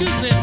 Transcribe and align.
Good. 0.00 0.39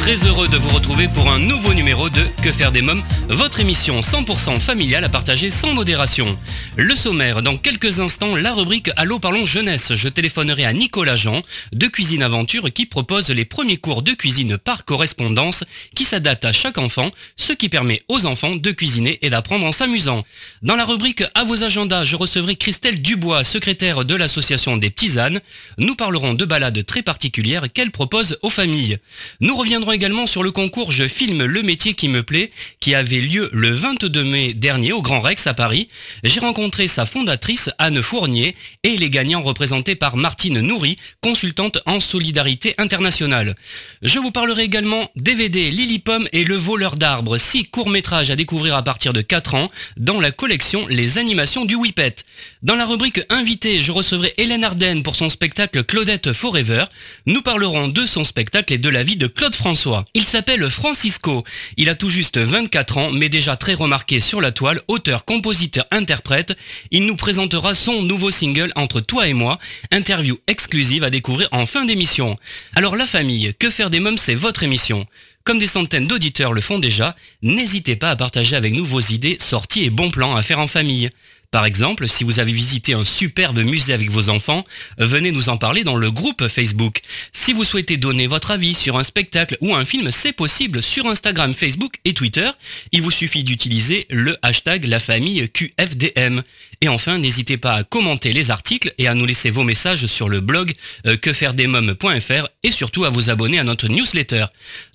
Très 0.00 0.24
heureux 0.24 0.48
de 0.48 0.56
vous 0.56 0.74
retrouver 0.74 1.08
pour 1.08 1.30
un 1.30 1.38
nouveau 1.38 1.74
numéro 1.74 2.08
de 2.08 2.22
Que 2.42 2.50
faire 2.50 2.72
des 2.72 2.80
mômes, 2.80 3.02
votre 3.28 3.60
émission 3.60 4.00
100% 4.00 4.58
familiale 4.58 5.04
à 5.04 5.10
partager 5.10 5.50
sans 5.50 5.74
modération. 5.74 6.38
Le 6.76 6.96
sommaire, 6.96 7.42
dans 7.42 7.58
quelques 7.58 8.00
instants, 8.00 8.34
la 8.34 8.54
rubrique 8.54 8.90
Allô 8.96 9.18
parlons 9.18 9.44
jeunesse. 9.44 9.94
Je 9.94 10.08
téléphonerai 10.08 10.64
à 10.64 10.72
Nicolas 10.72 11.16
Jean 11.16 11.42
de 11.72 11.86
Cuisine 11.86 12.22
Aventure 12.22 12.72
qui 12.72 12.86
propose 12.86 13.28
les 13.28 13.44
premiers 13.44 13.76
cours 13.76 14.00
de 14.00 14.12
cuisine 14.12 14.56
par 14.56 14.86
correspondance 14.86 15.64
qui 15.94 16.04
s'adaptent 16.04 16.46
à 16.46 16.54
chaque 16.54 16.78
enfant, 16.78 17.10
ce 17.36 17.52
qui 17.52 17.68
permet 17.68 18.02
aux 18.08 18.24
enfants 18.24 18.56
de 18.56 18.70
cuisiner 18.70 19.18
et 19.20 19.28
d'apprendre 19.28 19.66
en 19.66 19.72
s'amusant. 19.72 20.24
Dans 20.62 20.76
la 20.76 20.86
rubrique 20.86 21.24
À 21.34 21.44
vos 21.44 21.62
agendas, 21.62 22.04
je 22.04 22.16
recevrai 22.16 22.56
Christelle 22.56 23.02
Dubois, 23.02 23.44
secrétaire 23.44 24.06
de 24.06 24.14
l'association 24.14 24.78
des 24.78 24.90
Tisanes. 24.90 25.40
Nous 25.76 25.94
parlerons 25.94 26.32
de 26.32 26.46
balades 26.46 26.86
très 26.86 27.02
particulières 27.02 27.70
qu'elle 27.70 27.90
propose 27.90 28.38
aux 28.40 28.50
familles. 28.50 28.96
Nous 29.40 29.54
reviendrons 29.54 29.89
également 29.92 30.26
sur 30.26 30.42
le 30.42 30.50
concours 30.50 30.92
Je 30.92 31.08
filme 31.08 31.44
le 31.44 31.62
métier 31.62 31.94
qui 31.94 32.08
me 32.08 32.22
plaît, 32.22 32.50
qui 32.80 32.94
avait 32.94 33.20
lieu 33.20 33.48
le 33.52 33.70
22 33.70 34.24
mai 34.24 34.54
dernier 34.54 34.92
au 34.92 35.02
Grand 35.02 35.20
Rex 35.20 35.46
à 35.46 35.54
Paris. 35.54 35.88
J'ai 36.22 36.40
rencontré 36.40 36.88
sa 36.88 37.06
fondatrice 37.06 37.70
Anne 37.78 38.02
Fournier 38.02 38.54
et 38.82 38.96
les 38.96 39.10
gagnants 39.10 39.42
représentés 39.42 39.94
par 39.94 40.16
Martine 40.16 40.60
Nourri, 40.60 40.98
consultante 41.20 41.78
en 41.86 42.00
solidarité 42.00 42.74
internationale. 42.78 43.56
Je 44.02 44.18
vous 44.18 44.30
parlerai 44.30 44.62
également 44.62 45.10
DVD 45.16 45.70
Lily 45.70 45.98
Pomme 45.98 46.28
et 46.32 46.44
Le 46.44 46.56
voleur 46.56 46.96
d'arbres, 46.96 47.38
six 47.38 47.64
courts-métrages 47.64 48.30
à 48.30 48.36
découvrir 48.36 48.76
à 48.76 48.82
partir 48.82 49.12
de 49.12 49.22
4 49.22 49.54
ans 49.54 49.70
dans 49.96 50.20
la 50.20 50.30
collection 50.30 50.86
Les 50.88 51.18
animations 51.18 51.64
du 51.64 51.74
Whippet. 51.74 52.16
Dans 52.62 52.76
la 52.76 52.86
rubrique 52.86 53.20
Invité, 53.28 53.82
je 53.82 53.92
recevrai 53.92 54.34
Hélène 54.36 54.64
Ardenne 54.64 55.02
pour 55.02 55.16
son 55.16 55.28
spectacle 55.28 55.84
Claudette 55.84 56.32
Forever. 56.32 56.84
Nous 57.26 57.42
parlerons 57.42 57.88
de 57.88 58.06
son 58.06 58.24
spectacle 58.24 58.72
et 58.72 58.78
de 58.78 58.88
la 58.88 59.02
vie 59.02 59.16
de 59.16 59.26
Claude 59.26 59.54
François. 59.54 59.79
Il 60.14 60.24
s'appelle 60.24 60.68
Francisco. 60.68 61.44
Il 61.76 61.88
a 61.88 61.94
tout 61.94 62.10
juste 62.10 62.38
24 62.38 62.98
ans, 62.98 63.10
mais 63.12 63.28
déjà 63.28 63.56
très 63.56 63.74
remarqué 63.74 64.20
sur 64.20 64.40
la 64.40 64.52
toile, 64.52 64.82
auteur, 64.88 65.24
compositeur, 65.24 65.86
interprète. 65.90 66.56
Il 66.90 67.06
nous 67.06 67.16
présentera 67.16 67.74
son 67.74 68.02
nouveau 68.02 68.30
single 68.30 68.72
Entre 68.76 69.00
toi 69.00 69.28
et 69.28 69.34
moi, 69.34 69.58
interview 69.90 70.38
exclusive 70.46 71.04
à 71.04 71.10
découvrir 71.10 71.48
en 71.52 71.66
fin 71.66 71.84
d'émission. 71.84 72.36
Alors 72.74 72.96
la 72.96 73.06
famille, 73.06 73.54
que 73.58 73.70
faire 73.70 73.90
des 73.90 74.00
mômes, 74.00 74.18
c'est 74.18 74.34
votre 74.34 74.62
émission. 74.62 75.06
Comme 75.44 75.58
des 75.58 75.66
centaines 75.66 76.06
d'auditeurs 76.06 76.52
le 76.52 76.60
font 76.60 76.78
déjà, 76.78 77.16
n'hésitez 77.42 77.96
pas 77.96 78.10
à 78.10 78.16
partager 78.16 78.56
avec 78.56 78.74
nous 78.74 78.84
vos 78.84 79.00
idées, 79.00 79.38
sorties 79.40 79.84
et 79.84 79.90
bons 79.90 80.10
plans 80.10 80.36
à 80.36 80.42
faire 80.42 80.58
en 80.58 80.66
famille. 80.66 81.08
Par 81.50 81.66
exemple, 81.66 82.06
si 82.06 82.22
vous 82.22 82.38
avez 82.38 82.52
visité 82.52 82.94
un 82.94 83.04
superbe 83.04 83.58
musée 83.58 83.92
avec 83.92 84.08
vos 84.08 84.28
enfants, 84.28 84.64
venez 84.98 85.32
nous 85.32 85.48
en 85.48 85.56
parler 85.56 85.82
dans 85.82 85.96
le 85.96 86.10
groupe 86.12 86.46
Facebook. 86.46 87.00
Si 87.32 87.52
vous 87.52 87.64
souhaitez 87.64 87.96
donner 87.96 88.28
votre 88.28 88.52
avis 88.52 88.74
sur 88.74 88.96
un 88.96 89.02
spectacle 89.02 89.56
ou 89.60 89.74
un 89.74 89.84
film, 89.84 90.12
c'est 90.12 90.32
possible 90.32 90.80
sur 90.80 91.06
Instagram, 91.06 91.52
Facebook 91.52 91.94
et 92.04 92.14
Twitter. 92.14 92.48
Il 92.92 93.02
vous 93.02 93.10
suffit 93.10 93.42
d'utiliser 93.42 94.06
le 94.10 94.36
hashtag 94.42 94.86
la 94.86 95.00
famille 95.00 95.48
QFDM. 95.48 96.42
Et 96.82 96.88
enfin, 96.88 97.18
n'hésitez 97.18 97.56
pas 97.56 97.74
à 97.74 97.82
commenter 97.82 98.32
les 98.32 98.52
articles 98.52 98.94
et 98.98 99.08
à 99.08 99.14
nous 99.14 99.26
laisser 99.26 99.50
vos 99.50 99.64
messages 99.64 100.06
sur 100.06 100.28
le 100.28 100.40
blog 100.40 100.72
euh, 101.06 101.16
quefairedesmoms.fr 101.16 102.48
et 102.62 102.70
surtout 102.70 103.04
à 103.04 103.10
vous 103.10 103.28
abonner 103.28 103.58
à 103.58 103.64
notre 103.64 103.88
newsletter. 103.88 104.46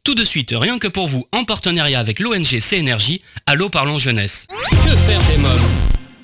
Tout 0.06 0.16
de 0.16 0.24
suite, 0.24 0.54
rien 0.56 0.80
que 0.80 0.88
pour 0.88 1.10
vous, 1.10 1.28
en 1.34 1.44
partenariat 1.44 2.00
avec 2.00 2.22
l'ONG 2.22 2.60
CNRJ, 2.62 3.20
Allô 3.46 3.70
Parlons 3.70 3.98
Jeunesse. 3.98 4.48
Que 4.86 4.96
faire 4.96 5.22
des 5.26 5.38
mômes? 5.38 6.05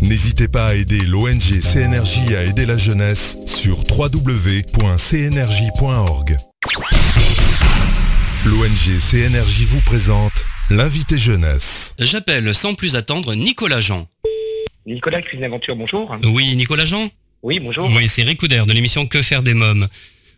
N'hésitez 0.00 0.46
pas 0.46 0.68
à 0.68 0.74
aider 0.74 1.00
l'ONG 1.00 1.60
CNRJ 1.60 2.32
à 2.36 2.44
aider 2.44 2.66
la 2.66 2.76
jeunesse 2.76 3.36
sur 3.46 3.78
www.cnrj.org. 3.90 4.76
L'ONG 8.44 8.98
CNRJ 8.98 9.62
vous 9.62 9.80
présente 9.80 10.44
l'invité 10.70 11.18
jeunesse. 11.18 11.94
J'appelle 11.98 12.54
sans 12.54 12.74
plus 12.74 12.94
attendre 12.94 13.34
Nicolas 13.34 13.80
Jean. 13.80 14.06
Nicolas 14.86 15.20
Cuisine 15.20 15.44
Aventure, 15.44 15.74
bonjour. 15.74 16.16
Oui, 16.24 16.54
Nicolas 16.54 16.84
Jean? 16.84 17.10
Oui, 17.42 17.58
bonjour. 17.58 17.90
Oui, 17.90 18.08
c'est 18.08 18.22
Eric 18.22 18.38
Couder 18.38 18.62
de 18.66 18.72
l'émission 18.72 19.06
Que 19.06 19.20
faire 19.20 19.42
des 19.42 19.54
mômes. 19.54 19.88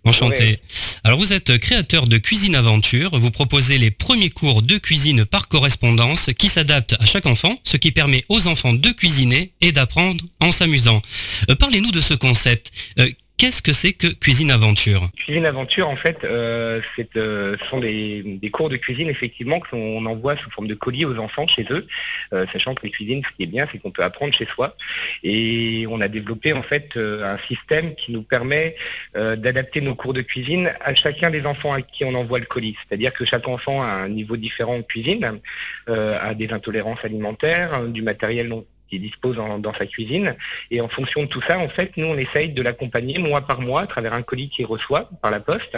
Enchanté. 0.05 0.43
Ouais. 0.45 0.61
Alors 1.05 1.19
vous 1.19 1.33
êtes 1.33 1.59
créateur 1.59 2.07
de 2.07 2.17
Cuisine 2.17 2.55
Aventure, 2.55 3.19
vous 3.19 3.31
proposez 3.31 3.79
les 3.79 3.91
premiers 3.91 4.31
cours 4.31 4.63
de 4.63 4.79
cuisine 4.79 5.25
par 5.25 5.49
correspondance 5.49 6.31
qui 6.39 6.49
s'adaptent 6.49 6.97
à 6.99 7.07
chaque 7.07 7.27
enfant, 7.27 7.59
ce 7.65 7.77
qui 7.77 7.91
permet 7.91 8.25
aux 8.29 8.47
enfants 8.47 8.73
de 8.73 8.91
cuisiner 8.91 9.53
et 9.61 9.73
d'apprendre 9.73 10.25
en 10.41 10.53
s'amusant. 10.53 11.03
Euh, 11.51 11.55
Parlez-nous 11.55 11.91
de 11.91 12.01
ce 12.01 12.15
concept. 12.15 12.73
Euh, 12.99 13.11
Qu'est-ce 13.41 13.63
que 13.63 13.73
c'est 13.73 13.95
que 13.95 14.07
Cuisine 14.09 14.51
Aventure? 14.51 15.09
Cuisine 15.17 15.47
Aventure, 15.47 15.89
en 15.89 15.97
fait, 15.97 16.25
euh, 16.25 16.83
euh, 17.17 17.57
ce 17.59 17.67
sont 17.67 17.81
des, 17.81 18.23
des 18.23 18.51
cours 18.51 18.69
de 18.69 18.77
cuisine, 18.77 19.09
effectivement, 19.09 19.61
qu'on 19.61 20.05
envoie 20.05 20.37
sous 20.37 20.51
forme 20.51 20.69
de 20.69 20.75
colis 20.75 21.07
aux 21.07 21.17
enfants 21.17 21.47
chez 21.47 21.65
eux, 21.71 21.87
euh, 22.35 22.45
sachant 22.53 22.75
que 22.75 22.85
la 22.87 22.91
cuisine, 22.93 23.23
ce 23.25 23.35
qui 23.35 23.45
est 23.45 23.47
bien, 23.47 23.67
c'est 23.73 23.79
qu'on 23.79 23.93
peut 23.93 24.03
apprendre 24.03 24.35
chez 24.35 24.45
soi. 24.45 24.77
Et 25.23 25.87
on 25.89 26.03
a 26.03 26.09
développé, 26.09 26.53
en 26.53 26.63
fait, 26.63 26.99
euh, 26.99 27.35
un 27.35 27.39
système 27.49 27.95
qui 27.95 28.13
nous 28.13 28.23
permet 28.23 28.77
euh, 29.17 29.37
d'adapter 29.37 29.81
nos 29.81 29.95
cours 29.95 30.13
de 30.13 30.21
cuisine 30.21 30.71
à 30.83 30.95
chacun 30.95 31.31
des 31.31 31.47
enfants 31.47 31.73
à 31.73 31.81
qui 31.81 32.05
on 32.05 32.15
envoie 32.15 32.41
le 32.41 32.45
colis. 32.45 32.77
C'est-à-dire 32.87 33.15
que 33.15 33.25
chaque 33.25 33.49
enfant 33.49 33.81
a 33.81 33.87
un 33.87 34.11
niveau 34.11 34.37
différent 34.37 34.77
de 34.77 34.83
cuisine, 34.83 35.41
euh, 35.89 36.19
a 36.21 36.35
des 36.35 36.53
intolérances 36.53 37.03
alimentaires, 37.05 37.87
du 37.89 38.03
matériel 38.03 38.49
non 38.49 38.67
qu'il 38.91 39.01
dispose 39.01 39.39
en- 39.39 39.59
dans 39.59 39.73
sa 39.73 39.87
cuisine. 39.87 40.37
Et 40.71 40.81
en 40.81 40.89
fonction 40.89 41.23
de 41.23 41.29
tout 41.29 41.41
ça, 41.41 41.59
en 41.59 41.69
fait, 41.69 41.93
nous, 41.97 42.07
on 42.07 42.19
essaye 42.19 42.51
de 42.51 42.63
l'accompagner 42.63 43.19
mois 43.19 43.41
par 43.41 43.61
mois 43.61 43.83
à 43.83 43.87
travers 43.87 44.13
un 44.13 44.23
colis 44.23 44.49
qu'il 44.49 44.67
reçoit 44.67 45.09
par 45.23 45.31
la 45.31 45.41
poste 45.41 45.77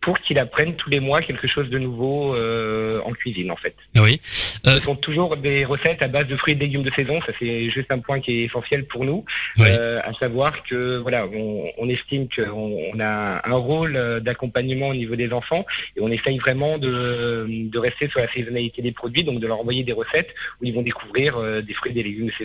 pour 0.00 0.18
qu'il 0.20 0.38
apprenne 0.38 0.74
tous 0.76 0.88
les 0.90 1.00
mois 1.00 1.20
quelque 1.20 1.46
chose 1.48 1.68
de 1.68 1.78
nouveau 1.78 2.34
euh, 2.34 3.00
en 3.04 3.12
cuisine, 3.12 3.50
en 3.50 3.56
fait. 3.56 3.74
Oui. 3.96 4.20
Euh, 4.66 4.78
Ce 4.78 4.84
sont 4.84 4.96
toujours 4.96 5.36
des 5.36 5.64
recettes 5.64 6.02
à 6.02 6.08
base 6.08 6.26
de 6.26 6.36
fruits 6.36 6.52
et 6.52 6.56
de 6.56 6.60
légumes 6.60 6.82
de 6.82 6.90
saison. 6.92 7.20
Ça, 7.20 7.32
c'est 7.38 7.68
juste 7.70 7.90
un 7.90 7.98
point 7.98 8.20
qui 8.20 8.30
est 8.32 8.44
essentiel 8.44 8.84
pour 8.86 9.04
nous. 9.04 9.24
Oui. 9.58 9.66
Euh, 9.68 10.00
à 10.04 10.12
savoir 10.12 10.62
que, 10.62 10.98
voilà, 10.98 11.26
on, 11.26 11.70
on 11.78 11.88
estime 11.88 12.28
qu'on 12.28 12.78
on 12.94 13.00
a 13.00 13.40
un 13.48 13.54
rôle 13.54 13.98
d'accompagnement 14.20 14.88
au 14.88 14.94
niveau 14.94 15.16
des 15.16 15.32
enfants 15.32 15.64
et 15.96 16.00
on 16.00 16.08
essaye 16.08 16.38
vraiment 16.38 16.78
de, 16.78 17.46
de 17.48 17.78
rester 17.78 18.08
sur 18.08 18.20
la 18.20 18.28
saisonnalité 18.28 18.82
des 18.82 18.92
produits, 18.92 19.24
donc 19.24 19.40
de 19.40 19.46
leur 19.46 19.58
envoyer 19.60 19.82
des 19.82 19.92
recettes 19.92 20.34
où 20.60 20.64
ils 20.66 20.74
vont 20.74 20.82
découvrir 20.82 21.40
des 21.62 21.74
fruits 21.74 21.90
et 21.92 21.94
des 21.94 22.02
légumes 22.02 22.26
de 22.26 22.32
saison 22.32 22.43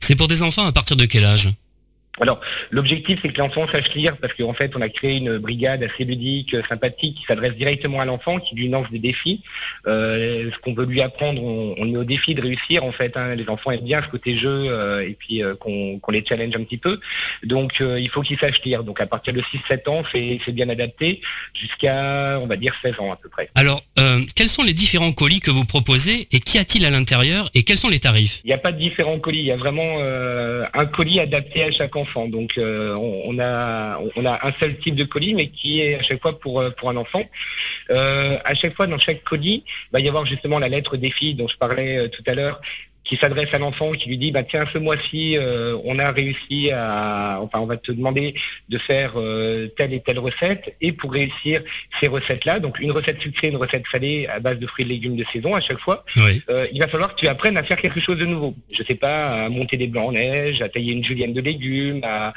C'est 0.00 0.16
pour 0.16 0.28
des 0.28 0.42
enfants 0.42 0.64
à 0.66 0.72
partir 0.72 0.96
de 0.96 1.04
quel 1.04 1.24
âge? 1.24 1.50
Alors, 2.20 2.40
l'objectif, 2.70 3.20
c'est 3.22 3.28
que 3.30 3.38
l'enfant 3.38 3.66
sache 3.68 3.94
lire, 3.94 4.16
parce 4.16 4.32
qu'en 4.34 4.52
fait, 4.54 4.74
on 4.76 4.80
a 4.80 4.88
créé 4.88 5.16
une 5.18 5.38
brigade 5.38 5.82
assez 5.82 6.04
ludique, 6.04 6.54
euh, 6.54 6.62
sympathique, 6.68 7.16
qui 7.18 7.24
s'adresse 7.24 7.54
directement 7.56 8.00
à 8.00 8.04
l'enfant, 8.04 8.38
qui 8.38 8.54
lui 8.54 8.68
lance 8.68 8.90
des 8.90 8.98
défis. 8.98 9.42
Euh, 9.86 10.50
ce 10.50 10.58
qu'on 10.58 10.74
veut 10.74 10.86
lui 10.86 11.02
apprendre, 11.02 11.42
on, 11.42 11.74
on 11.78 11.84
met 11.84 11.98
au 11.98 12.04
défi 12.04 12.34
de 12.34 12.40
réussir, 12.42 12.84
en 12.84 12.92
fait. 12.92 13.16
hein. 13.16 13.34
Les 13.34 13.48
enfants 13.50 13.70
aiment 13.70 13.80
bien 13.84 14.02
ce 14.02 14.08
côté 14.08 14.36
jeu, 14.36 14.48
euh, 14.70 15.00
et 15.06 15.12
puis 15.18 15.42
euh, 15.42 15.54
qu'on 15.56 15.98
qu'on 15.98 16.12
les 16.12 16.24
challenge 16.26 16.54
un 16.56 16.64
petit 16.64 16.78
peu. 16.78 16.98
Donc, 17.44 17.80
euh, 17.80 18.00
il 18.00 18.08
faut 18.08 18.22
qu'ils 18.22 18.38
sachent 18.38 18.62
lire. 18.62 18.82
Donc, 18.82 19.00
à 19.00 19.06
partir 19.06 19.32
de 19.34 19.40
6-7 19.40 19.88
ans, 19.90 20.02
c'est 20.10 20.38
c'est 20.44 20.52
bien 20.52 20.68
adapté, 20.70 21.20
jusqu'à, 21.54 22.38
on 22.40 22.46
va 22.46 22.56
dire, 22.56 22.74
16 22.82 22.98
ans 23.00 23.12
à 23.12 23.16
peu 23.16 23.28
près. 23.28 23.50
Alors, 23.54 23.82
euh, 23.98 24.22
quels 24.34 24.48
sont 24.48 24.62
les 24.62 24.74
différents 24.74 25.12
colis 25.12 25.40
que 25.40 25.50
vous 25.50 25.64
proposez 25.64 26.28
et 26.32 26.40
qu'y 26.40 26.58
a-t-il 26.58 26.84
à 26.86 26.90
l'intérieur 26.90 27.50
et 27.54 27.62
quels 27.62 27.78
sont 27.78 27.88
les 27.88 28.00
tarifs? 28.00 28.40
Il 28.44 28.48
n'y 28.48 28.54
a 28.54 28.58
pas 28.58 28.72
de 28.72 28.78
différents 28.78 29.18
colis, 29.18 29.40
il 29.40 29.44
y 29.44 29.52
a 29.52 29.56
vraiment 29.56 29.96
euh, 30.00 30.64
un 30.74 30.86
colis 30.86 31.20
adapté 31.20 31.62
à 31.62 31.70
chaque 31.70 31.94
enfant. 31.96 32.05
Donc 32.28 32.58
euh, 32.58 32.94
on, 32.96 33.38
a 33.38 33.98
un 34.46 34.52
seul 34.58 34.78
type 34.78 34.94
de 34.94 35.04
colis, 35.04 35.34
mais 35.34 35.48
qui 35.48 35.80
est 35.80 35.96
à 35.96 36.02
chaque 36.02 36.22
fois 36.22 36.38
pour 36.38 36.60
euh, 36.60 36.70
un 36.84 36.96
enfant. 36.96 37.22
Euh, 37.90 38.38
à 38.44 38.54
chaque 38.54 38.74
fois 38.74 38.86
dans 38.86 38.98
chaque 38.98 39.22
colis, 39.24 39.64
il 39.66 39.92
va 39.92 40.00
y 40.00 40.08
avoir 40.08 40.24
justement 40.26 40.58
la 40.58 40.68
lettre 40.68 40.96
défi 40.96 41.34
dont 41.34 41.48
je 41.48 41.56
parlais 41.56 42.08
tout 42.08 42.22
à 42.26 42.34
l'heure 42.34 42.60
qui 43.06 43.16
s'adresse 43.16 43.54
à 43.54 43.58
l'enfant, 43.58 43.92
qui 43.92 44.08
lui 44.08 44.18
dit 44.18 44.32
bah 44.32 44.42
tiens 44.42 44.64
ce 44.70 44.78
mois-ci 44.78 45.38
euh, 45.38 45.76
on 45.84 45.98
a 45.98 46.10
réussi 46.10 46.70
à 46.72 47.38
enfin 47.40 47.60
on 47.60 47.66
va 47.66 47.76
te 47.76 47.92
demander 47.92 48.34
de 48.68 48.78
faire 48.78 49.12
euh, 49.16 49.68
telle 49.68 49.94
et 49.94 50.00
telle 50.00 50.18
recette 50.18 50.74
et 50.80 50.92
pour 50.92 51.12
réussir 51.12 51.62
ces 52.00 52.08
recettes-là, 52.08 52.58
donc 52.58 52.80
une 52.80 52.90
recette 52.90 53.22
sucrée, 53.22 53.48
une 53.48 53.56
recette 53.56 53.84
salée 53.90 54.26
à 54.26 54.40
base 54.40 54.58
de 54.58 54.66
fruits 54.66 54.84
et 54.84 54.88
légumes 54.88 55.16
de 55.16 55.24
saison 55.24 55.54
à 55.54 55.60
chaque 55.60 55.78
fois, 55.78 56.04
euh, 56.18 56.66
il 56.72 56.80
va 56.80 56.88
falloir 56.88 57.14
que 57.14 57.20
tu 57.20 57.28
apprennes 57.28 57.56
à 57.56 57.62
faire 57.62 57.76
quelque 57.76 58.00
chose 58.00 58.18
de 58.18 58.24
nouveau. 58.24 58.54
Je 58.72 58.82
sais 58.82 58.96
pas, 58.96 59.44
à 59.44 59.48
monter 59.48 59.76
des 59.76 59.86
blancs 59.86 60.08
en 60.08 60.12
neige, 60.12 60.60
à 60.60 60.68
tailler 60.68 60.92
une 60.92 61.04
julienne 61.04 61.32
de 61.32 61.40
légumes, 61.40 62.00
à 62.02 62.32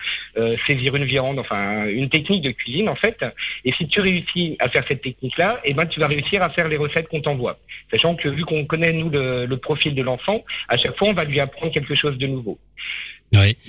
saisir 0.66 0.96
une 0.96 1.06
viande, 1.06 1.40
enfin 1.40 1.88
une 1.88 2.10
technique 2.10 2.44
de 2.44 2.52
cuisine 2.52 2.90
en 2.90 2.96
fait. 2.96 3.26
Et 3.66 3.72
si 3.72 3.88
tu 3.88 4.02
réussis 4.02 4.56
à 4.60 4.70
faire 4.70 4.84
cette 4.88 5.02
technique-là, 5.02 5.60
et 5.64 5.72
eh 5.72 5.74
ben 5.74 5.86
tu 5.88 6.00
vas 6.00 6.08
réussir 6.08 6.44
à 6.44 6.50
faire 6.50 6.68
les 6.68 6.78
recettes 6.78 7.08
qu'on 7.08 7.22
t'envoie. 7.22 7.58
Sachant 7.92 8.16
que 8.16 8.30
vu 8.30 8.46
qu'on 8.46 8.66
connaît 8.66 8.94
nous 8.94 9.10
le 9.10 9.56
profil 9.56 9.96
de 9.96 10.04
l'enfant, 10.04 10.44
à 10.68 10.78
chaque 10.78 10.98
fois, 10.98 11.10
on 11.10 11.14
va 11.14 11.26
lui 11.26 11.40
apprendre 11.40 11.72
quelque 11.72 11.96
chose 11.96 12.18
de 12.18 12.28
nouveau. 12.28 12.60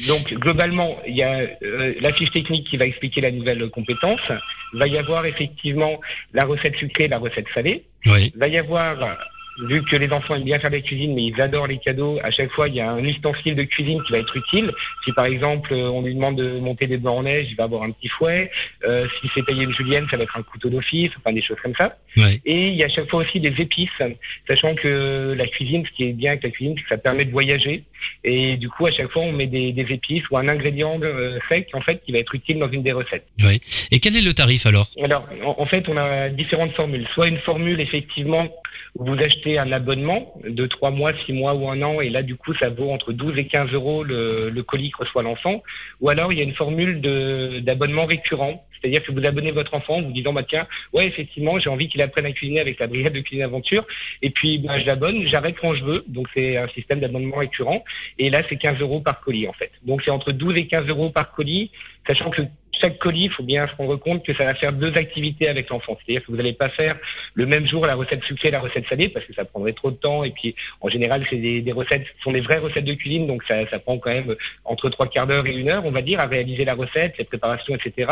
Donc 0.09 0.33
globalement, 0.35 0.99
il 1.07 1.17
y 1.17 1.23
a 1.23 1.41
euh, 1.63 1.95
la 2.01 2.13
fiche 2.13 2.31
technique 2.31 2.67
qui 2.67 2.77
va 2.77 2.87
expliquer 2.87 3.21
la 3.21 3.31
nouvelle 3.31 3.69
compétence. 3.69 4.33
Il 4.73 4.79
va 4.79 4.87
y 4.87 4.97
avoir 4.97 5.27
effectivement 5.27 6.01
la 6.33 6.47
recette 6.47 6.77
sucrée, 6.77 7.09
la 7.09 7.19
recette 7.19 7.49
salée. 7.53 7.85
Il 8.07 8.33
va 8.37 8.49
y 8.49 8.57
avoir 8.57 8.97
vu 9.69 9.83
que 9.83 9.97
les 9.97 10.11
enfants 10.13 10.35
aiment 10.35 10.45
bien 10.45 10.59
faire 10.59 10.71
des 10.71 10.83
cuisines, 10.83 11.15
mais 11.15 11.25
ils 11.25 11.41
adorent 11.41 11.67
les 11.67 11.79
cadeaux, 11.79 12.19
à 12.23 12.31
chaque 12.31 12.51
fois, 12.51 12.69
il 12.69 12.75
y 12.75 12.81
a 12.81 12.91
un 12.91 13.05
ustensile 13.05 13.55
de 13.55 13.65
cuisine 13.65 14.03
qui 14.03 14.13
va 14.13 14.19
être 14.19 14.37
utile. 14.37 14.73
Si 15.05 15.13
par 15.13 15.27
exemple, 15.27 15.73
euh, 15.73 15.89
on 15.91 16.03
lui 16.03 16.15
demande 16.15 16.37
de 16.37 16.59
monter 16.61 16.87
des 16.87 16.99
blancs 16.99 17.19
en 17.19 17.23
neige, 17.23 17.49
il 17.51 17.57
va 17.57 17.65
avoir 17.65 17.83
un 17.83 17.91
petit 17.91 18.09
fouet. 18.09 18.51
Euh, 18.85 19.07
si 19.21 19.31
c'est 19.35 19.45
payer 19.45 19.65
une 19.65 19.73
julienne, 19.73 20.07
ça 20.11 20.17
va 20.17 20.25
être 20.25 20.37
un 20.37 20.43
couteau 20.43 20.69
d'office, 20.69 21.11
enfin 21.19 21.33
des 21.33 21.43
choses 21.43 21.59
comme 21.63 21.75
ça. 21.75 21.97
Et 22.45 22.69
il 22.69 22.75
y 22.75 22.83
a 22.83 22.87
à 22.87 22.89
chaque 22.89 23.09
fois 23.09 23.21
aussi 23.21 23.39
des 23.39 23.61
épices, 23.61 23.91
sachant 24.49 24.75
que 24.75 25.35
la 25.37 25.47
cuisine, 25.47 25.85
ce 25.87 25.93
qui 25.93 26.05
est 26.09 26.13
bien 26.13 26.33
avec 26.33 26.43
la 26.43 26.51
cuisine, 26.51 26.75
c'est 26.77 26.83
que 26.83 26.89
ça 26.89 26.99
permet 26.99 27.25
de 27.25 27.31
voyager. 27.31 27.85
Et 28.25 28.57
du 28.57 28.69
coup, 28.69 28.87
à 28.87 28.91
chaque 28.91 29.11
fois, 29.11 29.23
on 29.23 29.33
met 29.33 29.47
des, 29.47 29.75
épices 29.91 30.29
ou 30.31 30.37
un 30.37 30.49
ingrédient 30.49 30.99
euh, 31.03 31.39
sec, 31.49 31.69
en 31.73 31.81
fait, 31.81 32.03
qui 32.05 32.13
va 32.13 32.19
être 32.19 32.35
utile 32.35 32.59
dans 32.59 32.71
une 32.71 32.83
des 32.83 32.93
recettes. 32.93 33.27
Oui. 33.43 33.61
Et 33.91 34.01
quel 34.01 34.17
est 34.17 34.23
le 34.23 34.33
tarif 34.35 34.67
alors? 34.67 34.89
Alors, 35.03 35.27
en, 35.45 35.67
fait, 35.67 35.89
on 35.89 35.97
a 35.97 36.29
différentes 36.29 36.73
formules. 36.73 37.07
Soit 37.13 37.29
une 37.29 37.39
formule, 37.39 37.81
effectivement, 37.81 38.49
vous 38.99 39.15
achetez 39.15 39.59
un 39.59 39.73
abonnement 39.73 40.35
de 40.45 40.67
3 40.67 40.91
mois, 40.91 41.13
6 41.15 41.33
mois 41.33 41.55
ou 41.55 41.69
un 41.69 41.83
an, 41.83 42.01
et 42.01 42.11
là, 42.11 42.23
du 42.23 42.37
coup, 42.37 42.55
ça 42.55 42.71
vaut 42.71 42.91
entre 42.91 43.13
12 43.13 43.39
et 43.39 43.47
15 43.47 43.73
euros 43.73 44.05
le, 44.05 44.63
colis 44.63 44.91
que 44.91 44.99
reçoit 44.99 45.23
l'enfant. 45.23 45.63
Ou 46.01 46.11
alors, 46.11 46.33
il 46.33 46.39
y 46.39 46.43
a 46.43 46.45
une 46.45 46.55
formule 46.55 47.01
d'abonnement 47.01 48.07
récurrent 48.07 48.65
c'est-à-dire 48.81 49.03
que 49.03 49.13
vous 49.13 49.25
abonnez 49.25 49.51
votre 49.51 49.75
enfant 49.75 49.97
en 49.97 50.03
vous 50.03 50.13
disant, 50.13 50.33
bah 50.33 50.43
tiens, 50.43 50.67
ouais, 50.93 51.07
effectivement, 51.07 51.59
j'ai 51.59 51.69
envie 51.69 51.89
qu'il 51.89 52.01
apprenne 52.03 52.27
à 52.27 52.33
cuisiner 52.33 52.61
avec 52.61 52.79
la 52.79 52.87
brigade 52.87 53.13
de 53.13 53.21
cuisine 53.21 53.43
aventure. 53.43 53.87
Et 54.23 54.31
puis, 54.31 54.59
bah, 54.59 54.79
je 54.79 54.87
l'abonne, 54.87 55.27
j'arrête 55.27 55.57
quand 55.61 55.75
je 55.75 55.85
veux. 55.85 56.05
Donc, 56.09 56.29
c'est 56.35 56.57
un 56.57 56.69
système 56.69 57.01
d'abonnement 57.01 57.37
récurrent. 57.37 57.85
Et 58.19 58.31
là, 58.31 58.43
c'est 58.49 58.57
15 58.57 58.81
euros 58.81 59.01
par 59.01 59.21
colis, 59.21 59.49
en 59.49 59.53
fait. 59.53 59.71
Donc, 59.83 60.03
c'est 60.05 60.11
entre 60.11 60.33
12 60.33 60.57
et 60.57 60.67
15 60.67 60.87
euros 60.87 61.11
par 61.11 61.33
colis, 61.33 61.71
sachant 62.07 62.31
que 62.31 62.43
chaque 62.81 62.99
colis, 62.99 63.25
il 63.25 63.31
faut 63.31 63.43
bien 63.43 63.67
se 63.67 63.75
rendre 63.77 63.97
compte 63.97 64.25
que 64.25 64.35
ça 64.35 64.45
va 64.45 64.55
faire 64.55 64.73
deux 64.73 64.97
activités 64.97 65.49
avec 65.49 65.69
l'enfant. 65.69 65.97
C'est-à-dire 65.99 66.25
que 66.25 66.31
vous 66.31 66.37
n'allez 66.37 66.53
pas 66.53 66.69
faire 66.69 66.97
le 67.35 67.47
même 67.47 67.67
jour 67.67 67.87
la 67.87 67.95
recette 67.95 68.25
sucrée 68.25 68.49
et 68.49 68.51
la 68.51 68.61
recette 68.61 68.89
salée 68.89 69.09
parce 69.09 69.27
que 69.27 69.35
ça 69.35 69.45
prendrait 69.45 69.73
trop 69.73 69.91
de 69.91 69.97
temps. 69.97 70.25
Et 70.25 70.31
puis, 70.31 70.55
en 70.81 70.89
général, 70.89 71.25
c'est 71.29 71.37
des, 71.37 71.73
recettes, 71.73 72.07
ce 72.19 72.23
sont 72.23 72.33
des 72.33 72.41
vraies 72.41 72.59
recettes 72.59 72.85
de 72.85 72.95
cuisine, 72.95 73.27
donc 73.27 73.43
ça, 73.47 73.65
prend 73.79 73.99
quand 73.99 74.11
même 74.11 74.35
entre 74.65 74.89
trois 74.89 75.07
quarts 75.07 75.27
d'heure 75.27 75.47
et 75.47 75.55
une 75.55 75.69
heure, 75.69 75.85
on 75.85 75.91
va 75.91 76.03
dire, 76.03 76.21
à 76.21 76.27
réaliser 76.27 76.65
la 76.65 76.75
recette, 76.75 77.15
les 77.19 77.25
préparations, 77.25 77.75
etc. 77.75 78.11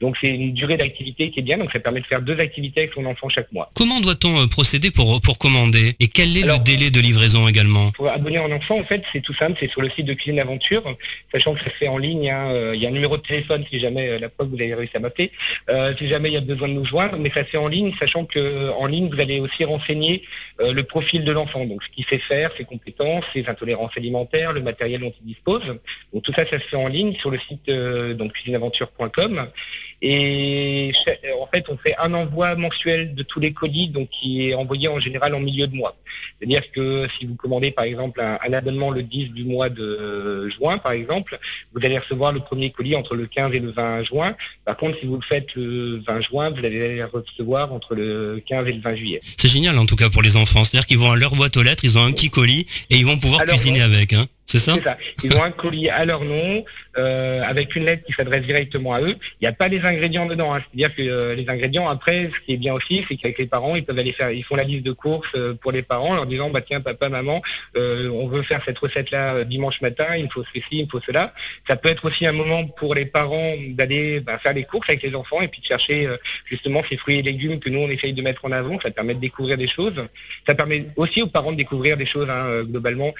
Donc, 0.00 0.16
c'est 0.20 0.30
une 0.30 0.52
durée 0.52 0.76
d'activité 0.76 1.30
qui 1.30 1.40
est 1.40 1.42
bien. 1.42 1.58
Donc, 1.58 1.72
ça 1.72 1.80
permet 1.80 2.00
de 2.00 2.06
faire 2.06 2.22
deux 2.22 2.38
activités 2.40 2.80
avec 2.82 2.92
son 2.92 3.06
enfant 3.06 3.28
chaque 3.28 3.50
mois. 3.52 3.70
Comment 3.74 4.00
doit-on 4.00 4.42
euh, 4.42 4.46
procéder 4.46 4.90
pour, 4.90 5.20
pour 5.20 5.38
commander? 5.38 5.94
Et 6.00 6.08
quel 6.08 6.36
est 6.36 6.42
le 6.42 6.58
délai 6.58 6.90
de 6.90 7.00
livraison 7.00 7.48
également? 7.48 7.90
Pour 7.92 8.08
abonner 8.08 8.38
un 8.38 8.52
enfant, 8.52 8.78
en 8.78 8.84
fait, 8.84 9.02
c'est 9.12 9.20
tout 9.20 9.34
simple. 9.34 9.56
C'est 9.60 9.70
sur 9.70 9.80
le 9.80 9.90
site 9.90 10.06
de 10.06 10.14
Cuisine 10.14 10.40
Aventure, 10.40 10.82
sachant 11.32 11.54
que 11.54 11.60
ça 11.60 11.66
se 11.66 11.76
fait 11.76 11.88
en 11.88 11.98
ligne. 11.98 12.30
Hein, 12.30 12.50
euh, 12.50 12.72
il 12.74 12.82
y 12.82 12.86
a 12.86 12.88
un 12.88 12.92
numéro 12.92 13.16
de 13.16 13.22
téléphone 13.22 13.64
si 13.70 13.78
jamais 13.78 14.07
euh, 14.08 14.18
la 14.18 14.28
preuve 14.28 14.48
vous 14.48 14.56
avez 14.56 14.74
réussi 14.74 14.96
à 14.96 15.00
m'appeler, 15.00 15.30
euh, 15.70 15.94
si 15.96 16.06
jamais 16.06 16.30
il 16.30 16.34
y 16.34 16.36
a 16.36 16.40
besoin 16.40 16.68
de 16.68 16.74
nous 16.74 16.84
joindre, 16.84 17.16
mais 17.18 17.30
ça 17.30 17.42
c'est 17.50 17.56
en 17.56 17.68
ligne, 17.68 17.92
sachant 17.98 18.24
que 18.24 18.70
en 18.70 18.86
ligne 18.86 19.08
vous 19.08 19.20
allez 19.20 19.40
aussi 19.40 19.64
renseigner 19.64 20.22
euh, 20.60 20.72
le 20.72 20.82
profil 20.82 21.24
de 21.24 21.32
l'enfant, 21.32 21.64
donc 21.64 21.82
ce 21.82 21.88
qu'il 21.88 22.04
sait 22.04 22.18
faire, 22.18 22.50
ses 22.56 22.64
compétences, 22.64 23.24
ses 23.32 23.46
intolérances 23.46 23.96
alimentaires, 23.96 24.52
le 24.52 24.60
matériel 24.60 25.00
dont 25.00 25.12
il 25.20 25.26
dispose. 25.26 25.78
Donc 26.12 26.22
tout 26.22 26.32
ça, 26.32 26.46
ça 26.46 26.58
se 26.58 26.64
fait 26.64 26.76
en 26.76 26.88
ligne 26.88 27.14
sur 27.14 27.30
le 27.30 27.38
site 27.38 27.70
donc 28.16 28.32
cuisineaventure.com. 28.32 29.48
Et 30.00 30.92
en 31.40 31.46
fait, 31.46 31.64
on 31.68 31.76
fait 31.76 31.94
un 31.98 32.14
envoi 32.14 32.54
mensuel 32.54 33.14
de 33.14 33.22
tous 33.22 33.40
les 33.40 33.52
colis, 33.52 33.88
donc 33.88 34.08
qui 34.10 34.48
est 34.48 34.54
envoyé 34.54 34.86
en 34.86 35.00
général 35.00 35.34
en 35.34 35.40
milieu 35.40 35.66
de 35.66 35.74
mois. 35.74 35.96
C'est-à-dire 36.38 36.70
que 36.70 37.08
si 37.18 37.26
vous 37.26 37.34
commandez 37.34 37.72
par 37.72 37.84
exemple 37.84 38.20
un, 38.20 38.38
un, 38.46 38.52
abonnement 38.52 38.90
le 38.90 39.02
10 39.02 39.30
du 39.30 39.44
mois 39.44 39.68
de 39.68 40.48
juin, 40.50 40.78
par 40.78 40.92
exemple, 40.92 41.38
vous 41.74 41.84
allez 41.84 41.98
recevoir 41.98 42.32
le 42.32 42.40
premier 42.40 42.70
colis 42.70 42.94
entre 42.94 43.16
le 43.16 43.26
15 43.26 43.52
et 43.54 43.58
le 43.58 43.72
20 43.72 44.04
juin. 44.04 44.36
Par 44.64 44.76
contre, 44.76 44.98
si 45.00 45.06
vous 45.06 45.16
le 45.16 45.22
faites 45.22 45.54
le 45.56 46.00
20 46.06 46.20
juin, 46.20 46.50
vous 46.50 46.64
allez 46.64 46.96
le 46.96 47.04
recevoir 47.06 47.72
entre 47.72 47.94
le 47.94 48.40
15 48.46 48.68
et 48.68 48.72
le 48.72 48.80
20 48.80 48.96
juillet. 48.96 49.20
C'est 49.36 49.48
génial 49.48 49.76
en 49.78 49.86
tout 49.86 49.96
cas 49.96 50.10
pour 50.10 50.22
les 50.22 50.36
enfants. 50.36 50.62
C'est-à-dire 50.62 50.86
qu'ils 50.86 50.98
vont 50.98 51.10
à 51.10 51.16
leur 51.16 51.34
boîte 51.34 51.56
aux 51.56 51.62
lettres, 51.62 51.84
ils 51.84 51.98
ont 51.98 52.04
un 52.04 52.12
petit 52.12 52.30
colis 52.30 52.66
et 52.90 52.96
ils 52.96 53.06
vont 53.06 53.18
pouvoir 53.18 53.44
cuisiner 53.44 53.82
avec. 53.82 54.12
Hein. 54.12 54.26
C'est 54.50 54.58
ça, 54.58 54.74
Ils 55.22 55.36
ont 55.36 55.42
un 55.42 55.50
colis 55.50 55.90
à 55.90 56.06
leur 56.06 56.24
nom, 56.24 56.64
euh, 56.96 57.42
avec 57.42 57.76
une 57.76 57.84
lettre 57.84 58.02
qui 58.06 58.14
s'adresse 58.14 58.40
directement 58.40 58.94
à 58.94 59.02
eux. 59.02 59.14
Il 59.40 59.42
n'y 59.42 59.46
a 59.46 59.52
pas 59.52 59.68
les 59.68 59.84
ingrédients 59.84 60.24
dedans. 60.24 60.54
Hein. 60.54 60.60
C'est-à-dire 60.60 60.96
que 60.96 61.02
euh, 61.02 61.34
les 61.34 61.46
ingrédients, 61.50 61.86
après, 61.86 62.30
ce 62.34 62.40
qui 62.40 62.54
est 62.54 62.56
bien 62.56 62.72
aussi, 62.72 63.04
c'est 63.06 63.16
qu'avec 63.16 63.38
les 63.38 63.46
parents, 63.46 63.76
ils 63.76 63.84
peuvent 63.84 63.98
aller 63.98 64.12
faire, 64.12 64.30
ils 64.30 64.42
font 64.42 64.56
la 64.56 64.64
liste 64.64 64.84
de 64.84 64.92
courses 64.92 65.28
euh, 65.34 65.52
pour 65.52 65.70
les 65.70 65.82
parents, 65.82 66.12
en 66.12 66.14
leur 66.14 66.26
disant, 66.26 66.48
bah 66.48 66.62
tiens, 66.62 66.80
papa, 66.80 67.10
maman, 67.10 67.42
on 67.76 68.26
veut 68.26 68.42
faire 68.42 68.62
cette 68.64 68.78
recette-là 68.78 69.44
dimanche 69.44 69.82
matin, 69.82 70.16
il 70.16 70.24
me 70.24 70.30
faut 70.30 70.42
ceci, 70.54 70.66
il 70.70 70.84
me 70.84 70.88
faut 70.88 71.02
cela. 71.02 71.34
Ça 71.68 71.76
peut 71.76 71.90
être 71.90 72.06
aussi 72.06 72.26
un 72.26 72.32
moment 72.32 72.66
pour 72.66 72.94
les 72.94 73.04
parents 73.04 73.52
d'aller 73.68 74.20
bah, 74.20 74.38
faire 74.38 74.54
les 74.54 74.64
courses 74.64 74.88
avec 74.88 75.02
les 75.02 75.14
enfants 75.14 75.42
et 75.42 75.48
puis 75.48 75.60
de 75.60 75.66
chercher 75.66 76.08
justement 76.46 76.82
ces 76.88 76.96
fruits 76.96 77.18
et 77.18 77.22
légumes 77.22 77.60
que 77.60 77.68
nous, 77.68 77.80
on 77.80 77.90
essaye 77.90 78.14
de 78.14 78.22
mettre 78.22 78.46
en 78.46 78.52
avant. 78.52 78.80
Ça 78.80 78.90
permet 78.90 79.14
de 79.14 79.20
découvrir 79.20 79.58
des 79.58 79.68
choses. 79.68 80.06
Ça 80.46 80.54
permet 80.54 80.86
aussi 80.96 81.20
aux 81.20 81.26
parents 81.26 81.52
de 81.52 81.58
découvrir 81.58 81.98
des 81.98 82.06
choses, 82.06 82.28
hein, 82.30 82.62
globalement. 82.64 83.12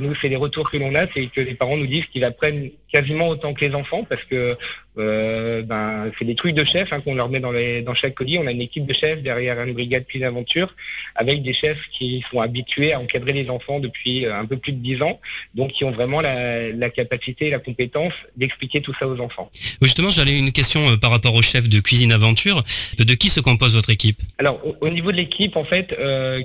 nous, 0.00 0.14
c'est 0.16 0.28
les 0.28 0.39
retours 0.40 0.70
que 0.70 0.76
l'on 0.76 0.94
a, 0.94 1.06
c'est 1.06 1.26
que 1.26 1.40
les 1.40 1.54
parents 1.54 1.76
nous 1.76 1.86
disent 1.86 2.06
qu'ils 2.06 2.24
apprennent 2.24 2.70
quasiment 2.92 3.28
autant 3.28 3.54
que 3.54 3.64
les 3.64 3.74
enfants 3.74 4.04
parce 4.04 4.24
que 4.24 4.56
euh, 4.98 5.62
ben, 5.62 6.10
c'est 6.18 6.24
des 6.24 6.34
trucs 6.34 6.54
de 6.54 6.64
chef 6.64 6.92
hein, 6.92 7.00
qu'on 7.00 7.14
leur 7.14 7.28
met 7.28 7.40
dans, 7.40 7.52
les, 7.52 7.82
dans 7.82 7.94
chaque 7.94 8.14
colis. 8.14 8.38
On 8.38 8.46
a 8.46 8.50
une 8.50 8.60
équipe 8.60 8.86
de 8.86 8.92
chefs 8.92 9.22
derrière 9.22 9.60
une 9.62 9.72
brigade 9.72 10.04
cuisine 10.04 10.26
aventure 10.26 10.74
avec 11.14 11.42
des 11.42 11.52
chefs 11.52 11.88
qui 11.92 12.24
sont 12.28 12.40
habitués 12.40 12.92
à 12.92 13.00
encadrer 13.00 13.32
les 13.32 13.48
enfants 13.50 13.78
depuis 13.78 14.26
euh, 14.26 14.38
un 14.38 14.44
peu 14.46 14.56
plus 14.56 14.72
de 14.72 14.78
10 14.78 15.02
ans, 15.02 15.20
donc 15.54 15.72
qui 15.72 15.84
ont 15.84 15.92
vraiment 15.92 16.20
la, 16.20 16.90
capacité 16.90 17.46
et 17.46 17.50
la 17.50 17.60
compétence 17.60 18.12
d'expliquer 18.36 18.80
tout 18.80 18.92
ça 18.98 19.06
aux 19.06 19.20
enfants. 19.20 19.48
Justement, 19.80 20.10
j'avais 20.10 20.36
une 20.36 20.50
question 20.50 20.90
euh, 20.90 20.96
par 20.96 21.12
rapport 21.12 21.34
au 21.34 21.42
chef 21.42 21.68
de 21.68 21.78
cuisine 21.80 22.10
aventure. 22.10 22.64
De 22.98 23.14
qui 23.14 23.28
se 23.28 23.40
compose 23.40 23.74
votre 23.74 23.90
équipe? 23.90 24.18
Alors, 24.38 24.60
au, 24.80 24.88
niveau 24.88 25.12
de 25.12 25.16
l'équipe, 25.16 25.56
en 25.56 25.64
fait, 25.64 25.96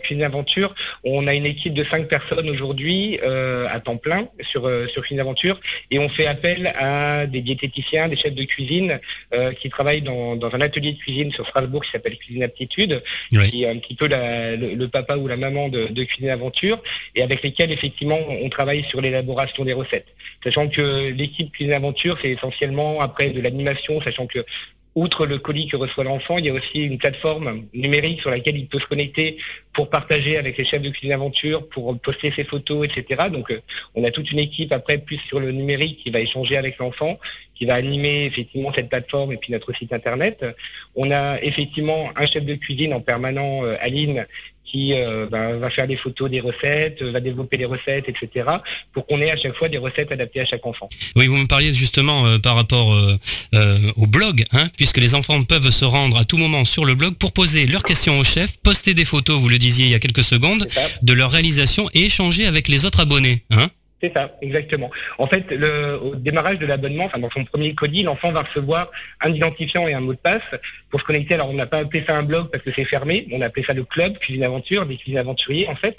cuisine 0.02 0.24
aventure, 0.24 0.74
on 1.04 1.28
a 1.28 1.34
une 1.34 1.46
équipe 1.46 1.74
de 1.74 1.84
5 1.84 2.08
personnes 2.08 2.50
aujourd'hui 2.50 3.20
à 3.22 3.80
temps 3.80 3.98
plein 3.98 4.28
sur, 4.42 4.70
sur 4.90 5.02
cuisine 5.02 5.20
aventure 5.20 5.60
et 5.92 6.00
on 6.00 6.10
fait 6.10 6.28
appel 6.28 6.74
à 6.78 7.26
des 7.26 7.42
diététiciens, 7.42 8.08
des 8.08 8.16
chefs 8.16 8.35
de 8.36 8.44
cuisine 8.44 9.00
euh, 9.34 9.52
qui 9.54 9.70
travaillent 9.70 10.02
dans, 10.02 10.38
un 10.42 10.62
atelier 10.62 10.94
de 10.94 10.98
cuisine 10.98 11.32
sur 11.32 11.48
Strasbourg 11.48 11.84
qui 11.84 11.92
s'appelle 11.92 12.18
Cuisine 12.18 12.44
Aptitude, 12.44 13.02
qui 13.50 13.64
est 13.64 13.70
un 13.70 13.78
petit 13.78 13.96
peu 13.96 14.08
le, 14.08 14.86
papa 14.88 15.18
ou 15.18 15.28
la 15.28 15.38
maman 15.38 15.70
de, 15.70 15.88
de, 15.88 16.04
Cuisine 16.04 16.30
Aventure, 16.30 16.78
et 17.16 17.24
avec 17.24 17.42
lesquels 17.42 17.72
effectivement 17.72 18.20
on 18.42 18.50
travaille 18.50 18.84
sur 18.84 19.02
l'élaboration 19.02 19.66
des 19.66 19.74
recettes. 19.74 20.08
Sachant 20.44 20.68
que 20.68 21.12
l'équipe 21.12 21.52
Cuisine 21.52 21.74
Aventure, 21.74 22.18
c'est 22.22 22.30
essentiellement 22.30 23.02
après 23.02 23.30
de 23.30 23.42
l'animation, 23.42 24.00
sachant 24.02 24.28
que 24.28 24.46
outre 24.96 25.26
le 25.26 25.38
colis 25.38 25.68
que 25.68 25.76
reçoit 25.76 26.06
l'enfant, 26.06 26.38
il 26.38 26.46
y 26.46 26.50
a 26.50 26.54
aussi 26.54 26.86
une 26.86 26.98
plateforme 26.98 27.66
numérique 27.74 28.22
sur 28.22 28.30
laquelle 28.30 28.58
il 28.58 28.68
peut 28.68 28.80
se 28.80 28.86
connecter 28.86 29.38
pour 29.74 29.90
partager 29.90 30.38
avec 30.38 30.58
les 30.58 30.64
chefs 30.64 30.82
de 30.82 30.90
cuisine 30.90 31.12
aventure, 31.12 31.68
pour 31.68 32.00
poster 32.00 32.32
ses 32.32 32.46
photos, 32.46 32.88
etc. 32.88 33.30
Donc 33.30 33.52
euh, 33.52 33.60
on 33.94 34.06
a 34.06 34.12
toute 34.12 34.32
une 34.32 34.40
équipe 34.40 34.72
après 34.72 34.98
plus 34.98 35.18
sur 35.18 35.42
le 35.42 35.52
numérique 35.52 36.00
qui 36.02 36.12
va 36.12 36.22
échanger 36.22 36.56
avec 36.56 36.78
l'enfant, 36.78 37.20
qui 37.56 37.66
va 37.66 37.76
animer 37.76 38.26
effectivement 38.26 38.72
cette 38.74 38.90
plateforme 38.90 39.32
et 39.32 39.38
puis 39.38 39.52
notre 39.52 39.74
site 39.74 39.94
internet. 39.94 40.46
On 40.96 41.10
a 41.12 41.42
effectivement 41.42 42.12
un 42.16 42.26
chef 42.26 42.46
de 42.46 42.56
cuisine 42.56 42.94
en 42.94 43.00
permanent, 43.00 43.64
euh, 43.64 43.76
Aline, 43.82 44.26
qui 44.66 44.94
euh, 44.94 45.28
va 45.30 45.70
faire 45.70 45.88
des 45.88 45.96
photos 45.96 46.30
des 46.30 46.40
recettes, 46.40 47.04
va 47.04 47.20
développer 47.20 47.56
les 47.56 47.66
recettes, 47.66 48.10
etc. 48.10 48.48
pour 48.94 49.06
qu'on 49.06 49.22
ait 49.22 49.30
à 49.30 49.38
chaque 49.38 49.54
fois 49.54 49.70
des 49.70 49.78
recettes 49.78 50.12
adaptées 50.12 50.42
à 50.42 50.46
chaque 50.46 50.66
enfant. 50.66 50.90
Oui, 51.16 51.28
vous 51.28 51.38
me 51.38 51.46
parliez 51.46 51.72
justement 51.72 52.40
par 52.40 52.56
rapport 52.56 52.98
au 53.96 54.08
blog, 54.08 54.44
hein, 54.54 54.68
puisque 54.76 54.98
les 54.98 55.14
enfants 55.14 55.44
peuvent 55.44 55.70
se 55.70 55.86
rendre 55.86 56.18
à 56.18 56.26
tout 56.26 56.38
moment 56.38 56.66
sur 56.66 56.84
le 56.84 56.96
blog 56.96 57.14
pour 57.14 57.32
poser 57.32 57.68
leurs 57.68 57.84
questions 57.84 58.18
au 58.18 58.24
chef, 58.24 58.58
poster 58.58 58.96
des 58.96 59.06
photos, 59.06 59.40
vous 59.40 59.50
le 59.50 59.60
disiez 59.60 59.86
il 59.86 59.92
y 59.92 59.96
a 59.96 60.00
quelques 60.00 60.24
secondes, 60.24 60.68
de 61.04 61.14
leur 61.14 61.30
réalisation 61.30 61.88
et 61.94 62.06
échanger 62.06 62.48
avec 62.48 62.68
les 62.68 62.86
autres 62.86 63.02
abonnés. 63.02 63.44
Hein 63.52 63.70
C'est 64.02 64.14
ça, 64.14 64.36
exactement. 64.42 64.92
En 65.18 65.26
fait, 65.26 65.58
au 66.04 66.16
démarrage 66.16 66.60
de 66.60 66.66
l'abonnement, 66.66 67.06
enfin 67.06 67.18
dans 67.20 67.30
son 67.30 67.46
premier 67.46 67.74
colis, 67.74 68.04
l'enfant 68.04 68.32
va 68.32 68.42
recevoir 68.42 68.92
un 69.22 69.34
identifiant 69.34 69.88
et 69.88 69.94
un 69.94 70.02
mot 70.02 70.14
de 70.14 70.20
passe 70.20 70.42
pour 70.90 71.00
se 71.00 71.06
connecter. 71.06 71.36
Alors 71.36 71.50
on 71.50 71.54
n'a 71.54 71.66
pas 71.66 71.80
appelé 71.80 72.04
ça 72.06 72.18
un 72.18 72.24
blog 72.24 72.50
parce 72.52 72.64
que 72.64 72.72
c'est 72.76 72.84
fermé, 72.84 73.26
on 73.32 73.42
a 73.42 73.46
appelé 73.46 73.66
ça 73.66 73.74
le 73.74 73.86
club 73.86 74.18
Cuisine 74.18 74.44
Aventure, 74.44 74.86
des 74.86 74.98
cuisines 74.98 75.18
aventuriers 75.18 75.70
en 75.70 75.76
fait. 75.76 75.98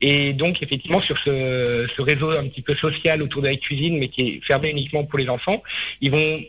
Et 0.00 0.32
donc 0.34 0.62
effectivement 0.62 1.00
sur 1.00 1.18
ce, 1.18 1.86
ce 1.94 2.02
réseau 2.02 2.30
un 2.30 2.46
petit 2.46 2.62
peu 2.62 2.76
social 2.76 3.20
autour 3.22 3.42
de 3.42 3.48
la 3.48 3.56
cuisine, 3.56 3.98
mais 3.98 4.08
qui 4.08 4.28
est 4.28 4.44
fermé 4.44 4.70
uniquement 4.70 5.04
pour 5.04 5.18
les 5.18 5.28
enfants, 5.28 5.62
ils 6.00 6.12
vont 6.12 6.40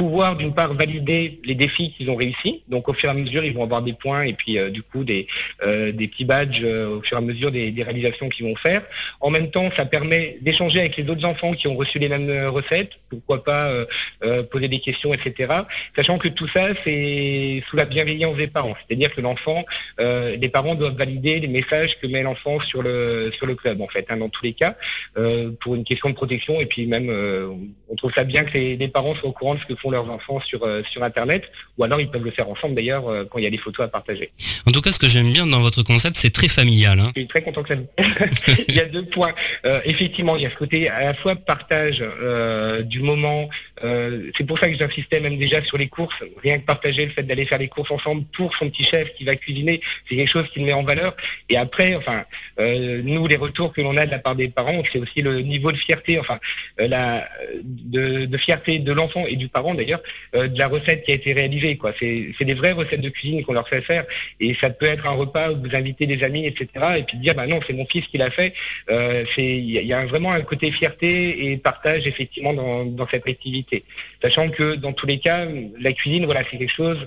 pouvoir 0.00 0.34
d'une 0.34 0.54
part 0.54 0.72
valider 0.72 1.42
les 1.44 1.54
défis 1.54 1.92
qu'ils 1.92 2.08
ont 2.08 2.16
réussi. 2.16 2.62
Donc 2.68 2.88
au 2.88 2.94
fur 2.94 3.10
et 3.10 3.12
à 3.12 3.14
mesure, 3.14 3.44
ils 3.44 3.52
vont 3.52 3.64
avoir 3.64 3.82
des 3.82 3.92
points 3.92 4.22
et 4.22 4.32
puis 4.32 4.58
euh, 4.58 4.70
du 4.70 4.82
coup 4.82 5.04
des, 5.04 5.26
euh, 5.62 5.92
des 5.92 6.08
petits 6.08 6.24
badges 6.24 6.62
euh, 6.64 6.96
au 6.96 7.02
fur 7.02 7.18
et 7.18 7.20
à 7.20 7.26
mesure 7.30 7.50
des, 7.50 7.70
des 7.70 7.82
réalisations 7.82 8.30
qu'ils 8.30 8.46
vont 8.46 8.56
faire. 8.56 8.80
En 9.20 9.28
même 9.28 9.50
temps, 9.50 9.68
ça 9.76 9.84
permet 9.84 10.38
d'échanger 10.40 10.80
avec 10.80 10.96
les 10.96 11.06
autres 11.10 11.26
enfants 11.26 11.52
qui 11.52 11.68
ont 11.68 11.76
reçu 11.76 11.98
les 11.98 12.08
mêmes 12.08 12.30
recettes. 12.48 12.92
Pourquoi 13.10 13.44
pas 13.44 13.68
poser 14.52 14.68
des 14.68 14.78
questions, 14.78 15.12
etc. 15.12 15.52
Sachant 15.96 16.16
que 16.16 16.28
tout 16.28 16.46
ça, 16.46 16.68
c'est 16.84 17.62
sous 17.68 17.76
la 17.76 17.84
bienveillance 17.84 18.36
des 18.36 18.46
parents. 18.46 18.76
C'est-à-dire 18.78 19.12
que 19.14 19.20
l'enfant, 19.20 19.64
les 19.98 20.48
parents 20.48 20.76
doivent 20.76 20.96
valider 20.96 21.40
les 21.40 21.48
messages 21.48 21.98
que 21.98 22.06
met 22.06 22.22
l'enfant 22.22 22.60
sur 22.60 22.82
le 22.82 23.32
sur 23.36 23.46
le 23.46 23.56
club, 23.56 23.80
en 23.80 23.88
fait, 23.88 24.06
hein, 24.10 24.18
dans 24.18 24.28
tous 24.28 24.44
les 24.44 24.52
cas, 24.52 24.76
pour 25.60 25.74
une 25.74 25.82
question 25.82 26.08
de 26.08 26.14
protection. 26.14 26.60
Et 26.60 26.66
puis 26.66 26.86
même, 26.86 27.08
on 27.90 27.96
trouve 27.96 28.12
ça 28.14 28.24
bien 28.24 28.44
que 28.44 28.52
les, 28.54 28.76
les 28.76 28.88
parents 28.88 29.14
soient 29.14 29.28
au 29.28 29.32
courant 29.32 29.56
de 29.56 29.60
ce 29.60 29.66
que 29.66 29.74
font 29.74 29.90
leurs 29.90 30.08
enfants 30.08 30.40
sur, 30.40 30.62
euh, 30.62 30.82
sur 30.88 31.02
Internet, 31.02 31.50
ou 31.76 31.84
alors 31.84 32.00
ils 32.00 32.08
peuvent 32.08 32.24
le 32.24 32.30
faire 32.30 32.48
ensemble 32.48 32.76
d'ailleurs 32.76 33.08
euh, 33.08 33.24
quand 33.28 33.38
il 33.38 33.44
y 33.44 33.46
a 33.46 33.50
des 33.50 33.58
photos 33.58 33.84
à 33.84 33.88
partager. 33.88 34.30
En 34.66 34.70
tout 34.70 34.80
cas, 34.80 34.92
ce 34.92 34.98
que 34.98 35.08
j'aime 35.08 35.32
bien 35.32 35.46
dans 35.46 35.60
votre 35.60 35.82
concept, 35.82 36.16
c'est 36.16 36.30
très 36.30 36.48
familial. 36.48 37.00
Hein. 37.00 37.10
Je 37.14 37.20
suis 37.20 37.28
très 37.28 37.42
content 37.42 37.62
que 37.62 37.68
ça 37.70 37.74
vous... 37.74 37.88
Il 38.68 38.76
y 38.76 38.80
a 38.80 38.84
deux 38.84 39.04
points. 39.04 39.32
Euh, 39.66 39.80
effectivement, 39.84 40.36
il 40.36 40.42
y 40.42 40.46
a 40.46 40.50
ce 40.50 40.56
côté 40.56 40.88
à 40.88 41.04
la 41.04 41.14
fois 41.14 41.34
partage 41.34 42.04
du 42.84 43.00
moment. 43.00 43.48
c'est 43.82 44.44
pour 44.46 44.58
ça 44.58 44.68
que 44.68 44.76
j'insistais 44.76 45.20
même 45.20 45.38
déjà 45.38 45.62
sur 45.62 45.76
les 45.76 45.88
courses. 45.88 46.22
Rien 46.42 46.58
que 46.58 46.64
partager 46.64 47.06
le 47.06 47.12
fait 47.12 47.22
d'aller 47.22 47.46
faire 47.46 47.58
les 47.58 47.68
courses 47.68 47.90
ensemble 47.90 48.24
pour 48.32 48.54
son 48.54 48.68
petit 48.70 48.84
chef 48.84 49.14
qui 49.14 49.24
va 49.24 49.34
cuisiner, 49.34 49.80
c'est 50.08 50.16
quelque 50.16 50.28
chose 50.28 50.48
qui 50.52 50.60
le 50.60 50.66
met 50.66 50.72
en 50.72 50.82
valeur. 50.82 51.16
Et 51.48 51.56
après, 51.56 51.96
enfin, 51.96 52.24
nous, 52.58 53.26
les 53.26 53.36
retours 53.36 53.72
que 53.72 53.80
l'on 53.80 53.96
a 53.96 54.06
de 54.06 54.10
la 54.10 54.18
part 54.18 54.36
des 54.36 54.48
parents, 54.48 54.82
c'est 54.90 54.98
aussi 54.98 55.22
le 55.22 55.40
niveau 55.40 55.72
de 55.72 55.76
fierté, 55.76 56.18
enfin, 56.18 56.38
la, 56.78 57.26
de, 57.84 58.26
de 58.26 58.36
fierté 58.38 58.78
de 58.78 58.92
l'enfant 58.92 59.24
et 59.26 59.36
du 59.36 59.48
parent 59.48 59.74
d'ailleurs, 59.74 60.00
euh, 60.34 60.48
de 60.48 60.58
la 60.58 60.68
recette 60.68 61.04
qui 61.04 61.12
a 61.12 61.14
été 61.14 61.32
réalisée. 61.32 61.76
Quoi. 61.76 61.92
C'est, 61.98 62.32
des 62.40 62.54
vraies 62.54 62.72
recettes 62.72 63.00
de 63.00 63.08
cuisine 63.08 63.44
qu'on 63.44 63.52
leur 63.52 63.68
fait 63.68 63.82
faire. 63.82 64.04
Et 64.40 64.54
ça 64.54 64.70
peut 64.70 64.86
être 64.86 65.06
un 65.06 65.12
repas 65.12 65.50
où 65.50 65.60
vous 65.62 65.74
invitez 65.74 66.06
des 66.06 66.22
amis, 66.24 66.46
etc. 66.46 66.68
Et 66.98 67.02
puis 67.02 67.18
dire, 67.18 67.34
bah 67.34 67.46
non, 67.46 67.60
c'est 67.66 67.72
mon 67.72 67.86
fils 67.86 68.06
qui 68.06 68.18
l'a 68.18 68.30
fait. 68.30 68.54
Euh, 68.90 69.24
il 69.36 69.70
y, 69.70 69.92
a 69.92 70.06
vraiment 70.06 70.32
un 70.32 70.40
côté 70.40 70.70
fierté 70.70 71.50
et 71.50 71.56
partage 71.56 72.06
effectivement 72.06 72.52
dans, 72.52 72.84
dans 72.84 73.06
cette 73.08 73.28
activité. 73.28 73.84
Sachant 74.22 74.48
que 74.50 74.74
dans 74.74 74.92
tous 74.92 75.06
les 75.06 75.18
cas, 75.18 75.46
la 75.78 75.92
cuisine, 75.92 76.24
voilà, 76.24 76.42
c'est 76.48 76.58
quelque 76.58 76.72
chose 76.72 77.06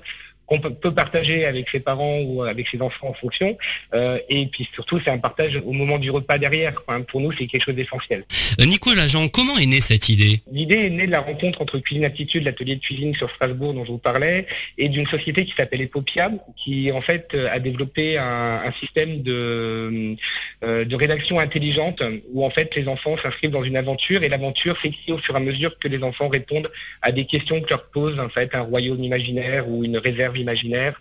qu'on 0.59 0.71
peut 0.71 0.93
partager 0.93 1.45
avec 1.45 1.69
ses 1.69 1.79
parents 1.79 2.19
ou 2.21 2.43
avec 2.43 2.67
ses 2.67 2.81
enfants 2.81 3.09
en 3.09 3.13
fonction. 3.13 3.57
Euh, 3.93 4.17
et 4.29 4.45
puis 4.47 4.67
surtout, 4.71 4.99
c'est 5.03 5.11
un 5.11 5.17
partage 5.17 5.61
au 5.65 5.71
moment 5.71 5.97
du 5.97 6.11
repas 6.11 6.37
derrière. 6.37 6.73
Pour 7.07 7.21
nous, 7.21 7.31
c'est 7.31 7.47
quelque 7.47 7.63
chose 7.63 7.75
d'essentiel. 7.75 8.25
Euh, 8.59 8.65
Nicolas 8.65 9.07
Jean, 9.07 9.27
comment 9.27 9.57
est 9.57 9.65
née 9.65 9.81
cette 9.81 10.09
idée? 10.09 10.41
L'idée 10.51 10.85
est 10.85 10.89
née 10.89 11.07
de 11.07 11.11
la 11.11 11.21
rencontre 11.21 11.61
entre 11.61 11.79
Cuisine 11.79 12.05
Aptitude, 12.05 12.43
l'atelier 12.43 12.75
de 12.75 12.81
cuisine 12.81 13.15
sur 13.15 13.29
Strasbourg 13.29 13.73
dont 13.73 13.85
je 13.85 13.91
vous 13.91 13.97
parlais, 13.97 14.45
et 14.77 14.89
d'une 14.89 15.07
société 15.07 15.45
qui 15.45 15.53
s'appelle 15.53 15.81
Epopia, 15.81 16.31
qui 16.55 16.91
en 16.91 17.01
fait 17.01 17.35
a 17.51 17.59
développé 17.59 18.17
un, 18.17 18.71
système 18.79 19.21
de, 19.21 20.15
euh, 20.63 20.85
de 20.85 20.95
rédaction 20.95 21.39
intelligente 21.39 22.01
où 22.33 22.45
en 22.45 22.49
fait 22.49 22.75
les 22.75 22.87
enfants 22.87 23.15
s'inscrivent 23.17 23.51
dans 23.51 23.63
une 23.63 23.77
aventure 23.77 24.23
et 24.23 24.29
l'aventure 24.29 24.79
s'écrit 24.79 25.11
au 25.11 25.17
fur 25.17 25.35
et 25.35 25.37
à 25.37 25.41
mesure 25.41 25.77
que 25.77 25.87
les 25.87 26.03
enfants 26.03 26.27
répondent 26.27 26.71
à 27.01 27.11
des 27.11 27.25
questions 27.25 27.61
que 27.61 27.69
leur 27.69 27.85
pose 27.85 28.19
en 28.19 28.29
fait 28.29 28.53
un 28.55 28.61
royaume 28.61 29.03
imaginaire 29.03 29.69
ou 29.69 29.83
une 29.83 29.97
réserve 29.97 30.37
imaginaire, 30.45 30.93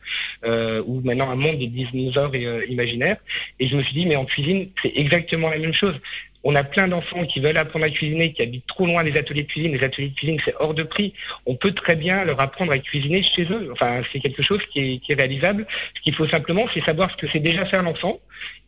euh, 0.44 0.82
ou 0.88 1.00
maintenant 1.08 1.30
un 1.30 1.40
monde 1.44 1.58
des 1.58 1.68
dinosaures 1.68 2.32
euh, 2.34 2.74
imaginaires. 2.74 3.18
Et 3.60 3.66
je 3.68 3.76
me 3.76 3.82
suis 3.82 3.94
dit, 3.94 4.06
mais 4.06 4.16
en 4.16 4.24
cuisine, 4.24 4.60
c'est 4.80 4.92
exactement 5.04 5.48
la 5.50 5.58
même 5.58 5.74
chose. 5.82 5.98
On 6.44 6.54
a 6.56 6.64
plein 6.64 6.88
d'enfants 6.88 7.24
qui 7.24 7.38
veulent 7.40 7.56
apprendre 7.56 7.84
à 7.84 7.90
cuisiner, 7.90 8.32
qui 8.32 8.42
habitent 8.42 8.66
trop 8.66 8.86
loin 8.86 9.04
des 9.04 9.16
ateliers 9.16 9.44
de 9.44 9.48
cuisine. 9.48 9.72
Les 9.72 9.84
ateliers 9.84 10.08
de 10.08 10.14
cuisine, 10.14 10.38
c'est 10.44 10.54
hors 10.58 10.74
de 10.74 10.82
prix. 10.82 11.14
On 11.46 11.54
peut 11.54 11.72
très 11.72 11.94
bien 11.94 12.24
leur 12.24 12.40
apprendre 12.40 12.72
à 12.72 12.78
cuisiner 12.78 13.22
chez 13.22 13.44
eux. 13.44 13.70
Enfin, 13.72 14.02
c'est 14.10 14.18
quelque 14.18 14.42
chose 14.42 14.64
qui 14.66 14.78
est, 14.80 14.98
qui 14.98 15.12
est 15.12 15.14
réalisable. 15.14 15.66
Ce 15.94 16.00
qu'il 16.00 16.14
faut 16.14 16.26
simplement, 16.26 16.64
c'est 16.72 16.84
savoir 16.90 17.10
ce 17.12 17.16
que 17.16 17.28
c'est 17.28 17.44
déjà 17.50 17.64
faire 17.64 17.84
l'enfant 17.84 18.18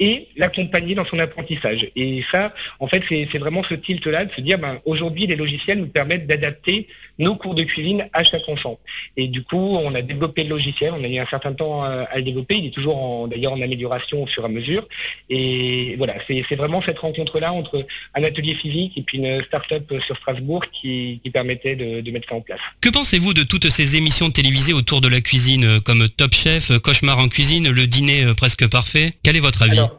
et 0.01 0.29
l'accompagner 0.37 0.95
dans 0.95 1.05
son 1.05 1.19
apprentissage. 1.19 1.89
Et 1.95 2.23
ça, 2.31 2.53
en 2.81 2.89
fait, 2.89 3.03
c'est 3.09 3.39
vraiment 3.39 3.63
ce 3.63 3.75
tilt-là 3.75 4.25
de 4.25 4.33
se 4.33 4.41
dire, 4.41 4.59
ben, 4.59 4.79
aujourd'hui, 4.85 5.27
les 5.27 5.37
logiciels 5.37 5.79
nous 5.79 5.87
permettent 5.87 6.27
d'adapter 6.27 6.89
nos 7.19 7.37
cours 7.37 7.55
de 7.55 7.63
cuisine 7.63 8.09
à 8.13 8.25
chaque 8.25 8.49
enfant. 8.49 8.79
Et 9.17 9.29
du 9.29 9.43
coup, 9.43 9.57
on 9.57 9.95
a 9.95 10.03
développé 10.03 10.43
le 10.43 10.51
logiciel, 10.51 10.93
on 10.99 11.05
a 11.05 11.07
eu 11.07 11.19
un 11.19 11.27
certain 11.27 11.53
temps 11.53 11.85
à, 11.85 12.17
le 12.17 12.23
développer, 12.23 12.57
il 12.57 12.67
est 12.67 12.71
toujours 12.71 13.29
d'ailleurs 13.29 13.53
en 13.53 13.61
amélioration 13.61 14.25
au 14.25 14.27
fur 14.27 14.43
et 14.43 14.47
à 14.47 14.49
mesure. 14.49 14.89
Et 15.31 15.95
voilà, 15.97 16.15
c'est 16.27 16.57
vraiment 16.57 16.83
cette 16.83 16.99
rencontre-là 16.99 17.53
entre 17.53 17.87
un 18.15 18.25
atelier 18.25 18.55
physique 18.55 18.95
et 18.97 19.03
puis 19.03 19.19
une 19.19 19.43
start-up 19.43 19.93
sur 20.01 20.17
Strasbourg 20.17 20.65
qui, 20.73 21.21
permettait 21.33 21.75
de, 21.75 22.01
de, 22.01 22.11
mettre 22.13 22.29
ça 22.29 22.37
en 22.37 22.41
place. 22.41 22.61
Que 22.81 22.89
pensez-vous 22.89 23.35
de 23.35 23.43
toutes 23.43 23.69
ces 23.71 23.97
émissions 23.97 24.31
télévisées 24.31 24.73
autour 24.73 25.01
de 25.01 25.09
la 25.09 25.21
cuisine, 25.21 25.81
comme 25.81 26.09
Top 26.09 26.33
Chef, 26.33 26.77
Cauchemar 26.79 27.19
en 27.19 27.29
cuisine, 27.29 27.71
le 27.71 27.87
dîner 27.87 28.25
presque 28.37 28.69
parfait? 28.69 29.15
Quel 29.23 29.37
est 29.37 29.41
votre 29.41 29.63
alors, 29.63 29.94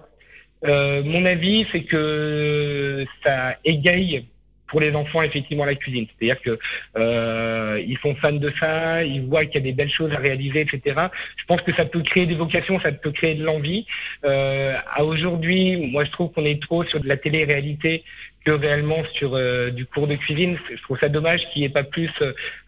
euh, 0.68 1.04
mon 1.04 1.26
avis, 1.26 1.66
c'est 1.72 1.84
que 1.84 3.06
ça 3.24 3.56
égaye 3.64 4.26
pour 4.68 4.82
les 4.82 4.96
enfants 4.96 5.22
effectivement 5.22 5.66
la 5.66 5.76
cuisine. 5.76 6.08
C'est-à-dire 6.08 6.42
que 6.42 6.60
euh, 6.98 7.82
ils 7.88 7.98
sont 8.00 8.16
fans 8.16 8.32
de 8.32 8.50
ça, 8.50 9.04
ils 9.04 9.26
voient 9.26 9.46
qu'il 9.46 9.56
y 9.56 9.58
a 9.60 9.62
des 9.62 9.74
belles 9.74 9.92
choses 9.92 10.12
à 10.12 10.18
réaliser, 10.18 10.62
etc. 10.62 10.96
Je 11.38 11.46
pense 11.46 11.62
que 11.62 11.74
ça 11.74 11.86
peut 11.86 12.02
créer 12.02 12.26
des 12.26 12.36
vocations, 12.36 12.80
ça 12.80 12.92
peut 12.92 13.12
créer 13.12 13.36
de 13.36 13.44
l'envie. 13.44 13.86
Euh, 14.26 14.76
aujourd'hui, 15.00 15.92
moi 15.92 16.04
je 16.04 16.12
trouve 16.12 16.32
qu'on 16.32 16.46
est 16.46 16.62
trop 16.62 16.84
sur 16.84 17.00
de 17.00 17.08
la 17.08 17.16
télé-réalité 17.16 18.04
que 18.44 18.52
réellement 18.52 19.04
sur 19.12 19.40
du 19.72 19.86
cours 19.88 20.08
de 20.08 20.16
cuisine. 20.16 20.58
Je 20.70 20.82
trouve 20.84 21.00
ça 21.00 21.10
dommage 21.10 21.50
qu'il 21.50 21.62
n'y 21.62 21.66
ait 21.66 21.70
pas 21.70 21.84
plus 21.84 22.12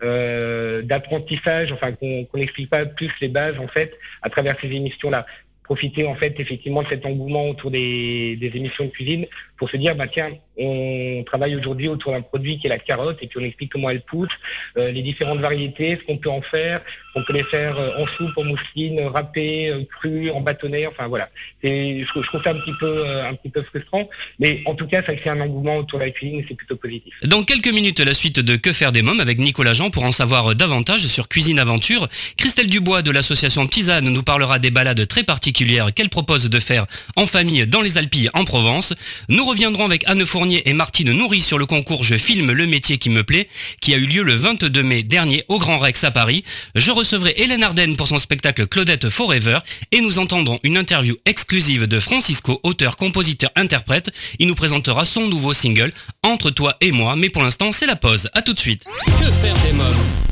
d'apprentissage, 0.01 1.71
enfin 1.71 1.91
qu'on 1.91 2.25
n'explique 2.33 2.69
pas 2.69 2.85
plus 2.85 3.11
les 3.21 3.27
bases 3.27 3.59
en 3.59 3.67
fait 3.67 3.93
à 4.23 4.29
travers 4.29 4.59
ces 4.59 4.71
émissions-là 4.71 5.25
profiter 5.67 6.07
en 6.07 6.15
fait 6.15 6.33
effectivement 6.39 6.81
de 6.81 6.87
cet 6.87 7.05
engouement 7.05 7.45
autour 7.49 7.69
des, 7.71 8.37
des 8.37 8.51
émissions 8.55 8.85
de 8.85 8.89
cuisine 8.89 9.25
pour 9.57 9.69
se 9.69 9.77
dire 9.77 9.95
bah 9.95 10.07
tiens 10.07 10.31
on 10.57 11.23
travaille 11.25 11.55
aujourd'hui 11.55 11.87
autour 11.87 12.11
d'un 12.11 12.21
produit 12.21 12.57
qui 12.57 12.67
est 12.67 12.69
la 12.69 12.79
carotte 12.79 13.17
et 13.21 13.27
puis 13.27 13.39
on 13.39 13.43
explique 13.43 13.71
comment 13.71 13.89
elle 13.89 14.01
pousse, 14.01 14.29
euh, 14.77 14.91
les 14.91 15.01
différentes 15.01 15.39
variétés, 15.39 15.97
ce 15.99 16.03
qu'on 16.03 16.17
peut 16.17 16.29
en 16.29 16.41
faire, 16.41 16.81
on 17.15 17.23
peut 17.23 17.33
les 17.33 17.43
faire 17.43 17.77
euh, 17.77 18.01
en 18.01 18.07
soupe, 18.07 18.35
en 18.37 18.43
mousseline, 18.43 19.01
râpées, 19.01 19.69
euh, 19.69 19.83
crues, 19.99 20.31
en 20.31 20.41
bâtonnet, 20.41 20.87
enfin 20.87 21.07
voilà. 21.07 21.29
Je, 21.63 22.03
je, 22.03 22.27
trouve 22.27 22.43
ça 22.43 22.51
un 22.51 22.59
petit 22.59 22.73
peu 22.79 23.07
un 23.07 23.33
petit 23.35 23.49
peu 23.49 23.61
frustrant, 23.63 24.09
mais 24.39 24.61
en 24.65 24.73
tout 24.73 24.87
cas 24.87 25.03
ça 25.03 25.15
crée 25.15 25.29
un 25.29 25.41
engouement 25.41 25.77
autour 25.77 25.99
de 25.99 26.05
la 26.05 26.11
cuisine 26.11 26.39
et 26.39 26.45
c'est 26.47 26.55
plutôt 26.55 26.75
positif. 26.75 27.13
Dans 27.23 27.43
quelques 27.43 27.67
minutes, 27.67 27.99
la 27.99 28.13
suite 28.13 28.39
de 28.39 28.55
Que 28.55 28.73
faire 28.73 28.91
des 28.91 29.01
mômes 29.01 29.19
avec 29.19 29.37
Nicolas 29.37 29.73
Jean 29.73 29.89
pour 29.89 30.03
en 30.03 30.11
savoir 30.11 30.55
davantage 30.55 31.05
sur 31.07 31.27
Cuisine 31.27 31.59
Aventure. 31.59 32.07
Christelle 32.37 32.67
Dubois 32.67 33.01
de 33.01 33.11
l'association 33.11 33.67
Tisane 33.67 34.09
nous 34.09 34.23
parlera 34.23 34.59
des 34.59 34.71
balades 34.71 35.07
très 35.07 35.23
particulières 35.23 35.93
qu'elle 35.93 36.09
propose 36.09 36.49
de 36.49 36.59
faire 36.59 36.85
en 37.15 37.25
famille 37.25 37.67
dans 37.67 37.81
les 37.81 37.97
Alpilles 37.97 38.29
en 38.33 38.45
Provence. 38.45 38.93
Nous 39.29 39.45
reviendrons 39.47 39.85
avec 39.85 40.03
Anne 40.09 40.25
Fournier 40.25 40.69
et 40.69 40.73
Martine 40.73 41.13
Nourri 41.13 41.39
sur 41.39 41.57
le 41.57 41.65
concours 41.65 42.03
Je 42.03 42.17
filme 42.17 42.51
le 42.51 42.65
métier 42.65 42.97
qui 42.97 43.09
me 43.09 43.23
plaît, 43.23 43.47
qui 43.79 43.93
a 43.93 43.97
eu 43.97 44.05
lieu 44.05 44.21
le 44.21 44.33
22 44.33 44.83
mai 44.83 45.03
dernier 45.03 45.45
au 45.47 45.57
Grand 45.57 45.79
Rex 45.79 46.03
à 46.03 46.11
Paris. 46.11 46.43
Je 46.75 46.91
recevrai 46.91 47.33
Hélène 47.37 47.63
Ardenne 47.63 47.95
pour 47.95 48.09
son 48.09 48.19
spectacle 48.19 48.67
Claudette 48.67 49.07
Forever 49.07 49.59
et 49.91 50.01
nous 50.01 50.19
entendrons 50.19 50.59
une 50.63 50.77
interview 50.77 51.15
exclusive 51.25 51.87
de 51.87 51.99
Francisco, 52.01 52.59
auteur, 52.63 52.97
compositeur, 52.97 53.49
interprète. 53.55 54.11
Il 54.39 54.47
nous 54.47 54.55
présentera 54.55 55.05
son 55.05 55.27
nouveau 55.27 55.53
single 55.53 55.93
Entre 56.23 56.49
toi 56.51 56.75
et 56.81 56.91
moi, 56.91 57.15
mais 57.15 57.29
pour 57.29 57.41
l'instant 57.41 57.71
c'est 57.71 57.85
la 57.85 57.95
pause. 57.95 58.29
À 58.33 58.41
tout 58.41 58.53
de 58.53 58.59
suite. 58.59 58.83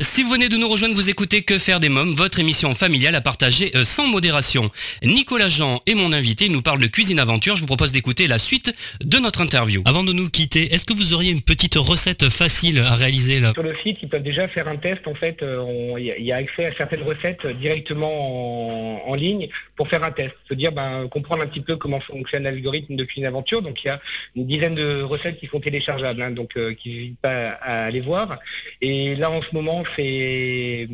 Si 0.02 0.24
vous 0.24 0.30
venez 0.30 0.50
de 0.50 0.58
nous 0.58 0.68
rejoindre, 0.68 0.94
vous 0.94 1.10
écoutez 1.10 1.44
Que 1.44 1.58
faire 1.58 1.80
des 1.80 1.88
mômes, 1.88 2.12
votre 2.12 2.40
émission 2.40 2.76
familiale 2.76 3.16
à 3.16 3.22
partager 3.22 3.72
euh, 3.76 3.86
sans 3.86 4.06
modération. 4.08 4.70
Nicolas 5.02 5.48
Jean 5.48 5.82
est 5.86 5.94
mon 5.94 6.12
invité, 6.12 6.46
il 6.46 6.52
nous 6.52 6.62
parle 6.62 6.82
de 6.82 6.88
cuisine 6.88 7.18
aventure. 7.18 7.56
Je 7.56 7.62
vous 7.62 7.68
propose 7.68 7.94
d'écouter 7.94 8.28
la 8.28 8.38
suite 8.38 8.76
de 9.02 9.18
notre 9.20 9.40
interview. 9.40 9.82
Avant 9.86 10.04
de 10.04 10.12
nous 10.12 10.30
quitter, 10.30 10.74
est-ce 10.74 10.84
que 10.84 10.94
vous 10.94 11.14
auriez 11.14 11.32
une 11.32 11.42
petite 11.42 11.76
recette 11.76 12.30
facile 12.30 12.80
à 12.80 12.96
réaliser 12.96 13.40
là? 13.40 13.54
Sur 13.54 13.64
le 13.64 13.74
site, 13.74 14.00
ils 14.02 14.10
peuvent 14.10 14.22
déjà 14.22 14.50
faire 14.50 14.68
un 14.68 14.76
test. 14.76 15.08
En 15.08 15.16
fait, 15.16 15.42
euh, 15.42 15.94
il 15.98 16.26
y 16.26 16.34
a 16.34 16.36
accès 16.36 16.66
à 16.66 16.76
certaines 16.76 17.04
recettes 17.04 17.48
directement 17.48 19.10
en, 19.10 19.16
ligne 19.16 19.48
pour 19.78 19.88
faire 19.88 20.04
un 20.04 20.12
test. 20.12 20.36
Se 20.50 20.56
dire, 20.56 20.74
ben, 20.74 21.08
comprendre 21.08 21.44
un 21.44 21.48
petit 21.48 21.62
peu 21.62 21.78
comment 21.78 22.02
fonctionne 22.02 22.44
l'algorithme 22.44 22.98
de 22.98 23.04
Cuisine 23.06 23.28
Aventure. 23.28 23.62
Donc, 23.62 23.82
il 23.86 23.88
y 23.88 23.90
a 23.92 24.02
une 24.36 24.46
dizaine 24.46 24.76
de 24.76 25.04
recettes 25.04 25.40
qui 25.40 25.48
sont 25.48 25.62
téléchargeables, 25.62 26.22
hein, 26.22 26.32
donc 26.32 26.58
euh, 26.58 26.74
qui 26.74 26.90
n'hésitent 26.90 27.20
pas 27.22 27.52
à 27.62 27.86
aller 27.86 28.02
voir. 28.02 28.40
Et 28.82 29.16
là, 29.16 29.32
en 29.32 29.42
ce 29.42 29.54
moment, 29.54 29.85
c'est 29.96 30.88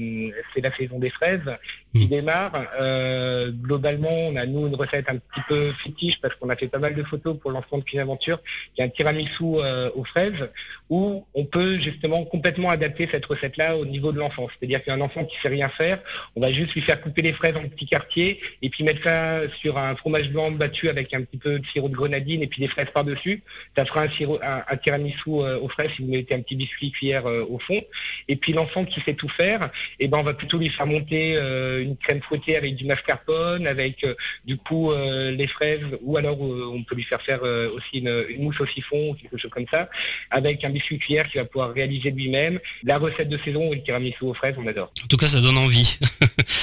la 0.61 0.71
saison 0.71 0.99
des 0.99 1.09
fraises 1.09 1.57
qui 1.93 2.05
hmm. 2.05 2.09
démarre. 2.09 2.51
Euh, 2.79 3.51
globalement, 3.51 4.09
on 4.09 4.35
a 4.35 4.45
nous 4.45 4.67
une 4.67 4.75
recette 4.75 5.09
un 5.09 5.17
petit 5.17 5.41
peu 5.47 5.71
fétiche 5.73 6.21
parce 6.21 6.35
qu'on 6.35 6.49
a 6.49 6.55
fait 6.55 6.67
pas 6.67 6.79
mal 6.79 6.95
de 6.95 7.03
photos 7.03 7.37
pour 7.37 7.51
l'enfant 7.51 7.77
de 7.77 7.99
Aventure, 7.99 8.39
qui 8.73 8.81
est 8.81 8.85
un 8.85 8.89
tiramisu 8.89 9.43
euh, 9.43 9.89
aux 9.95 10.03
fraises, 10.03 10.49
où 10.89 11.25
on 11.33 11.45
peut 11.45 11.77
justement 11.77 12.23
complètement 12.23 12.69
adapter 12.69 13.07
cette 13.11 13.25
recette-là 13.25 13.75
au 13.77 13.85
niveau 13.85 14.11
de 14.11 14.19
l'enfant. 14.19 14.47
C'est-à-dire 14.49 14.83
qu'un 14.83 15.01
enfant 15.01 15.25
qui 15.25 15.37
sait 15.39 15.49
rien 15.49 15.69
faire, 15.69 15.99
on 16.35 16.41
va 16.41 16.51
juste 16.51 16.73
lui 16.73 16.81
faire 16.81 17.01
couper 17.01 17.21
les 17.21 17.33
fraises 17.33 17.55
en 17.57 17.67
petits 17.67 17.85
quartiers 17.85 18.39
et 18.61 18.69
puis 18.69 18.83
mettre 18.83 19.03
ça 19.03 19.49
sur 19.49 19.77
un 19.77 19.95
fromage 19.95 20.31
blanc 20.31 20.51
battu 20.51 20.89
avec 20.89 21.13
un 21.13 21.21
petit 21.21 21.37
peu 21.37 21.59
de 21.59 21.65
sirop 21.65 21.89
de 21.89 21.95
grenadine 21.95 22.41
et 22.41 22.47
puis 22.47 22.61
des 22.61 22.67
fraises 22.67 22.89
par-dessus. 22.93 23.43
Ça 23.75 23.85
fera 23.85 24.03
un, 24.03 24.09
sirop, 24.09 24.39
un, 24.41 24.77
tiramisu 24.77 25.29
euh, 25.29 25.59
aux 25.59 25.69
fraises 25.69 25.91
si 25.95 26.03
vous 26.03 26.09
mettez 26.09 26.35
un 26.35 26.41
petit 26.41 26.55
biscuit 26.55 26.91
cuillère 26.91 27.25
euh, 27.25 27.45
au 27.49 27.59
fond. 27.59 27.81
Et 28.27 28.35
puis 28.35 28.53
l'enfant 28.53 28.80
qui 28.85 29.01
sait 29.01 29.13
tout 29.13 29.29
faire, 29.29 29.69
eh 29.99 30.07
ben 30.07 30.17
on 30.17 30.23
va 30.23 30.33
plutôt 30.33 30.57
lui 30.57 30.69
faire 30.69 30.87
monter 30.87 31.35
une 31.81 31.95
crème 31.97 32.21
fouettée 32.21 32.57
avec 32.57 32.75
du 32.75 32.85
mascarpone, 32.85 33.67
avec 33.67 34.05
du 34.45 34.57
coup 34.57 34.91
les 34.93 35.47
fraises, 35.47 35.81
ou 36.01 36.17
alors 36.17 36.39
on 36.41 36.83
peut 36.83 36.95
lui 36.95 37.03
faire 37.03 37.21
faire 37.21 37.41
aussi 37.75 37.99
une, 37.99 38.25
une 38.29 38.43
mousse 38.43 38.59
au 38.61 38.65
siphon 38.65 39.11
ou 39.11 39.13
quelque 39.13 39.37
chose 39.37 39.51
comme 39.51 39.65
ça, 39.71 39.89
avec 40.29 40.63
un 40.63 40.69
biscuit 40.69 40.97
cuillère 40.97 41.27
qu'il 41.27 41.39
va 41.39 41.45
pouvoir 41.45 41.73
réaliser 41.73 42.11
lui-même. 42.11 42.59
La 42.83 42.97
recette 42.97 43.29
de 43.29 43.37
saison 43.37 43.69
ou 43.69 43.73
le 43.73 43.81
tiramisu 43.81 44.23
aux 44.23 44.33
fraises, 44.33 44.55
on 44.57 44.67
adore. 44.67 44.91
En 45.03 45.07
tout 45.07 45.17
cas, 45.17 45.27
ça 45.27 45.41
donne 45.41 45.57
envie. 45.57 45.97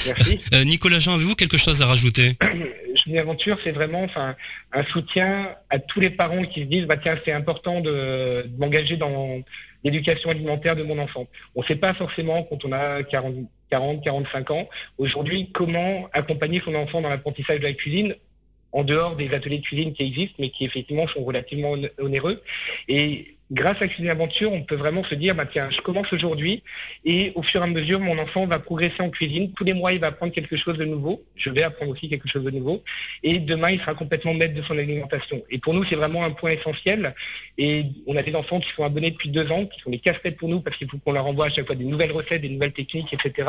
Merci. 0.06 0.40
Euh, 0.54 0.64
Nicolas 0.64 0.98
Jean, 0.98 1.14
avez-vous 1.14 1.34
quelque 1.34 1.56
chose 1.56 1.82
à 1.82 1.86
rajouter? 1.86 2.36
Je 2.94 3.16
Aventure, 3.18 3.58
c'est 3.62 3.72
vraiment 3.72 4.02
enfin, 4.02 4.34
un 4.72 4.84
soutien 4.84 5.54
à 5.70 5.78
tous 5.78 6.00
les 6.00 6.10
parents 6.10 6.44
qui 6.44 6.60
se 6.60 6.66
disent 6.66 6.86
bah 6.86 6.96
tiens, 6.96 7.16
c'est 7.24 7.32
important 7.32 7.80
de, 7.80 8.46
m'engager 8.58 8.96
dans 8.96 9.42
l'éducation 9.84 10.30
alimentaire 10.30 10.76
de 10.76 10.82
mon 10.82 10.98
enfant. 10.98 11.26
On 11.54 11.62
ne 11.62 11.66
sait 11.66 11.76
pas 11.76 11.94
forcément 11.94 12.42
quand 12.42 12.64
on 12.64 12.72
a 12.72 13.02
40, 13.02 13.34
40 13.70 14.02
45 14.02 14.50
ans, 14.50 14.68
aujourd'hui, 14.98 15.50
comment 15.52 16.08
accompagner 16.12 16.60
son 16.60 16.74
enfant 16.74 17.00
dans 17.00 17.08
l'apprentissage 17.08 17.60
de 17.60 17.64
la 17.64 17.72
cuisine 17.72 18.14
en 18.72 18.84
dehors 18.84 19.16
des 19.16 19.32
ateliers 19.32 19.58
de 19.58 19.62
cuisine 19.62 19.92
qui 19.92 20.04
existent, 20.04 20.36
mais 20.38 20.50
qui 20.50 20.64
effectivement 20.64 21.06
sont 21.06 21.24
relativement 21.24 21.74
onéreux. 21.98 22.42
Et 22.88 23.37
grâce 23.50 23.80
à 23.80 23.88
Cuisine 23.88 24.10
Aventure, 24.10 24.52
on 24.52 24.62
peut 24.62 24.76
vraiment 24.76 25.04
se 25.04 25.14
dire, 25.14 25.34
bah, 25.34 25.46
tiens, 25.46 25.68
je 25.70 25.80
commence 25.80 26.12
aujourd'hui 26.12 26.62
et 27.04 27.32
au 27.34 27.42
fur 27.42 27.60
et 27.60 27.64
à 27.64 27.66
mesure, 27.66 28.00
mon 28.00 28.18
enfant 28.18 28.46
va 28.46 28.58
progresser 28.58 29.00
en 29.00 29.10
cuisine. 29.10 29.52
Tous 29.52 29.64
les 29.64 29.74
mois, 29.74 29.92
il 29.92 30.00
va 30.00 30.08
apprendre 30.08 30.32
quelque 30.32 30.56
chose 30.56 30.76
de 30.76 30.84
nouveau. 30.84 31.22
Je 31.36 31.50
vais 31.50 31.62
apprendre 31.62 31.92
aussi 31.92 32.08
quelque 32.08 32.28
chose 32.28 32.44
de 32.44 32.50
nouveau. 32.50 32.82
Et 33.22 33.38
demain, 33.38 33.70
il 33.70 33.80
sera 33.80 33.94
complètement 33.94 34.34
maître 34.34 34.54
de 34.54 34.62
son 34.62 34.76
alimentation. 34.78 35.42
Et 35.50 35.58
pour 35.58 35.74
nous, 35.74 35.84
c'est 35.84 35.96
vraiment 35.96 36.24
un 36.24 36.30
point 36.30 36.50
essentiel. 36.50 37.14
Et 37.56 37.86
on 38.06 38.16
a 38.16 38.22
des 38.22 38.34
enfants 38.34 38.60
qui 38.60 38.70
sont 38.70 38.84
abonnés 38.84 39.10
depuis 39.10 39.30
deux 39.30 39.50
ans, 39.50 39.66
qui 39.66 39.80
sont 39.80 39.90
des 39.90 39.98
casse-têtes 39.98 40.36
pour 40.36 40.48
nous 40.48 40.60
parce 40.60 40.76
qu'il 40.76 40.88
faut 40.88 40.98
qu'on 40.98 41.12
leur 41.12 41.26
envoie 41.26 41.46
à 41.46 41.50
chaque 41.50 41.66
fois 41.66 41.76
des 41.76 41.84
nouvelles 41.84 42.12
recettes, 42.12 42.42
des 42.42 42.48
nouvelles 42.48 42.72
techniques, 42.72 43.12
etc. 43.12 43.48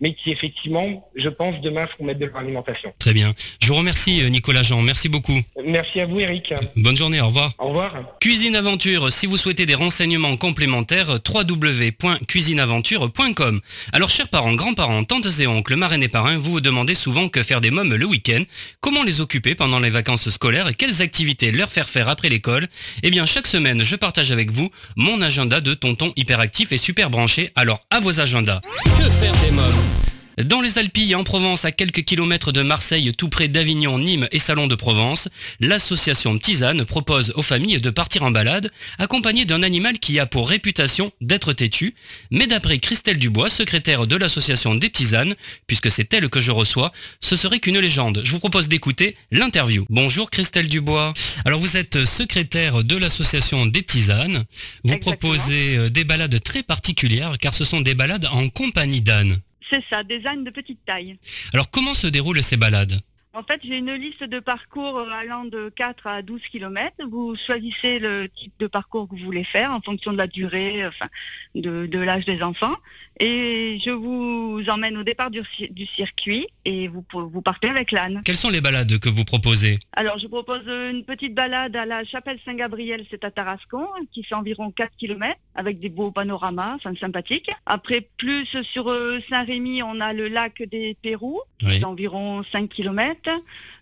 Mais 0.00 0.14
qui, 0.14 0.30
effectivement, 0.30 1.08
je 1.14 1.28
pense, 1.28 1.60
demain 1.60 1.86
seront 1.86 2.04
maîtres 2.04 2.20
de 2.20 2.26
leur 2.26 2.36
alimentation. 2.36 2.92
Très 2.98 3.12
bien. 3.12 3.34
Je 3.60 3.68
vous 3.68 3.74
remercie, 3.74 4.22
euh, 4.22 4.28
Nicolas 4.28 4.62
Jean. 4.62 4.80
Merci 4.82 5.08
beaucoup. 5.08 5.38
Merci 5.64 6.00
à 6.00 6.06
vous, 6.06 6.20
Eric. 6.20 6.54
Bonne 6.76 6.96
journée. 6.96 7.20
Au 7.20 7.26
revoir. 7.26 7.52
Au 7.58 7.68
revoir. 7.68 7.92
Cuisine 8.20 8.56
Aventure, 8.56 9.12
si 9.12 9.26
vous 9.26 9.33
vous 9.34 9.38
souhaitez 9.38 9.66
des 9.66 9.74
renseignements 9.74 10.36
complémentaires, 10.36 11.18
www.cuisineaventure.com. 11.28 13.60
Alors, 13.92 14.08
chers 14.08 14.28
parents, 14.28 14.54
grands-parents, 14.54 15.02
tantes 15.02 15.40
et 15.40 15.48
oncles, 15.48 15.74
marraines 15.74 16.04
et 16.04 16.08
parrains, 16.08 16.38
vous 16.38 16.52
vous 16.52 16.60
demandez 16.60 16.94
souvent 16.94 17.28
que 17.28 17.42
faire 17.42 17.60
des 17.60 17.72
mômes 17.72 17.96
le 17.96 18.06
week-end, 18.06 18.44
comment 18.80 19.02
les 19.02 19.20
occuper 19.20 19.56
pendant 19.56 19.80
les 19.80 19.90
vacances 19.90 20.30
scolaires? 20.30 20.70
Quelles 20.78 21.02
activités 21.02 21.50
leur 21.50 21.68
faire 21.68 21.88
faire 21.88 22.08
après 22.08 22.28
l'école? 22.28 22.68
Eh 23.02 23.10
bien, 23.10 23.26
chaque 23.26 23.48
semaine, 23.48 23.82
je 23.82 23.96
partage 23.96 24.30
avec 24.30 24.52
vous 24.52 24.70
mon 24.94 25.20
agenda 25.20 25.60
de 25.60 25.74
tonton 25.74 26.12
hyperactif 26.14 26.70
et 26.70 26.78
super 26.78 27.10
branché. 27.10 27.50
Alors, 27.56 27.80
à 27.90 27.98
vos 27.98 28.20
agendas. 28.20 28.60
Que 28.84 29.10
faire 29.20 29.34
des 29.44 29.50
mômes? 29.50 30.13
Dans 30.42 30.60
les 30.60 30.78
Alpilles, 30.78 31.14
en 31.14 31.22
Provence, 31.22 31.64
à 31.64 31.70
quelques 31.70 32.02
kilomètres 32.02 32.50
de 32.50 32.62
Marseille, 32.62 33.12
tout 33.16 33.28
près 33.28 33.46
d'Avignon, 33.46 33.98
Nîmes 33.98 34.26
et 34.32 34.40
Salon 34.40 34.66
de 34.66 34.74
Provence, 34.74 35.28
l'association 35.60 36.36
Tisane 36.38 36.84
propose 36.84 37.32
aux 37.36 37.42
familles 37.42 37.80
de 37.80 37.90
partir 37.90 38.24
en 38.24 38.32
balade, 38.32 38.70
accompagnées 38.98 39.44
d'un 39.44 39.62
animal 39.62 39.98
qui 40.00 40.18
a 40.18 40.26
pour 40.26 40.48
réputation 40.48 41.12
d'être 41.20 41.52
têtu. 41.52 41.94
Mais 42.32 42.48
d'après 42.48 42.78
Christelle 42.78 43.18
Dubois, 43.18 43.48
secrétaire 43.48 44.08
de 44.08 44.16
l'association 44.16 44.74
des 44.74 44.90
Tisanes, 44.90 45.34
puisque 45.68 45.90
c'est 45.90 46.12
elle 46.12 46.28
que 46.28 46.40
je 46.40 46.50
reçois, 46.50 46.92
ce 47.20 47.36
serait 47.36 47.60
qu'une 47.60 47.78
légende. 47.78 48.22
Je 48.24 48.32
vous 48.32 48.40
propose 48.40 48.68
d'écouter 48.68 49.16
l'interview. 49.30 49.86
Bonjour 49.88 50.30
Christelle 50.30 50.68
Dubois. 50.68 51.14
Alors 51.44 51.60
vous 51.60 51.76
êtes 51.76 52.04
secrétaire 52.04 52.82
de 52.82 52.96
l'association 52.96 53.66
des 53.66 53.82
Tisanes. 53.82 54.44
Vous 54.82 54.98
proposez 54.98 55.76
euh, 55.76 55.90
des 55.90 56.04
balades 56.04 56.42
très 56.42 56.62
particulières 56.62 57.38
car 57.38 57.54
ce 57.54 57.64
sont 57.64 57.80
des 57.80 57.94
balades 57.94 58.26
en 58.32 58.48
compagnie 58.48 59.00
d'ânes. 59.00 59.38
C'est 59.70 59.84
ça, 59.88 60.02
des 60.02 60.26
ânes 60.26 60.44
de 60.44 60.50
petite 60.50 60.84
taille. 60.84 61.18
Alors 61.52 61.70
comment 61.70 61.94
se 61.94 62.06
déroulent 62.06 62.42
ces 62.42 62.56
balades? 62.56 63.00
En 63.36 63.42
fait, 63.42 63.60
j'ai 63.64 63.78
une 63.78 63.92
liste 63.92 64.22
de 64.22 64.38
parcours 64.38 65.00
allant 65.10 65.44
de 65.44 65.68
4 65.68 66.06
à 66.06 66.22
12 66.22 66.40
km. 66.42 66.94
Vous 67.10 67.34
choisissez 67.34 67.98
le 67.98 68.28
type 68.28 68.52
de 68.60 68.68
parcours 68.68 69.08
que 69.08 69.16
vous 69.16 69.24
voulez 69.24 69.42
faire 69.42 69.72
en 69.72 69.80
fonction 69.80 70.12
de 70.12 70.18
la 70.18 70.28
durée, 70.28 70.86
enfin, 70.86 71.08
de, 71.56 71.98
l'âge 71.98 72.26
des 72.26 72.44
enfants. 72.44 72.76
Et 73.20 73.78
je 73.84 73.90
vous 73.90 74.62
emmène 74.68 74.96
au 74.96 75.04
départ 75.04 75.30
du, 75.30 75.42
circuit 75.86 76.48
et 76.64 76.88
vous, 76.88 77.04
vous 77.12 77.42
partez 77.42 77.68
avec 77.68 77.92
l'âne. 77.92 78.22
Quelles 78.24 78.36
sont 78.36 78.50
les 78.50 78.60
balades 78.60 78.98
que 78.98 79.08
vous 79.08 79.24
proposez 79.24 79.78
Alors, 79.92 80.18
je 80.18 80.26
propose 80.26 80.62
une 80.66 81.04
petite 81.04 81.34
balade 81.34 81.76
à 81.76 81.86
la 81.86 82.04
chapelle 82.04 82.38
Saint-Gabriel, 82.44 83.06
c'est 83.10 83.24
à 83.24 83.30
Tarascon, 83.30 83.86
qui 84.12 84.24
fait 84.24 84.34
environ 84.34 84.70
4 84.72 84.96
km, 84.96 85.38
avec 85.54 85.78
des 85.78 85.90
beaux 85.90 86.10
panoramas, 86.10 86.74
enfin 86.74 86.92
sympathiques. 86.98 87.50
Après, 87.66 88.08
plus 88.16 88.46
sur 88.62 88.90
euh, 88.90 89.20
Saint-Rémy, 89.30 89.82
on 89.82 90.00
a 90.00 90.12
le 90.12 90.28
lac 90.28 90.62
des 90.62 90.96
Pérous, 91.00 91.42
qui 91.58 91.68
fait 91.68 91.84
environ 91.84 92.42
5 92.50 92.68
km 92.68 93.30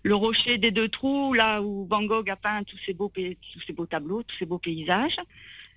le 0.03 0.15
rocher 0.15 0.57
des 0.57 0.71
deux 0.71 0.89
trous, 0.89 1.33
là 1.33 1.61
où 1.61 1.87
Van 1.89 2.03
Gogh 2.03 2.29
a 2.29 2.35
peint 2.35 2.63
tous 2.63 2.77
ces 2.85 2.93
beaux, 2.93 3.11
tous 3.15 3.61
ces 3.65 3.73
beaux 3.73 3.85
tableaux, 3.85 4.21
tous 4.23 4.35
ces 4.37 4.45
beaux 4.45 4.59
paysages. 4.59 5.17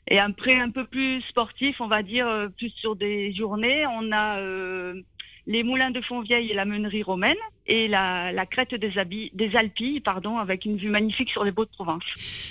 Et 0.08 0.18
après, 0.18 0.58
un 0.58 0.70
peu 0.70 0.84
plus 0.84 1.20
sportif, 1.22 1.80
on 1.80 1.88
va 1.88 2.02
dire, 2.02 2.26
euh, 2.26 2.48
plus 2.48 2.70
sur 2.70 2.94
des 2.94 3.34
journées, 3.34 3.86
on 3.86 4.12
a 4.12 4.38
euh, 4.38 5.02
les 5.48 5.64
moulins 5.64 5.90
de 5.90 6.00
Fontvieille 6.00 6.50
et 6.50 6.54
la 6.54 6.64
meunerie 6.64 7.02
romaine, 7.02 7.36
et 7.66 7.88
la, 7.88 8.46
crête 8.48 8.76
des, 8.76 8.92
des 9.34 9.56
Alpilles, 9.56 10.00
pardon, 10.00 10.38
avec 10.38 10.64
une 10.64 10.76
vue 10.76 10.90
magnifique 10.90 11.30
sur 11.30 11.42
les 11.42 11.50
Beaux 11.50 11.64
de 11.64 11.70
Provence. 11.70 12.04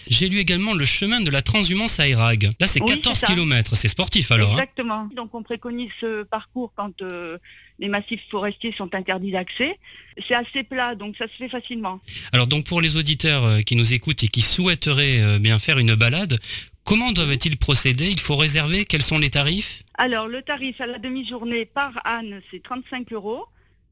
J'ai 0.08 0.28
lu 0.28 0.40
également 0.40 0.74
le 0.74 0.84
chemin 0.84 1.22
de 1.22 1.32
la 1.32 1.42
transhumance 1.42 1.98
à 2.02 2.10
Erag. 2.10 2.52
Là, 2.60 2.68
c'est 2.68 2.82
14 2.82 3.22
km, 3.22 3.78
c'est 3.78 3.88
sportif 3.88 4.32
alors. 4.32 4.50
Hein. 4.50 4.54
Exactement. 4.54 5.10
Donc, 5.16 5.34
on 5.34 5.42
préconise 5.42 5.92
ce 6.02 6.24
parcours 6.24 6.74
quand 6.76 7.02
euh, 7.02 7.38
les 7.80 7.88
massifs 7.88 8.26
forestiers 8.30 8.74
sont 8.74 8.94
interdits 8.94 9.32
d'accès. 9.32 9.80
C'est 10.28 10.36
assez 10.36 10.64
plat, 10.64 10.96
donc 10.96 11.16
ça 11.18 11.28
se 11.30 11.34
fait 11.38 11.50
facilement. 11.50 12.02
Alors, 12.34 12.48
donc 12.48 12.66
pour 12.66 12.82
les 12.82 12.98
auditeurs 12.98 13.64
qui 13.64 13.78
nous 13.78 13.94
écoutent 13.94 14.24
et 14.24 14.28
qui 14.28 14.42
souhaiteraient 14.42 15.40
bien 15.40 15.60
faire 15.60 15.78
une 15.78 15.96
balade, 15.96 16.38
comment 16.86 17.12
doivent-ils 17.12 17.58
procéder? 17.58 18.08
Il 18.10 18.22
faut 18.22 18.38
réserver? 18.38 18.86
Quels 18.86 19.02
sont 19.02 19.18
les 19.18 19.32
tarifs? 19.32 19.84
Alors, 19.96 20.28
le 20.28 20.42
tarif 20.42 20.80
à 20.80 20.88
la 20.88 21.00
demi-journée 21.00 21.66
par 21.66 21.92
âne, 22.06 22.42
c'est 22.50 22.64
35 22.64 23.12
euros. 23.12 23.46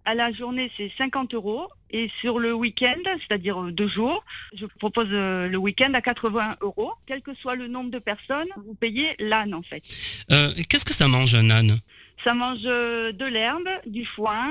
À 0.06 0.16
la 0.16 0.32
journée, 0.32 0.72
c'est 0.78 0.92
50 0.98 1.34
euros. 1.34 1.68
Et 1.90 2.10
sur 2.20 2.40
le 2.40 2.54
week-end, 2.54 2.98
c'est-à-dire 3.06 3.62
deux 3.72 3.88
jours, 3.88 4.24
je 4.54 4.66
propose 4.66 5.08
euh, 5.12 5.48
le 5.48 5.58
week-end 5.58 5.92
à 5.94 6.02
80 6.02 6.58
euros. 6.62 6.94
Quel 7.06 7.22
que 7.22 7.34
soit 7.36 7.56
le 7.56 7.68
nombre 7.68 7.92
de 7.92 8.00
personnes, 8.00 8.48
vous 8.66 8.74
payez 8.74 9.08
l'âne, 9.20 9.54
en 9.54 9.62
fait. 9.62 9.84
Euh, 10.32 10.54
qu'est-ce 10.70 10.86
que 10.86 10.94
ça 10.94 11.08
mange, 11.08 11.36
un 11.36 11.50
âne? 11.50 11.76
Ça 12.24 12.34
mange 12.34 12.60
euh, 12.66 13.12
de 13.12 13.26
l'herbe, 13.26 13.70
du 13.86 14.06
foin, 14.06 14.48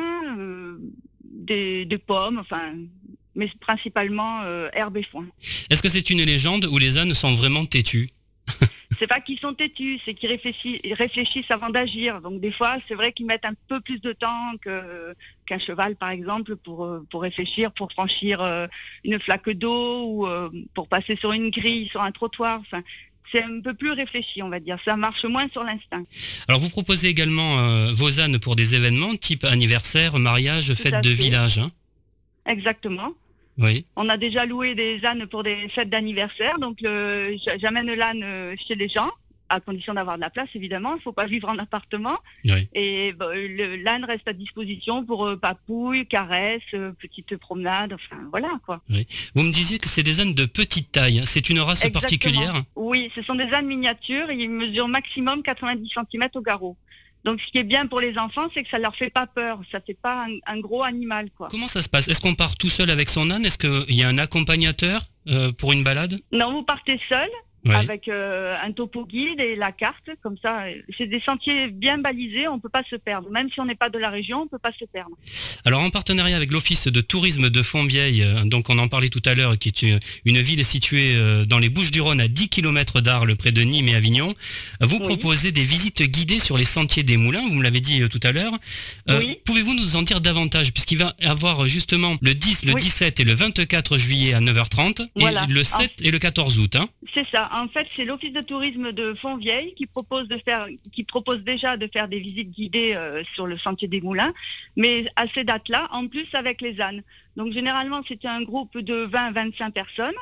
des, 1.24 1.87
pommes, 2.07 2.38
enfin, 2.38 2.74
mais 3.35 3.50
principalement 3.61 4.42
herbe 4.72 4.98
et 4.98 5.02
foin. 5.02 5.26
Est-ce 5.70 5.83
que 5.83 5.88
c'est 5.88 6.11
une 6.11 6.22
légende 6.22 6.66
où 6.66 6.78
les 6.78 6.98
ânes 6.98 7.14
sont 7.14 7.35
vraiment 7.35 7.64
têtus? 7.64 8.09
c'est 8.98 9.07
pas 9.07 9.20
qu'ils 9.20 9.38
sont 9.38 9.52
têtus, 9.52 10.00
c'est 10.05 10.14
qu'ils 10.14 10.31
réfléchissent, 10.31 11.50
avant 11.50 11.70
d'agir. 11.70 12.20
Donc 12.20 12.40
des 12.40 12.52
fois, 12.52 12.76
c'est 12.88 12.94
vrai 12.94 13.12
qu'ils 13.12 13.26
mettent 13.26 13.44
un 13.44 13.55
peu 13.68 13.81
plus 13.81 14.00
de 14.00 14.12
temps 14.12 14.52
qu'un 15.46 15.59
cheval, 15.59 15.96
par 15.96 16.11
exemple, 16.11 16.57
pour, 16.57 16.85
euh, 16.85 17.05
pour 17.11 17.22
réfléchir, 17.22 17.72
pour 17.72 17.90
franchir 17.90 18.40
euh, 18.40 18.66
une 19.05 19.18
flaque 19.18 19.50
d'eau 19.50 20.07
ou 20.07 20.26
euh, 20.26 20.50
pour 20.74 20.88
passer 20.88 21.16
sur 21.16 21.33
une 21.33 21.50
grille, 21.50 21.88
sur 21.88 22.00
un 22.00 22.12
trottoir. 22.12 22.61
Enfin, 22.61 22.83
c'est 23.31 23.42
un 23.42 23.61
peu 23.61 23.74
plus 23.74 23.92
réfléchi, 23.92 24.42
on 24.42 24.50
va 24.50 24.61
dire. 24.61 24.78
Ça 24.85 24.96
marche 24.96 25.24
moins 25.24 25.48
sur 25.50 25.64
l'instinct. 25.64 26.05
Alors 26.48 26.61
vous 26.61 26.68
proposez 26.68 27.09
également 27.09 27.92
vos 27.94 28.20
ânes 28.20 28.38
pour 28.38 28.57
des 28.57 28.74
événements 28.74 29.16
type 29.16 29.44
anniversaire, 29.44 30.18
mariage, 30.18 30.74
fête 30.74 31.02
de 31.02 31.11
village. 31.11 31.59
Hein? 31.59 31.70
Exactement. 32.46 33.14
On 33.97 34.09
a 34.09 34.17
déjà 34.17 34.47
loué 34.47 34.75
des 34.75 35.05
ânes 35.05 35.27
pour 35.27 35.43
des 35.43 35.69
fêtes 35.69 35.91
d'anniversaire, 35.91 36.59
donc 36.59 36.79
j'amène 37.61 37.93
l'âne 37.95 38.23
euh, 38.23 38.55
chez 38.57 38.75
les 38.75 38.88
gens 38.88 39.11
à 39.53 39.61
condition 39.61 39.95
d'avoir 39.95 40.17
de 40.17 40.23
la 40.23 40.31
place, 40.31 40.49
évidemment. 40.55 40.95
Il 40.95 40.97
ne 40.97 41.03
faut 41.03 41.12
pas 41.12 41.27
vivre 41.27 41.49
en 41.49 41.59
appartement. 41.59 42.17
Et 42.75 43.15
l'âne 43.83 44.05
reste 44.05 44.27
à 44.27 44.33
disposition 44.33 45.05
pour 45.05 45.27
euh, 45.27 45.37
papouilles, 45.37 46.07
caresses, 46.07 46.62
euh, 46.75 46.93
petites 46.93 47.37
promenades, 47.37 47.93
enfin 47.93 48.17
voilà 48.31 48.49
quoi. 48.65 48.81
Vous 49.35 49.43
me 49.43 49.53
disiez 49.53 49.79
que 49.79 49.88
c'est 49.88 50.03
des 50.03 50.21
ânes 50.21 50.35
de 50.35 50.47
petite 50.47 50.93
taille. 50.93 51.21
Hein. 51.21 51.25
C'est 51.27 51.51
une 51.51 51.61
race 51.61 51.88
particulière 51.91 52.55
Oui, 52.77 53.11
ce 53.15 53.23
sont 53.23 53.35
des 53.35 53.53
ânes 53.53 53.67
miniatures. 53.67 54.31
Ils 54.31 54.51
mesurent 54.51 54.88
maximum 54.88 55.43
90 55.43 55.88
cm 55.88 56.29
au 56.35 56.41
garrot. 56.41 56.77
Donc 57.24 57.40
ce 57.40 57.46
qui 57.46 57.58
est 57.58 57.64
bien 57.64 57.87
pour 57.87 58.00
les 58.00 58.18
enfants, 58.18 58.48
c'est 58.52 58.62
que 58.62 58.68
ça 58.68 58.78
leur 58.78 58.94
fait 58.96 59.11
pas 59.11 59.26
peur, 59.26 59.61
ça 59.70 59.80
fait 59.80 59.98
pas 60.00 60.26
un, 60.26 60.38
un 60.46 60.58
gros 60.61 60.82
animal 60.82 61.30
quoi. 61.37 61.48
Comment 61.50 61.68
ça 61.68 61.82
se 61.82 61.88
passe? 61.88 62.08
Est-ce 62.08 62.20
qu'on 62.20 62.35
part 62.35 62.56
tout 62.56 62.68
seul 62.68 62.90
avec 62.90 63.08
son 63.08 63.30
âne? 63.30 63.46
Est-ce 63.46 63.58
qu'il 63.58 63.94
y 63.94 64.02
a 64.02 64.08
un 64.08 64.18
accompagnateur 64.18 65.02
euh, 65.28 65.52
pour 65.52 65.72
une 65.72 65.85
balade? 65.85 66.20
Non, 66.32 66.50
vous 66.52 66.64
partez 66.64 66.98
seul 67.08 67.28
Oui. 67.64 67.75
avec 67.75 68.09
euh, 68.09 68.57
un 68.64 68.72
topo 68.72 69.07
guide 69.07 69.40
et 69.40 69.55
la 69.57 69.70
carte, 69.72 70.11
comme 70.22 70.37
ça. 70.42 70.64
C'est 70.98 71.07
des 71.07 71.20
sentiers 71.20 71.68
bien 71.70 71.98
balisés, 71.98 72.48
on 72.48 72.59
peut 72.59 72.68
pas 72.68 72.83
se 72.88 72.96
perdre. 72.96 73.31
Même 73.31 73.51
si 73.53 73.61
on 73.61 73.64
n'est 73.64 73.77
pas 73.77 73.88
de 73.88 73.98
la 73.98 74.11
région, 74.11 74.42
on 74.42 74.46
peut 74.48 74.59
pas 74.59 74.72
se 74.79 74.85
perdre. 74.85 75.16
Alors 75.64 75.81
en 75.83 75.90
partenariat 75.90 76.37
avec 76.37 76.51
l'Office 76.51 76.88
de 76.88 77.01
tourisme 77.01 77.51
de 77.51 77.62
Fontvieille, 77.62 78.22
euh, 78.22 78.44
donc 78.44 78.68
on 78.68 78.79
en 78.79 78.88
parlait 78.88 79.11
tout 79.11 79.22
à 79.27 79.35
l'heure, 79.35 79.57
qui 79.59 79.68
est 79.68 79.83
une, 80.25 80.40
ville 80.40 80.64
située 80.64 81.14
euh, 81.14 81.44
dans 81.44 81.59
les 81.61 81.68
Bouches-du-Rhône 81.68 82.20
à 82.20 82.29
10 82.29 82.48
km 82.48 83.01
d'Arles, 83.01 83.37
près 83.37 83.53
de 83.53 83.62
Nîmes 83.62 83.88
et 83.88 83.94
Avignon, 83.94 84.35
vous 84.81 84.96
Oui. 84.96 85.07
proposez 85.07 85.53
des 85.53 85.62
visites 85.62 86.03
guidées 86.03 86.40
sur 86.40 86.59
les 86.59 86.64
sentiers 86.64 87.03
des 87.05 87.16
moulins, 87.16 87.42
vous 87.48 87.55
me 87.55 87.62
l'avez 87.62 87.81
dit 87.81 88.03
euh, 88.03 88.09
tout 88.09 88.20
à 88.25 88.33
l'heure. 88.33 88.53
Euh, 89.09 89.18
Oui. 89.20 89.38
Pouvez-vous 89.44 89.75
nous 89.75 89.94
en 89.96 90.03
dire 90.03 90.20
davantage, 90.20 90.72
puisqu'il 90.72 90.98
va 90.98 91.14
y 91.20 91.27
avoir 91.27 91.66
justement 91.68 92.16
le 92.20 92.35
10, 92.35 92.64
le 92.64 92.72
Oui. 92.75 92.83
17 92.83 93.20
et 93.20 93.25
le 93.25 93.35
24 93.35 93.98
juillet 93.98 94.35
à 94.35 94.40
9h30, 94.40 95.09
Voilà. 95.14 95.44
et 95.48 95.53
le 95.53 95.62
7 95.62 95.92
et 96.03 96.11
le 96.11 96.18
14 96.18 96.59
août. 96.59 96.75
Hein 96.77 96.88
C'est 97.14 97.27
ça. 97.29 97.51
En 97.55 97.69
fait, 97.69 97.87
c'est 97.95 98.07
l'office 98.07 98.33
de 98.33 98.41
tourisme 98.41 98.93
de 98.93 99.12
Fontvieille 99.12 99.75
qui 99.75 99.87
propose 99.87 100.27
déjà 101.45 101.77
de 101.77 101.87
faire 101.93 102.09
des 102.09 102.19
visites 102.19 102.51
guidées 102.51 102.95
euh, 102.97 103.23
sur 103.35 103.47
le 103.47 103.59
sentier 103.59 103.88
des 103.88 104.01
Moulins, 104.01 104.33
mais 104.77 105.05
à 105.17 105.27
ces 105.29 105.45
dates-là, 105.45 105.88
en 105.93 106.09
plus 106.09 106.27
avec 106.33 106.62
les 106.62 106.81
ânes. 106.81 107.03
Donc 107.37 107.53
généralement, 107.53 108.01
c'était 108.09 108.29
un 108.29 108.43
groupe 108.43 108.79
de 108.79 109.07
20-25 109.07 109.71
personnes. 109.71 110.15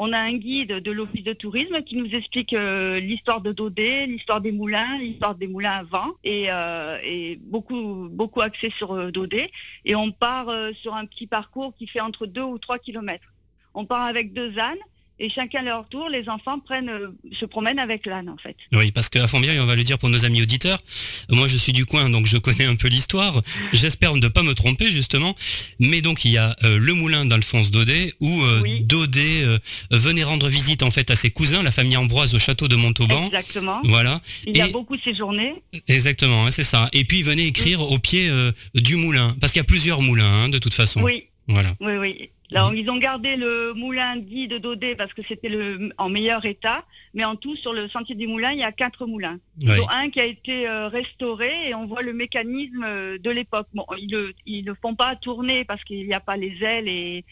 On 0.00 0.12
a 0.12 0.18
un 0.18 0.32
guide 0.34 0.74
de 0.74 0.90
l'office 0.92 1.24
de 1.24 1.32
tourisme 1.32 1.82
qui 1.82 1.96
nous 1.96 2.14
explique 2.14 2.52
euh, 2.52 3.00
l'histoire 3.00 3.40
de 3.40 3.50
Dodé, 3.50 4.06
l'histoire 4.06 4.40
des 4.40 4.52
moulins, 4.52 4.96
l'histoire 4.98 5.34
des 5.34 5.48
moulins 5.48 5.72
avant, 5.72 6.12
et, 6.22 6.46
euh, 6.52 6.98
et 7.02 7.36
beaucoup 7.42 8.08
beaucoup 8.08 8.40
axé 8.40 8.70
sur 8.70 8.92
euh, 8.92 9.10
Dodé. 9.10 9.50
Et 9.84 9.96
on 9.96 10.12
part 10.12 10.46
sur 10.80 10.94
un 10.94 11.04
petit 11.04 11.26
parcours 11.26 11.74
qui 11.76 11.86
fait 11.88 12.00
entre 12.00 12.26
2 12.26 12.40
ou 12.40 12.58
3 12.58 12.78
kilomètres. 12.78 13.34
On 13.74 13.84
part 13.84 14.02
avec 14.02 14.32
deux 14.32 14.56
ânes 14.58 14.78
et 15.20 15.28
chacun 15.28 15.60
à 15.60 15.62
leur 15.62 15.88
tour, 15.88 16.08
les 16.08 16.28
enfants 16.28 16.58
prennent, 16.60 16.88
euh, 16.88 17.08
se 17.32 17.44
promènent 17.44 17.78
avec 17.78 18.06
l'âne 18.06 18.28
en 18.28 18.36
fait. 18.36 18.56
Oui, 18.72 18.92
parce 18.92 19.08
qu'à 19.08 19.26
Fontvieille, 19.26 19.58
on 19.60 19.66
va 19.66 19.74
le 19.76 19.84
dire 19.84 19.98
pour 19.98 20.08
nos 20.08 20.24
amis 20.24 20.42
auditeurs, 20.42 20.80
moi 21.28 21.48
je 21.48 21.56
suis 21.56 21.72
du 21.72 21.86
coin, 21.86 22.08
donc 22.10 22.26
je 22.26 22.36
connais 22.38 22.64
un 22.66 22.76
peu 22.76 22.88
l'histoire. 22.88 23.42
J'espère 23.72 24.14
ne 24.14 24.28
pas 24.28 24.42
me 24.42 24.54
tromper 24.54 24.90
justement. 24.92 25.34
Mais 25.80 26.00
donc 26.02 26.24
il 26.24 26.30
y 26.32 26.38
a 26.38 26.54
euh, 26.64 26.78
le 26.78 26.94
moulin 26.94 27.24
d'Alphonse 27.24 27.70
Daudet, 27.70 28.14
où 28.20 28.42
euh, 28.42 28.60
Oui. 28.62 28.80
Daudet 28.82 29.44
venait 29.90 30.24
rendre 30.24 30.48
visite 30.48 30.82
en 30.82 30.90
fait 30.90 31.10
à 31.10 31.16
ses 31.16 31.30
cousins, 31.30 31.62
la 31.62 31.70
famille 31.70 31.96
Ambroise 31.96 32.34
au 32.34 32.38
château 32.38 32.68
de 32.68 32.76
Montauban. 32.76 33.26
Exactement. 33.26 33.80
Voilà, 33.84 34.20
Il 34.46 34.56
y 34.56 34.60
a 34.60 34.68
beaucoup 34.68 34.96
séjourné. 34.98 35.54
exactement, 35.88 36.46
hein, 36.46 36.50
c'est 36.50 36.62
ça. 36.62 36.88
Et 36.92 37.04
puis 37.04 37.18
il 37.18 37.24
venait 37.24 37.46
écrire 37.46 37.80
au 37.82 37.98
pied 37.98 38.30
du 38.74 38.96
moulin, 38.96 39.36
parce 39.40 39.52
qu'il 39.52 39.60
y 39.60 39.62
a 39.62 39.64
plusieurs 39.64 40.00
moulins 40.02 40.44
hein, 40.44 40.48
de 40.48 40.58
toute 40.58 40.74
façon. 40.74 41.00
Oui, 41.02 41.24
Voilà. 41.48 41.74
oui, 41.80 41.92
oui. 41.98 42.30
Là, 42.50 42.70
ils 42.74 42.88
ont 42.90 42.96
gardé 42.96 43.36
le 43.36 43.74
moulin 43.74 44.16
dit 44.16 44.48
de 44.48 44.56
Dodé 44.56 44.94
parce 44.94 45.12
que 45.12 45.22
c'était 45.22 45.50
le 45.50 45.90
en 45.98 46.08
meilleur 46.08 46.44
état, 46.46 46.82
mais 47.12 47.24
en 47.24 47.36
tout 47.36 47.56
sur 47.56 47.74
le 47.74 47.88
sentier 47.88 48.14
du 48.14 48.26
moulin, 48.26 48.52
il 48.52 48.58
y 48.58 48.64
a 48.64 48.72
quatre 48.72 49.06
moulins. 49.06 49.38
Ouais. 49.62 49.76
dont 49.76 49.88
un 49.90 50.08
qui 50.08 50.20
a 50.20 50.24
été 50.24 50.68
euh, 50.68 50.88
restauré 50.88 51.68
et 51.68 51.74
on 51.74 51.86
voit 51.86 52.02
le 52.02 52.12
mécanisme 52.12 52.84
euh, 52.84 53.18
de 53.18 53.30
l'époque. 53.30 53.68
Bon, 53.74 53.84
ils 53.98 54.10
le, 54.10 54.32
ils 54.46 54.64
le 54.64 54.74
font 54.80 54.94
pas 54.94 55.14
tourner 55.16 55.64
parce 55.64 55.84
qu'il 55.84 56.06
n'y 56.06 56.14
a 56.14 56.20
pas 56.20 56.36
les 56.36 56.56
ailes 56.62 56.88
et 56.88 57.24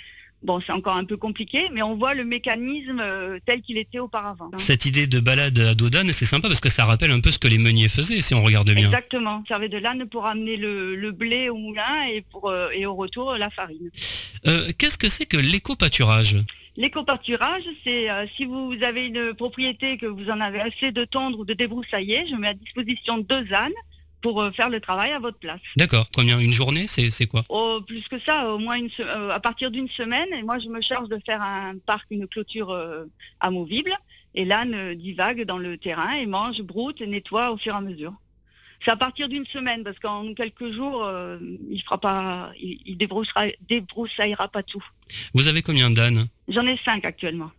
bon, 0.42 0.61
c'est 0.61 0.72
encore 0.72 0.96
un 0.96 1.05
peu 1.05 1.16
compliqué, 1.16 1.68
mais 1.72 1.83
on 1.83 1.96
voit 1.96 2.14
le 2.14 2.25
mécanisme 2.25 3.01
euh, 3.01 3.38
tel 3.46 3.62
qu'il 3.62 3.79
était 3.79 3.99
auparavant. 3.99 4.51
Cette 4.57 4.87
idée 4.87 5.07
de 5.07 5.20
balade 5.20 5.59
à 5.59 5.75
Dodane, 5.75 6.12
c'est 6.12 6.25
sympa 6.25 6.49
parce 6.49 6.61
que 6.61 6.68
ça 6.68 6.85
rappelle 6.85 7.11
un 7.11 7.20
peu 7.20 7.31
ce 7.31 7.38
que 7.38 7.49
les 7.49 7.59
meuniers 7.59 7.88
faisaient, 7.88 8.20
si 8.20 8.35
on 8.35 8.42
regarde 8.42 8.70
bien. 8.70 8.87
Exactement. 8.87 9.42
Servait 9.49 9.68
de 9.68 9.79
l'âne 9.79 10.07
pour 10.07 10.27
amener 10.27 10.57
le, 10.57 10.94
le 10.94 11.12
blé 11.12 11.49
au 11.49 11.57
moulin 11.57 12.07
et 12.12 12.22
pour 12.22 12.51
euh, 12.51 12.68
et 12.70 12.87
au 12.87 12.94
retour 12.94 13.37
la 13.37 13.51
farine. 13.51 13.90
Euh, 14.46 14.70
Qu'est-ce 14.79 14.99
que 14.99 15.09
c'est 15.09 15.27
que 15.27 15.37
l'éco-pâturage 15.37 16.37
L'éco-pâturage, 16.79 17.64
c'est 17.85 18.11
euh, 18.11 18.27
si 18.37 18.44
vous 18.44 18.75
avez 18.83 19.07
une 19.07 19.33
propriété 19.35 19.96
que 19.96 20.07
vous 20.07 20.29
en 20.31 20.40
avez 20.40 20.61
assez 20.61 20.92
de 20.92 21.05
tondre 21.05 21.38
ou 21.40 21.44
de 21.46 21.55
débroussailler, 21.55 22.27
je 22.31 22.37
mets 22.37 22.49
à 22.49 22.55
disposition 22.55 23.18
deux 23.18 23.53
ânes 23.53 23.72
pour 24.26 24.42
euh, 24.42 24.50
faire 24.50 24.70
le 24.70 24.80
travail 24.80 25.12
à 25.12 25.20
votre 25.20 25.38
place. 25.38 25.60
D'accord. 25.76 26.06
Combien 26.14 26.38
Une 26.38 26.52
journée 26.52 26.86
C'est 26.88 27.26
quoi? 27.26 27.42
Oh, 27.48 27.80
plus 27.86 28.06
que 28.08 28.18
ça, 28.18 28.52
au 28.52 28.58
moins 28.58 28.76
une 28.76 28.90
euh, 29.00 29.30
à 29.30 29.40
partir 29.40 29.70
d'une 29.70 29.88
semaine. 29.88 30.28
Et 30.34 30.42
moi, 30.42 30.58
je 30.58 30.68
me 30.68 30.80
charge 30.80 31.08
de 31.08 31.18
faire 31.24 31.40
un 31.42 31.74
parc, 31.78 32.06
une 32.10 32.26
clôture 32.26 32.70
euh, 32.70 33.04
amovible. 33.40 33.92
Et 34.34 34.44
l'âne 34.44 34.94
divague 34.94 35.44
dans 35.44 35.58
le 35.58 35.78
terrain 35.78 36.12
et 36.20 36.26
mange, 36.26 36.60
broute 36.62 37.00
et 37.00 37.06
nettoie 37.06 37.52
au 37.52 37.56
fur 37.56 37.72
et 37.74 37.76
à 37.76 37.80
mesure. 37.80 38.12
C'est 38.84 38.90
à 38.90 38.96
partir 38.96 39.28
d'une 39.28 39.46
semaine 39.46 39.82
parce 39.84 39.98
qu'en 39.98 40.34
quelques 40.34 40.70
jours, 40.70 41.02
euh, 41.04 41.38
il 41.70 41.80
fera 41.82 41.98
pas, 41.98 42.50
il, 42.60 42.78
il 42.84 42.96
débroussera- 42.98 43.54
débroussaillera 43.68 44.48
pas 44.48 44.62
tout. 44.62 44.84
Vous 45.35 45.47
avez 45.47 45.62
combien 45.62 45.90
d'ânes 45.90 46.29
J'en 46.49 46.64
ai 46.64 46.79
cinq 46.85 47.05
actuellement. 47.05 47.51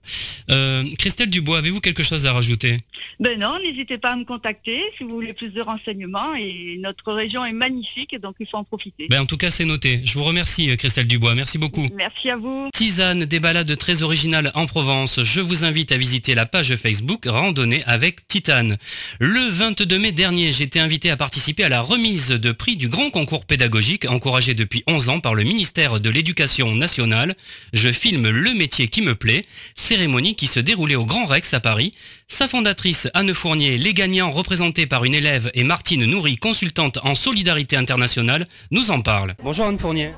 Euh, 0.49 0.85
Christelle 0.97 1.29
Dubois, 1.29 1.57
avez-vous 1.57 1.81
quelque 1.81 2.03
chose 2.03 2.25
à 2.25 2.31
rajouter? 2.31 2.77
Ben 3.19 3.37
non, 3.37 3.59
n'hésitez 3.61 3.97
pas 3.97 4.13
à 4.13 4.15
me 4.15 4.23
contacter 4.23 4.81
si 4.97 5.03
vous 5.03 5.09
voulez 5.09 5.33
plus 5.33 5.49
de 5.49 5.61
renseignements. 5.61 6.35
Et 6.35 6.77
notre 6.79 7.11
région 7.11 7.43
est 7.43 7.51
magnifique, 7.51 8.17
donc 8.21 8.35
il 8.39 8.47
faut 8.47 8.55
en 8.55 8.63
profiter. 8.63 9.07
ben, 9.09 9.21
En 9.21 9.25
tout 9.25 9.35
cas, 9.35 9.49
c'est 9.49 9.65
noté. 9.65 10.01
Je 10.05 10.13
vous 10.13 10.23
remercie, 10.23 10.69
euh, 10.69 10.77
Christelle 10.77 11.07
Dubois. 11.07 11.35
Merci 11.35 11.57
beaucoup. 11.57 11.85
Merci 11.95 12.29
à 12.29 12.37
vous. 12.37 12.69
Tisane, 12.73 13.25
des 13.25 13.41
balades 13.41 13.77
très 13.77 14.03
originales 14.03 14.51
en 14.55 14.67
Provence. 14.67 15.21
Je 15.21 15.41
vous 15.41 15.65
invite 15.65 15.91
à 15.91 15.97
visiter 15.97 16.33
la 16.33 16.45
page 16.45 16.73
Facebook 16.77 17.25
Randonnée 17.25 17.83
avec 17.87 18.25
Titane. 18.27 18.77
Le 19.19 19.49
22 19.49 19.99
mai 19.99 20.13
dernier, 20.13 20.53
j'ai 20.53 20.63
été 20.63 20.79
invité 20.79 21.09
à 21.11 21.17
participer 21.17 21.65
à 21.65 21.69
la 21.69 21.81
remise 21.81 22.29
de 22.29 22.51
prix 22.53 22.77
du 22.77 22.87
grand 22.87 23.09
concours 23.09 23.45
pédagogique 23.45 24.09
encouragé 24.09 24.53
depuis 24.53 24.83
11 24.87 25.09
ans 25.09 25.19
par 25.19 25.33
le 25.35 25.43
ministère 25.43 25.99
de 25.99 26.09
l'Éducation 26.09 26.73
nationale. 26.73 27.35
Je 27.73 27.91
filme 27.91 28.29
le 28.29 28.53
métier 28.53 28.87
qui 28.87 29.01
me 29.01 29.15
plaît, 29.15 29.43
cérémonie 29.75 30.35
qui 30.35 30.47
se 30.47 30.59
déroulait 30.59 30.95
au 30.95 31.05
Grand 31.05 31.25
Rex 31.25 31.53
à 31.53 31.59
Paris. 31.59 31.93
Sa 32.27 32.47
fondatrice 32.47 33.07
Anne 33.13 33.33
Fournier, 33.33 33.77
les 33.77 33.93
gagnants 33.93 34.31
représentés 34.31 34.85
par 34.85 35.05
une 35.05 35.13
élève 35.13 35.49
et 35.53 35.63
Martine 35.63 36.05
Nourry, 36.05 36.37
consultante 36.37 36.99
en 37.03 37.15
solidarité 37.15 37.77
internationale, 37.77 38.47
nous 38.71 38.91
en 38.91 39.01
parle. 39.01 39.35
Bonjour 39.43 39.65
Anne 39.65 39.79
Fournier. 39.79 40.11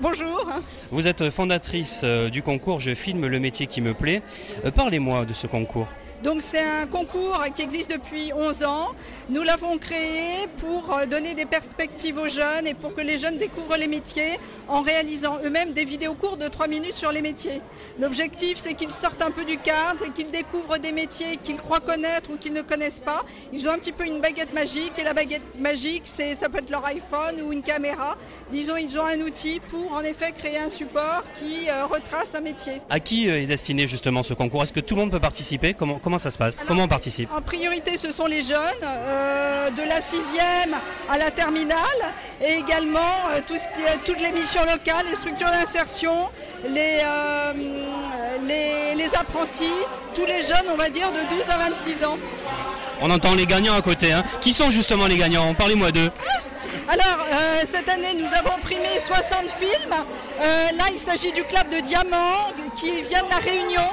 Bonjour. 0.00 0.46
Vous 0.90 1.06
êtes 1.06 1.30
fondatrice 1.30 2.00
euh, 2.04 2.28
du 2.28 2.42
concours 2.42 2.80
Je 2.80 2.94
filme 2.94 3.26
le 3.26 3.40
métier 3.40 3.66
qui 3.66 3.80
me 3.80 3.94
plaît. 3.94 4.22
Euh, 4.64 4.70
Parlez-moi 4.70 5.24
de 5.24 5.32
ce 5.32 5.46
concours. 5.46 5.88
Donc 6.22 6.40
c'est 6.40 6.60
un 6.62 6.86
concours 6.86 7.44
qui 7.54 7.62
existe 7.62 7.92
depuis 7.92 8.32
11 8.32 8.64
ans. 8.64 8.88
Nous 9.28 9.42
l'avons 9.42 9.76
créé 9.76 10.46
pour 10.56 10.96
euh, 10.96 11.04
donner 11.04 11.34
des 11.34 11.44
perspectives 11.44 12.16
aux 12.16 12.28
jeunes 12.28 12.66
et 12.66 12.74
pour 12.74 12.94
que 12.94 13.02
les 13.02 13.18
jeunes 13.18 13.36
découvrent 13.36 13.76
les 13.76 13.86
métiers 13.86 14.38
en 14.66 14.80
réalisant 14.80 15.38
eux-mêmes 15.44 15.72
des 15.72 15.84
vidéos 15.84 16.14
courtes 16.14 16.40
de 16.40 16.48
3 16.48 16.68
minutes 16.68 16.94
sur 16.94 17.12
les 17.12 17.20
métiers. 17.20 17.60
L'objectif 18.00 18.56
c'est 18.58 18.74
qu'ils 18.74 18.92
sortent 18.92 19.20
un 19.20 19.30
peu 19.30 19.44
du 19.44 19.58
cadre 19.58 20.04
et 20.06 20.10
qu'ils 20.10 20.30
découvrent 20.30 20.78
des 20.78 20.92
métiers 20.92 21.36
qu'ils 21.42 21.58
croient 21.58 21.80
connaître 21.80 22.30
ou 22.30 22.36
qu'ils 22.36 22.54
ne 22.54 22.62
connaissent 22.62 23.00
pas. 23.00 23.24
Ils 23.52 23.68
ont 23.68 23.72
un 23.72 23.78
petit 23.78 23.92
peu 23.92 24.06
une 24.06 24.20
baguette 24.20 24.54
magique 24.54 24.92
et 24.98 25.04
la 25.04 25.12
baguette 25.12 25.58
magique 25.60 26.02
c'est 26.04 26.34
ça 26.34 26.48
peut 26.48 26.58
être 26.58 26.70
leur 26.70 26.84
iPhone 26.86 27.42
ou 27.42 27.52
une 27.52 27.62
caméra. 27.62 28.16
Disons 28.50 28.76
ils 28.76 28.98
ont 28.98 29.04
un 29.04 29.20
outil 29.20 29.60
pour 29.68 29.92
en 29.92 30.00
effet 30.00 30.32
créer 30.32 30.58
un 30.58 30.70
support 30.70 31.24
qui 31.34 31.68
euh, 31.68 31.84
retrace 31.86 32.34
un 32.34 32.40
métier. 32.40 32.80
À 32.88 33.00
qui 33.00 33.28
euh, 33.28 33.42
est 33.42 33.46
destiné 33.46 33.86
justement 33.86 34.22
ce 34.22 34.32
concours? 34.32 34.62
Est-ce 34.62 34.72
que 34.72 34.80
tout 34.80 34.94
le 34.94 35.02
monde 35.02 35.10
peut 35.10 35.20
participer? 35.20 35.74
Comment 36.06 36.18
ça 36.18 36.30
se 36.30 36.38
passe 36.38 36.58
Alors- 36.58 36.68
Comment 36.68 36.84
on 36.84 36.88
participe 36.88 37.28
En 37.36 37.42
priorité, 37.42 37.96
ce 37.96 38.12
sont 38.12 38.26
les 38.26 38.40
jeunes, 38.40 38.84
euh, 38.84 39.70
de 39.70 39.82
la 39.82 40.00
sixième 40.00 40.76
à 41.10 41.18
la 41.18 41.32
terminale, 41.32 42.00
et 42.40 42.52
également 42.54 43.00
euh, 43.30 43.40
tout 43.44 43.56
ce 43.58 43.64
qui 43.74 43.82
est, 43.84 43.98
toutes 44.04 44.20
les 44.20 44.30
missions 44.30 44.62
locales, 44.62 45.04
les 45.10 45.16
structures 45.16 45.50
d'insertion, 45.50 46.30
les, 46.64 47.00
euh, 47.04 47.52
les, 48.46 48.94
les 48.94 49.14
apprentis, 49.16 49.64
tous 50.14 50.24
les 50.26 50.44
jeunes, 50.44 50.66
on 50.72 50.76
va 50.76 50.90
dire, 50.90 51.10
de 51.10 51.18
12 51.36 51.50
à 51.50 51.56
26 51.70 52.04
ans. 52.04 52.18
On 53.02 53.10
entend 53.10 53.34
les 53.34 53.46
gagnants 53.46 53.74
à 53.74 53.82
côté. 53.82 54.12
hein. 54.12 54.22
Qui 54.40 54.52
sont 54.54 54.70
justement 54.70 55.06
les 55.08 55.16
gagnants? 55.16 55.54
Parlez-moi 55.54 55.90
d'eux. 55.90 56.10
Alors, 56.88 57.18
euh, 57.32 57.62
cette 57.64 57.88
année, 57.88 58.14
nous 58.16 58.28
avons 58.32 58.56
primé 58.62 59.00
60 59.04 59.50
films. 59.58 59.92
Euh, 60.40 60.68
là, 60.78 60.84
il 60.92 61.00
s'agit 61.00 61.32
du 61.32 61.42
club 61.42 61.68
de 61.68 61.80
Diamant 61.80 62.52
qui 62.76 62.92
vient 63.02 63.24
de 63.24 63.30
la 63.30 63.38
Réunion. 63.38 63.88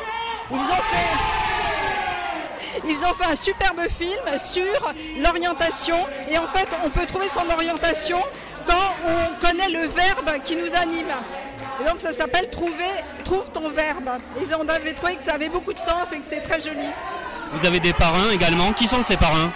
Ils 0.52 0.58
ont 0.58 0.84
fait... 0.92 1.73
Ils 2.86 2.98
ont 3.06 3.14
fait 3.14 3.32
un 3.32 3.36
superbe 3.36 3.82
film 3.98 4.38
sur 4.38 4.94
l'orientation 5.18 5.98
et 6.30 6.38
en 6.38 6.48
fait 6.48 6.68
on 6.86 6.90
peut 6.90 7.06
trouver 7.06 7.28
son 7.30 7.50
orientation 7.50 8.20
quand 8.66 8.96
on 9.08 9.46
connaît 9.46 9.70
le 9.70 9.88
verbe 9.88 10.44
qui 10.44 10.56
nous 10.56 10.74
anime. 10.76 11.14
Et 11.82 11.90
donc 11.90 12.00
ça 12.00 12.14
s'appelle 12.14 12.50
trouver, 12.50 12.92
trouve 13.24 13.50
ton 13.52 13.70
verbe. 13.70 14.10
Et 14.42 14.54
on 14.56 14.68
avait 14.68 14.94
trouvé 14.94 15.16
que 15.16 15.24
ça 15.24 15.34
avait 15.34 15.50
beaucoup 15.50 15.74
de 15.74 15.80
sens 15.80 16.12
et 16.12 16.20
que 16.20 16.26
c'est 16.26 16.42
très 16.42 16.60
joli. 16.60 16.88
Vous 17.54 17.66
avez 17.66 17.80
des 17.80 17.94
parrains 17.94 18.32
également. 18.32 18.74
Qui 18.74 18.88
sont 18.88 19.02
ces 19.02 19.18
parrains? 19.18 19.52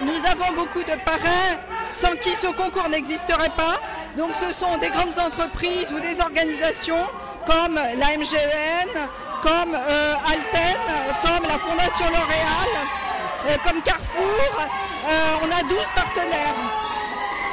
Nous 0.00 0.26
avons 0.30 0.52
beaucoup 0.54 0.82
de 0.82 0.96
parrains 1.04 1.58
sans 1.90 2.16
qui 2.16 2.34
ce 2.34 2.48
concours 2.48 2.88
n'existerait 2.88 3.52
pas. 3.56 3.80
Donc 4.16 4.34
ce 4.34 4.52
sont 4.52 4.76
des 4.78 4.88
grandes 4.88 5.18
entreprises 5.18 5.92
ou 5.92 6.00
des 6.00 6.20
organisations 6.20 7.06
comme 7.46 7.74
la 7.74 8.16
MGN, 8.16 9.08
comme 9.42 9.74
euh, 9.74 10.14
Alten, 10.26 10.78
comme 11.22 11.48
la 11.48 11.58
Fondation 11.58 12.06
L'Oréal, 12.06 12.70
euh, 13.48 13.56
comme 13.66 13.82
Carrefour. 13.82 14.60
Euh, 14.60 15.36
on 15.42 15.50
a 15.50 15.62
12 15.68 15.78
partenaires. 15.94 16.54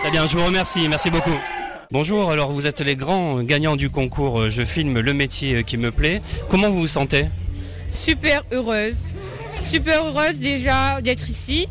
Très 0.01 0.11
bien, 0.11 0.27
je 0.27 0.37
vous 0.37 0.45
remercie, 0.45 0.87
merci 0.87 1.09
beaucoup. 1.09 1.35
Bonjour, 1.91 2.31
alors 2.31 2.51
vous 2.51 2.67
êtes 2.67 2.81
les 2.81 2.95
grands 2.95 3.41
gagnants 3.41 3.75
du 3.75 3.89
concours 3.89 4.49
Je 4.49 4.63
filme 4.63 4.99
le 4.99 5.13
métier 5.13 5.63
qui 5.63 5.77
me 5.77 5.91
plaît. 5.91 6.21
Comment 6.49 6.69
vous 6.69 6.81
vous 6.81 6.87
sentez? 6.87 7.25
Super 7.89 8.43
heureuse. 8.51 9.09
Super 9.63 10.05
heureuse 10.05 10.39
déjà 10.39 11.01
d'être 11.01 11.29
ici 11.29 11.67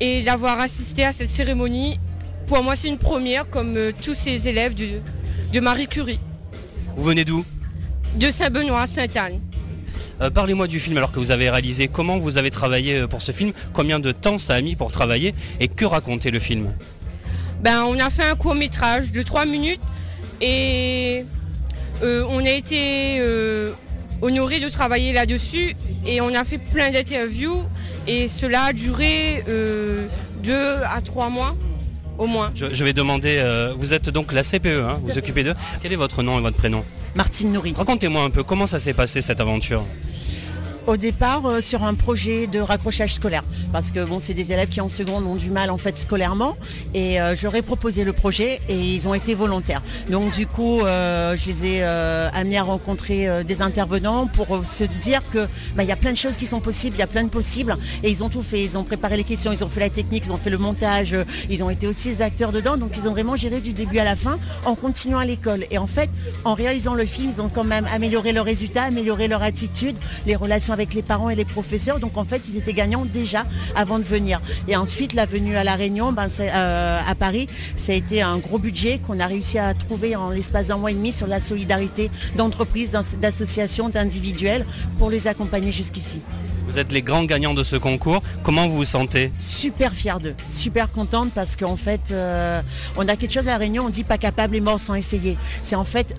et 0.00 0.22
d'avoir 0.22 0.60
assisté 0.60 1.04
à 1.04 1.12
cette 1.12 1.30
cérémonie. 1.30 1.98
Pour 2.46 2.62
moi, 2.62 2.76
c'est 2.76 2.86
une 2.88 2.98
première 2.98 3.50
comme 3.50 3.76
tous 4.00 4.14
ces 4.14 4.46
élèves 4.46 4.74
de, 4.74 5.00
de 5.52 5.60
Marie 5.60 5.88
Curie, 5.88 6.20
Vous 6.96 7.02
venez 7.02 7.24
d'où? 7.24 7.44
De 8.14 8.30
Saint-Benoît, 8.30 8.86
Sainte-Anne. 8.86 9.40
Euh, 10.22 10.30
Parlez-moi 10.30 10.66
du 10.66 10.80
film 10.80 10.96
alors 10.96 11.12
que 11.12 11.18
vous 11.18 11.30
avez 11.30 11.50
réalisé. 11.50 11.88
Comment 11.88 12.18
vous 12.18 12.38
avez 12.38 12.50
travaillé 12.50 13.00
euh, 13.00 13.06
pour 13.06 13.20
ce 13.22 13.32
film? 13.32 13.52
Combien 13.74 13.98
de 14.00 14.12
temps 14.12 14.38
ça 14.38 14.54
a 14.54 14.60
mis 14.60 14.74
pour 14.76 14.90
travailler? 14.90 15.34
Et 15.60 15.68
que 15.68 15.84
racontait 15.84 16.30
le 16.30 16.38
film? 16.38 16.72
Ben, 17.62 17.82
on 17.84 17.98
a 17.98 18.10
fait 18.10 18.24
un 18.24 18.34
court 18.34 18.54
métrage 18.54 19.12
de 19.12 19.22
3 19.22 19.44
minutes 19.44 19.80
et 20.40 21.24
euh, 22.02 22.24
on 22.28 22.44
a 22.44 22.50
été 22.50 23.18
euh, 23.20 23.72
honoré 24.22 24.60
de 24.60 24.68
travailler 24.68 25.12
là-dessus 25.12 25.74
et 26.06 26.20
on 26.20 26.34
a 26.34 26.44
fait 26.44 26.58
plein 26.58 26.90
d'interviews 26.90 27.62
et 28.06 28.28
cela 28.28 28.64
a 28.64 28.72
duré 28.72 29.42
2 29.46 30.52
à 30.54 31.00
3 31.02 31.28
mois 31.30 31.56
au 32.18 32.26
moins. 32.26 32.50
je, 32.54 32.66
je 32.72 32.84
vais 32.84 32.92
demander, 32.92 33.42
vous 33.76 33.92
êtes 33.92 34.10
donc 34.10 34.32
la 34.32 34.42
CPE, 34.42 34.66
hein, 34.66 34.98
vous 35.02 35.08
vous 35.08 35.18
occupez 35.18 35.42
d'eux. 35.42 35.54
Quel 35.82 35.92
est 35.92 35.96
votre 35.96 36.22
nom 36.22 36.38
et 36.38 36.42
votre 36.42 36.56
prénom? 36.56 36.84
Martine 37.16 37.50
Nourri. 37.50 37.72
Racontez-moi 37.74 38.22
un 38.22 38.30
peu 38.30 38.42
comment 38.42 38.66
ça 38.66 38.78
s'est 38.78 38.92
passé 38.92 39.22
cette 39.22 39.40
aventure? 39.40 39.82
Au 40.86 40.96
départ, 40.96 41.44
euh, 41.46 41.60
sur 41.60 41.82
un 41.82 41.94
projet 41.94 42.46
de 42.46 42.60
raccrochage 42.60 43.14
scolaire, 43.14 43.42
parce 43.72 43.90
que 43.90 44.04
bon, 44.04 44.20
c'est 44.20 44.34
des 44.34 44.52
élèves 44.52 44.68
qui 44.68 44.80
en 44.80 44.88
seconde 44.88 45.26
ont 45.26 45.34
du 45.34 45.50
mal 45.50 45.70
en 45.70 45.78
fait 45.78 45.98
scolairement, 45.98 46.56
et 46.94 47.20
euh, 47.20 47.34
j'aurais 47.34 47.62
proposé 47.62 48.04
le 48.04 48.12
projet 48.12 48.60
et 48.68 48.78
ils 48.78 49.08
ont 49.08 49.14
été 49.14 49.34
volontaires. 49.34 49.82
Donc 50.08 50.32
du 50.32 50.46
coup, 50.46 50.82
euh, 50.82 51.36
je 51.36 51.46
les 51.48 51.66
ai 51.66 51.82
amenés 51.82 52.58
à 52.58 52.62
rencontrer 52.62 53.42
des 53.42 53.62
intervenants 53.62 54.28
pour 54.28 54.46
se 54.64 54.84
dire 54.84 55.22
que 55.32 55.48
bah, 55.74 55.82
il 55.82 55.88
y 55.88 55.92
a 55.92 55.96
plein 55.96 56.12
de 56.12 56.16
choses 56.16 56.36
qui 56.36 56.46
sont 56.46 56.60
possibles, 56.60 56.94
il 56.94 57.00
y 57.00 57.02
a 57.02 57.08
plein 57.08 57.24
de 57.24 57.30
possibles, 57.30 57.76
et 58.04 58.10
ils 58.10 58.22
ont 58.22 58.28
tout 58.28 58.42
fait. 58.42 58.62
Ils 58.62 58.78
ont 58.78 58.84
préparé 58.84 59.16
les 59.16 59.24
questions, 59.24 59.50
ils 59.50 59.64
ont 59.64 59.68
fait 59.68 59.80
la 59.80 59.90
technique, 59.90 60.26
ils 60.26 60.32
ont 60.32 60.36
fait 60.36 60.50
le 60.50 60.58
montage, 60.58 61.16
ils 61.50 61.64
ont 61.64 61.70
été 61.70 61.88
aussi 61.88 62.10
les 62.10 62.22
acteurs 62.22 62.52
dedans, 62.52 62.76
donc 62.76 62.92
ils 62.96 63.08
ont 63.08 63.12
vraiment 63.12 63.34
géré 63.34 63.60
du 63.60 63.72
début 63.72 63.98
à 63.98 64.04
la 64.04 64.14
fin 64.14 64.38
en 64.64 64.76
continuant 64.76 65.18
à 65.18 65.24
l'école. 65.24 65.66
Et 65.72 65.78
en 65.78 65.88
fait, 65.88 66.10
en 66.44 66.54
réalisant 66.54 66.94
le 66.94 67.06
film, 67.06 67.32
ils 67.36 67.42
ont 67.42 67.48
quand 67.48 67.64
même 67.64 67.88
amélioré 67.92 68.32
leurs 68.32 68.44
résultats, 68.44 68.84
amélioré 68.84 69.26
leur 69.26 69.42
attitude, 69.42 69.96
les 70.26 70.36
relations 70.36 70.75
avec 70.76 70.92
les 70.92 71.02
parents 71.02 71.30
et 71.30 71.34
les 71.34 71.46
professeurs. 71.46 71.98
Donc 72.00 72.16
en 72.18 72.24
fait, 72.26 72.42
ils 72.48 72.56
étaient 72.58 72.74
gagnants 72.74 73.06
déjà 73.06 73.46
avant 73.74 73.98
de 73.98 74.04
venir. 74.04 74.40
Et 74.68 74.76
ensuite, 74.76 75.14
la 75.14 75.24
venue 75.24 75.56
à 75.56 75.64
La 75.64 75.74
Réunion, 75.74 76.12
ben, 76.12 76.28
euh, 76.40 77.00
à 77.08 77.14
Paris, 77.14 77.46
ça 77.78 77.92
a 77.92 77.94
été 77.94 78.20
un 78.20 78.36
gros 78.36 78.58
budget 78.58 78.98
qu'on 78.98 79.18
a 79.20 79.26
réussi 79.26 79.58
à 79.58 79.72
trouver 79.72 80.14
en 80.16 80.28
l'espace 80.30 80.68
d'un 80.68 80.76
mois 80.76 80.90
et 80.90 80.94
demi 80.94 81.12
sur 81.12 81.26
la 81.26 81.40
solidarité 81.40 82.10
d'entreprises, 82.36 82.90
d'as- 82.90 83.16
d'associations, 83.20 83.88
d'individuels 83.88 84.66
pour 84.98 85.08
les 85.10 85.26
accompagner 85.26 85.72
jusqu'ici. 85.72 86.20
Vous 86.68 86.78
êtes 86.80 86.90
les 86.90 87.00
grands 87.02 87.22
gagnants 87.24 87.54
de 87.54 87.62
ce 87.62 87.76
concours. 87.76 88.22
Comment 88.42 88.66
vous 88.68 88.76
vous 88.78 88.84
sentez? 88.84 89.32
Super 89.38 89.92
fière 89.94 90.18
d'eux, 90.18 90.34
super 90.48 90.90
contente 90.90 91.30
parce 91.32 91.54
qu'en 91.54 91.76
fait, 91.76 92.10
euh, 92.10 92.60
on 92.96 93.06
a 93.08 93.14
quelque 93.16 93.32
chose 93.34 93.46
à 93.46 93.52
la 93.52 93.58
Réunion, 93.58 93.84
on 93.86 93.88
dit 93.88 94.02
pas 94.02 94.18
capable 94.18 94.56
et 94.56 94.60
mort 94.60 94.80
sans 94.80 94.94
essayer. 94.94 95.38
C'est 95.62 95.76
en 95.76 95.84
fait 95.84 96.16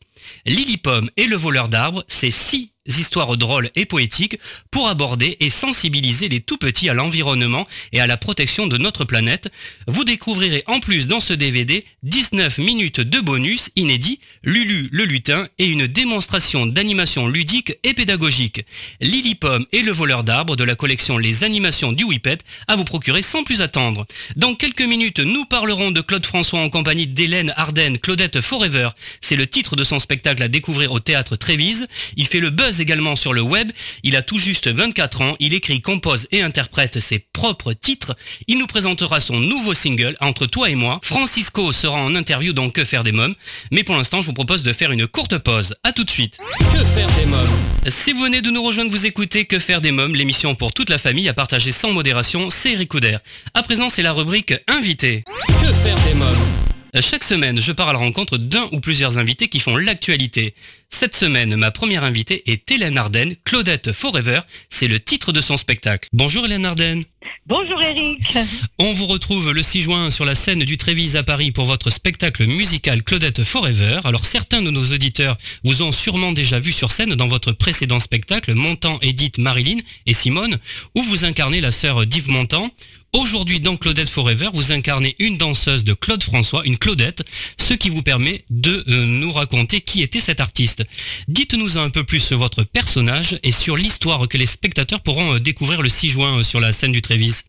Lily 0.46 0.78
Pomme 0.78 1.10
et 1.18 1.26
le 1.26 1.36
voleur 1.36 1.70
d'arbres, 1.70 2.04
c'est 2.08 2.32
six 2.32 2.72
histoires 2.98 3.38
drôles 3.38 3.70
et 3.76 3.86
poétiques 3.86 4.40
pour 4.72 4.88
aborder 4.88 5.38
et 5.40 5.50
sensibiliser 5.50 6.30
les 6.30 6.42
tout 6.42 6.58
petits 6.58 6.90
à 6.90 6.94
l'environnement 6.94 7.68
et 7.94 8.00
à 8.00 8.08
la 8.08 8.18
protection 8.18 8.68
de 8.68 8.78
notre 8.78 9.06
planète. 9.06 9.52
Vous 9.88 10.04
découvrirez 10.04 10.64
en 10.68 10.80
plus 10.80 11.08
dans 11.08 11.20
ce 11.20 11.34
DVD 11.34 11.84
19 12.04 12.58
minutes 12.58 13.02
de 13.02 13.20
bonus 13.20 13.70
inédits, 13.76 14.20
Lulu 14.44 14.90
le 14.92 15.04
lutin 15.04 15.48
et 15.58 15.68
une 15.68 15.88
démonstration 15.88 16.66
d'animation 16.66 17.28
ludique 17.28 17.78
et 17.84 17.94
pédagogique. 17.94 18.66
Lily 19.02 19.36
Pomme 19.36 19.66
et 19.72 19.82
le 19.82 19.92
voleur 19.92 20.24
d'arbres 20.24 20.56
de 20.56 20.64
la 20.64 20.76
collection 20.76 21.18
Les 21.18 21.44
animations 21.44 21.92
du 21.92 22.04
Whippet 22.04 22.38
à 22.68 22.76
vous 22.76 22.84
procurer 22.84 23.22
sans 23.22 23.44
plus 23.44 23.62
attendre. 23.62 24.06
Dans 24.36 24.56
quelques 24.56 24.82
minutes, 24.82 25.20
nous 25.20 25.46
parlerons 25.46 25.92
de 25.92 26.02
Claude 26.02 26.26
François 26.26 26.60
en 26.60 26.70
compagnie 26.70 27.08
d'Hélène 27.08 27.54
Arden, 27.56 27.98
Claudette 27.98 28.42
Forever. 28.42 28.90
C'est 29.22 29.36
le 29.36 29.48
titre 29.48 29.76
de 29.76 29.84
son 29.84 30.00
spectacle 30.00 30.44
à 30.44 30.48
découvrir 30.48 30.92
au 30.92 31.00
théâtre 31.00 31.36
Trévise. 31.36 31.88
Il 32.16 32.28
fait 32.28 32.40
le 32.40 32.50
buzz 32.50 32.79
également 32.80 33.16
sur 33.16 33.34
le 33.34 33.42
web. 33.42 33.72
Il 34.04 34.16
a 34.16 34.22
tout 34.22 34.40
juste 34.40 34.68
24 34.68 35.22
ans. 35.22 35.36
Il 35.40 35.54
écrit, 35.54 35.82
compose 35.82 36.28
et 36.32 36.42
interprète 36.42 37.00
ses 37.00 37.20
propres 37.20 37.74
titres. 37.74 38.16
Il 38.48 38.58
nous 38.58 38.68
présentera 38.68 39.20
son 39.20 39.40
nouveau 39.40 39.74
single, 39.74 40.16
Entre 40.20 40.46
toi 40.46 40.70
et 40.70 40.76
moi. 40.76 41.00
Francisco 41.04 41.72
sera 41.72 42.02
en 42.02 42.16
interview 42.16 42.54
dans 42.54 42.70
Que 42.70 42.86
faire 42.86 43.04
des 43.04 43.12
mômes. 43.12 43.36
Mais 43.72 43.84
pour 43.84 43.96
l'instant, 43.96 44.22
je 44.22 44.28
vous 44.28 44.34
propose 44.34 44.64
de 44.64 44.74
faire 44.74 44.92
une 44.92 45.08
courte 45.08 45.38
pause. 45.38 45.76
À 45.84 45.92
tout 45.92 46.04
de 46.04 46.10
suite. 46.10 46.38
Que 46.60 46.84
faire 46.96 47.08
des 47.20 47.26
mômes? 47.26 47.48
Si 47.88 48.12
vous 48.12 48.22
venez 48.22 48.42
de 48.42 48.50
nous 48.50 48.64
rejoindre, 48.64 48.92
vous 48.92 49.06
écoutez 49.06 49.46
Que 49.46 49.60
faire 49.60 49.82
des 49.82 49.92
mômes, 49.92 50.16
l'émission 50.16 50.56
pour 50.56 50.74
toute 50.74 50.90
la 50.90 50.98
famille 50.98 51.30
à 51.30 51.34
partager 51.34 51.72
sans 51.72 51.92
modération, 51.92 52.50
c'est 52.50 52.74
Eric 52.74 52.90
Couder. 52.90 53.18
À 53.54 53.64
présent, 53.64 53.90
c'est 53.90 54.04
la 54.04 54.14
rubrique 54.14 54.54
Invité. 54.68 55.24
Que 55.48 55.74
faire 55.74 55.98
des 56.06 56.14
mômes? 56.16 56.69
Chaque 57.00 57.24
semaine, 57.24 57.62
je 57.62 57.72
pars 57.72 57.90
à 57.90 57.94
la 57.94 58.00
rencontre 58.00 58.38
d'un 58.38 58.68
ou 58.72 58.80
plusieurs 58.80 59.20
invités 59.20 59.48
qui 59.48 59.60
font 59.60 59.78
l'actualité. 59.78 60.56
Cette 60.90 61.16
semaine, 61.16 61.56
ma 61.56 61.70
première 61.70 62.04
invitée 62.04 62.42
est 62.52 62.70
Hélène 62.72 62.98
Arden, 62.98 63.36
Claudette 63.46 63.92
Forever, 63.94 64.42
c'est 64.70 64.88
le 64.88 65.00
titre 65.00 65.32
de 65.32 65.40
son 65.40 65.56
spectacle. 65.56 66.10
Bonjour 66.14 66.46
Hélène 66.46 66.66
Arden. 66.66 67.02
Bonjour 67.46 67.80
Eric. 67.82 68.38
On 68.80 68.94
vous 68.94 69.06
retrouve 69.06 69.52
le 69.52 69.62
6 69.62 69.82
juin 69.82 70.10
sur 70.10 70.26
la 70.26 70.34
scène 70.34 70.64
du 70.64 70.78
Trévise 70.78 71.16
à 71.16 71.24
Paris 71.24 71.52
pour 71.52 71.66
votre 71.66 71.92
spectacle 71.92 72.48
musical 72.48 73.04
Claudette 73.04 73.44
Forever. 73.44 74.00
Alors 74.04 74.26
certains 74.26 74.62
de 74.62 74.72
nos 74.72 74.86
auditeurs 74.86 75.38
vous 75.64 75.84
ont 75.84 75.92
sûrement 75.92 76.32
déjà 76.32 76.60
vu 76.60 76.72
sur 76.72 76.92
scène 76.92 77.14
dans 77.14 77.28
votre 77.28 77.52
précédent 77.52 78.00
spectacle 78.00 78.56
Montant, 78.56 78.98
Edith, 79.02 79.38
Marilyn 79.38 79.78
et 80.08 80.14
Simone, 80.14 80.58
où 80.96 81.04
vous 81.04 81.24
incarnez 81.24 81.62
la 81.62 81.72
sœur 81.72 82.06
d'Yves 82.08 82.30
Montand. 82.30 82.72
Aujourd'hui, 83.12 83.60
dans 83.60 83.76
Claudette 83.76 84.08
Forever, 84.08 84.50
vous 84.54 84.72
incarnez 84.72 85.16
une 85.18 85.36
danseuse 85.36 85.84
de 85.84 85.94
Claude 85.94 86.22
François, 86.22 86.62
une 86.66 86.78
Claudette, 86.78 87.24
ce 87.58 87.74
qui 87.74 87.90
vous 87.90 88.04
permet 88.04 88.46
de 88.52 88.84
euh, 88.88 89.06
nous 89.06 89.32
raconter 89.32 89.82
qui 89.82 90.04
était 90.04 90.20
cet 90.20 90.40
artiste. 90.40 90.84
Dites-nous 91.28 91.80
un 91.80 91.90
peu 91.90 92.04
plus 92.04 92.20
sur 92.20 92.38
votre 92.38 92.64
personnage 92.64 93.40
et 93.42 93.52
sur 93.52 93.76
l'histoire 93.76 94.28
que 94.28 94.38
les 94.38 94.46
spectateurs 94.46 95.02
pourront 95.02 95.34
euh, 95.34 95.40
découvrir 95.40 95.82
le 95.82 95.90
6 95.90 96.10
juin 96.10 96.38
euh, 96.38 96.44
sur 96.44 96.60
la 96.60 96.72
scène 96.72 96.92
du 96.92 97.02
Trévise. 97.02 97.46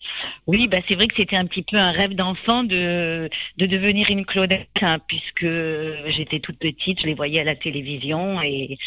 Oui, 0.46 0.66
bah 0.66 0.78
c'est 0.88 0.94
vrai 0.94 1.08
que 1.08 1.16
c'était 1.16 1.36
un 1.36 1.44
petit 1.44 1.62
peu 1.62 1.76
un 1.76 1.92
rêve 1.92 2.14
d'enfant 2.14 2.64
de, 2.64 3.28
de 3.58 3.66
devenir 3.66 4.08
une 4.08 4.24
Claudette, 4.24 4.68
hein, 4.80 4.98
puisque 5.06 5.46
j'étais 6.06 6.38
toute 6.40 6.56
petite, 6.56 7.02
je 7.02 7.06
les 7.06 7.14
voyais 7.14 7.40
à 7.40 7.44
la 7.44 7.54
télévision 7.54 8.40
et, 8.40 8.78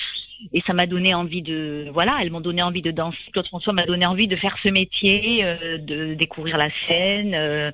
et 0.52 0.62
ça 0.66 0.74
m'a 0.74 0.88
donné 0.88 1.14
envie 1.14 1.42
de, 1.42 1.90
voilà, 1.94 2.18
elles 2.22 2.32
m'ont 2.32 2.42
donné 2.42 2.62
envie 2.62 2.82
de 2.82 2.92
danser. 2.92 3.20
Claude 3.32 3.48
François 3.48 3.74
m'a 3.74 3.86
donné 3.86 4.06
envie 4.06 4.28
de 4.28 4.36
faire 4.36 4.58
ce 4.62 4.70
métier, 4.70 5.42
euh, 5.44 5.78
de 5.78 6.14
découvrir 6.16 6.58
la 6.58 6.70
scène. 6.70 7.34
euh, 7.36 7.72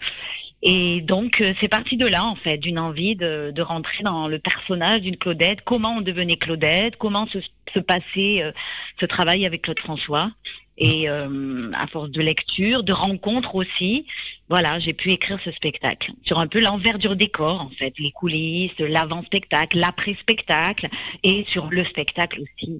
et 0.61 0.99
donc 1.01 1.39
euh, 1.39 1.53
c'est 1.59 1.69
parti 1.69 1.95
de 1.95 2.05
là 2.05 2.25
en 2.25 2.35
fait, 2.35 2.57
d'une 2.57 2.79
envie 2.79 3.15
de, 3.15 3.51
de 3.55 3.61
rentrer 3.61 4.03
dans 4.03 4.27
le 4.27 4.39
personnage 4.39 5.01
d'une 5.01 5.15
Claudette, 5.15 5.61
comment 5.63 5.95
on 5.97 6.01
devenait 6.01 6.35
Claudette, 6.35 6.97
comment 6.97 7.27
se, 7.27 7.39
se 7.73 7.79
passait 7.79 8.43
euh, 8.43 8.51
ce 8.99 9.05
travail 9.05 9.45
avec 9.45 9.61
Claude 9.61 9.79
François? 9.79 10.31
Et 10.79 11.09
euh, 11.09 11.69
à 11.73 11.87
force 11.87 12.09
de 12.09 12.21
lecture, 12.21 12.83
de 12.83 12.93
rencontres 12.93 13.55
aussi, 13.55 14.05
voilà, 14.47 14.79
j'ai 14.79 14.93
pu 14.93 15.11
écrire 15.11 15.37
ce 15.43 15.51
spectacle 15.51 16.13
sur 16.23 16.39
un 16.39 16.47
peu 16.47 16.61
l'envers 16.61 16.97
du 16.97 17.13
décor 17.15 17.61
en 17.61 17.71
fait, 17.77 17.93
les 17.99 18.11
coulisses, 18.11 18.71
l'avant-spectacle, 18.79 19.77
l'après-spectacle 19.77 20.87
et 21.23 21.45
sur 21.47 21.69
le 21.69 21.83
spectacle 21.83 22.41
aussi. 22.41 22.79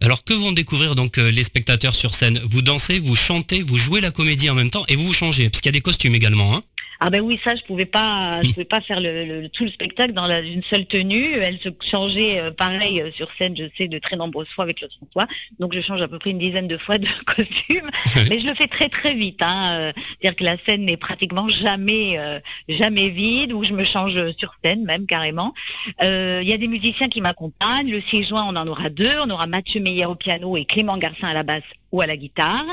Alors 0.00 0.24
que 0.24 0.34
vont 0.34 0.52
découvrir 0.52 0.94
donc 0.94 1.18
euh, 1.18 1.30
les 1.30 1.44
spectateurs 1.44 1.94
sur 1.94 2.14
scène? 2.14 2.40
Vous 2.44 2.62
dansez, 2.62 2.98
vous 2.98 3.14
chantez, 3.14 3.62
vous 3.62 3.76
jouez 3.76 4.00
la 4.00 4.10
comédie 4.10 4.50
en 4.50 4.54
même 4.54 4.70
temps 4.70 4.84
et 4.88 4.96
vous 4.96 5.04
vous 5.04 5.12
changez, 5.12 5.48
parce 5.48 5.60
qu'il 5.60 5.68
y 5.68 5.74
a 5.74 5.78
des 5.78 5.80
costumes 5.80 6.14
également. 6.14 6.56
Hein? 6.56 6.62
Ah 7.00 7.10
ben 7.10 7.20
oui, 7.20 7.38
ça 7.42 7.56
je 7.56 7.62
pouvais 7.62 7.86
pas, 7.86 8.42
je 8.42 8.50
pouvais 8.50 8.64
pas 8.64 8.80
faire 8.80 9.00
le, 9.00 9.48
tout 9.48 9.64
le 9.64 9.70
spectacle 9.70 10.12
dans 10.12 10.26
la, 10.26 10.40
une 10.40 10.62
seule 10.62 10.86
tenue. 10.86 11.32
Elle 11.34 11.58
se 11.60 11.68
changeait 11.80 12.40
euh, 12.40 12.50
pareil 12.50 13.00
euh, 13.00 13.10
sur 13.12 13.28
scène, 13.36 13.56
je 13.56 13.64
sais, 13.76 13.88
de 13.88 13.98
très 13.98 14.16
nombreuses 14.16 14.48
fois 14.48 14.64
avec 14.64 14.78
Claude 14.78 14.92
François. 14.92 15.26
Donc 15.58 15.74
je 15.74 15.80
change 15.80 16.02
à 16.02 16.08
peu 16.08 16.18
près 16.18 16.30
une 16.30 16.38
dizaine 16.38 16.68
de 16.68 16.76
fois 16.76 16.98
de 16.98 17.08
costume, 17.26 17.88
mais 18.28 18.40
je 18.40 18.46
le 18.46 18.54
fais 18.54 18.68
très 18.68 18.88
très 18.88 19.14
vite. 19.14 19.40
Hein. 19.42 19.92
C'est-à-dire 20.20 20.36
que 20.36 20.44
la 20.44 20.56
scène 20.64 20.84
n'est 20.84 20.96
pratiquement 20.96 21.48
jamais 21.48 22.18
jamais 22.68 23.10
vide, 23.10 23.52
ou 23.52 23.64
je 23.64 23.72
me 23.72 23.84
change 23.84 24.14
sur 24.36 24.54
scène 24.64 24.84
même 24.84 25.06
carrément. 25.06 25.52
Il 26.00 26.48
y 26.48 26.52
a 26.52 26.58
des 26.58 26.68
musiciens 26.68 27.08
qui 27.08 27.20
m'accompagnent. 27.20 27.90
Le 27.90 28.00
6 28.00 28.24
juin, 28.24 28.46
on 28.48 28.56
en 28.56 28.66
aura 28.66 28.90
deux. 28.90 29.10
On 29.24 29.30
aura 29.30 29.46
Mathieu 29.46 29.80
Meyer 29.80 30.06
au 30.06 30.14
piano 30.14 30.56
et 30.56 30.64
Clément 30.64 30.96
Garcin 30.96 31.28
à 31.28 31.34
la 31.34 31.42
basse 31.42 31.62
ou 31.92 32.00
à 32.00 32.06
la 32.06 32.16
guitare. 32.16 32.66